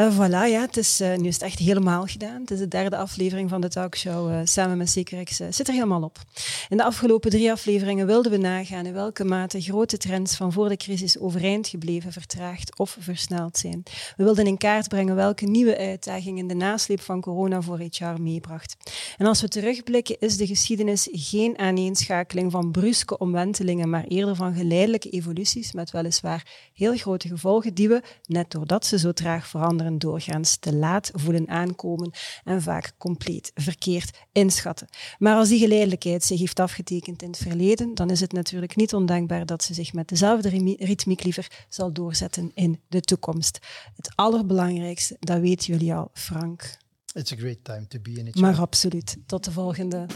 Eh, 0.00 0.16
voilà, 0.16 0.50
ja, 0.50 0.60
het 0.60 0.76
is, 0.76 0.98
nu 0.98 1.26
is 1.26 1.34
het 1.34 1.42
echt 1.42 1.58
helemaal 1.58 2.06
gedaan. 2.06 2.40
Het 2.40 2.50
is 2.50 2.58
de 2.58 2.68
derde 2.68 2.96
aflevering 2.96 3.50
van 3.50 3.60
de 3.60 3.68
talkshow 3.68 4.30
eh, 4.30 4.40
samen 4.44 4.76
met 4.76 4.96
eh, 4.96 5.46
zit 5.50 5.68
er 5.68 5.74
helemaal 5.74 6.02
op. 6.02 6.18
In 6.68 6.76
de 6.76 6.84
afgelopen 6.84 7.30
drie 7.30 7.50
afleveringen 7.50 8.06
wilden 8.06 8.32
we 8.32 8.38
nagaan 8.38 8.86
in 8.86 8.92
welke 8.92 9.24
mate 9.24 9.60
grote 9.60 9.96
trends 9.96 10.36
van 10.36 10.52
voor 10.52 10.68
de 10.68 10.76
crisis 10.76 11.18
overeind 11.18 11.68
gebleven, 11.68 12.12
vertraagd 12.12 12.78
of 12.78 12.96
versneld 13.00 13.58
zijn. 13.58 13.82
We 14.16 14.24
wilden 14.24 14.46
in 14.46 14.58
kaart 14.58 14.88
brengen 14.88 15.14
welke 15.14 15.46
nieuwe 15.46 15.78
uitdagingen 15.78 16.46
de 16.46 16.54
nasleep 16.54 17.00
van 17.00 17.20
corona 17.20 17.60
voor 17.60 17.78
HR 17.78 18.20
meebracht. 18.20 18.76
En 19.16 19.26
als 19.26 19.40
we 19.40 19.48
terugblikken, 19.48 20.18
is 20.18 20.36
de 20.36 20.46
geschiedenis 20.46 21.08
geen 21.12 21.58
aaneenschakeling 21.58 22.50
van 22.50 22.70
bruske 22.70 23.18
omwentelingen, 23.18 23.90
maar 23.90 24.04
eerder 24.04 24.36
van 24.36 24.54
geleidelijke 24.54 25.10
evoluties 25.10 25.72
met 25.72 25.90
weliswaar 25.90 26.68
heel 26.74 26.96
grote 26.96 27.28
gevolgen 27.28 27.74
die 27.74 27.88
we, 27.88 28.02
net 28.26 28.50
doordat 28.50 28.86
ze 28.86 28.98
zo 28.98 29.12
traag 29.12 29.46
veranderen, 29.46 29.98
doorgaans 29.98 30.56
te 30.56 30.74
laat 30.74 31.10
voelen 31.14 31.48
aankomen 31.48 32.10
en 32.44 32.62
vaak 32.62 32.92
compleet 32.98 33.50
verkeerd 33.54 34.18
inschatten. 34.32 34.88
Maar 35.18 35.36
als 35.36 35.48
die 35.48 35.58
geleidelijkheid 35.58 36.24
zich 36.24 36.39
heeft 36.40 36.60
afgetekend 36.60 37.22
in 37.22 37.28
het 37.28 37.38
verleden, 37.38 37.94
dan 37.94 38.10
is 38.10 38.20
het 38.20 38.32
natuurlijk 38.32 38.76
niet 38.76 38.94
ondenkbaar 38.94 39.46
dat 39.46 39.62
ze 39.62 39.74
zich 39.74 39.92
met 39.92 40.08
dezelfde 40.08 40.48
ritmiek 40.78 41.22
liever 41.24 41.64
zal 41.68 41.92
doorzetten 41.92 42.50
in 42.54 42.80
de 42.88 43.00
toekomst. 43.00 43.58
Het 43.96 44.12
allerbelangrijkste, 44.14 45.16
dat 45.20 45.40
weten 45.40 45.72
jullie 45.72 45.94
al, 45.94 46.10
Frank. 46.12 46.76
It's 47.12 47.32
a 47.32 47.36
great 47.36 47.64
time 47.64 47.86
to 47.88 47.98
be 48.00 48.10
in 48.10 48.26
it. 48.26 48.34
Maar 48.34 48.58
absoluut. 48.58 49.16
Tot 49.26 49.44
de 49.44 49.52
volgende. 49.52 50.06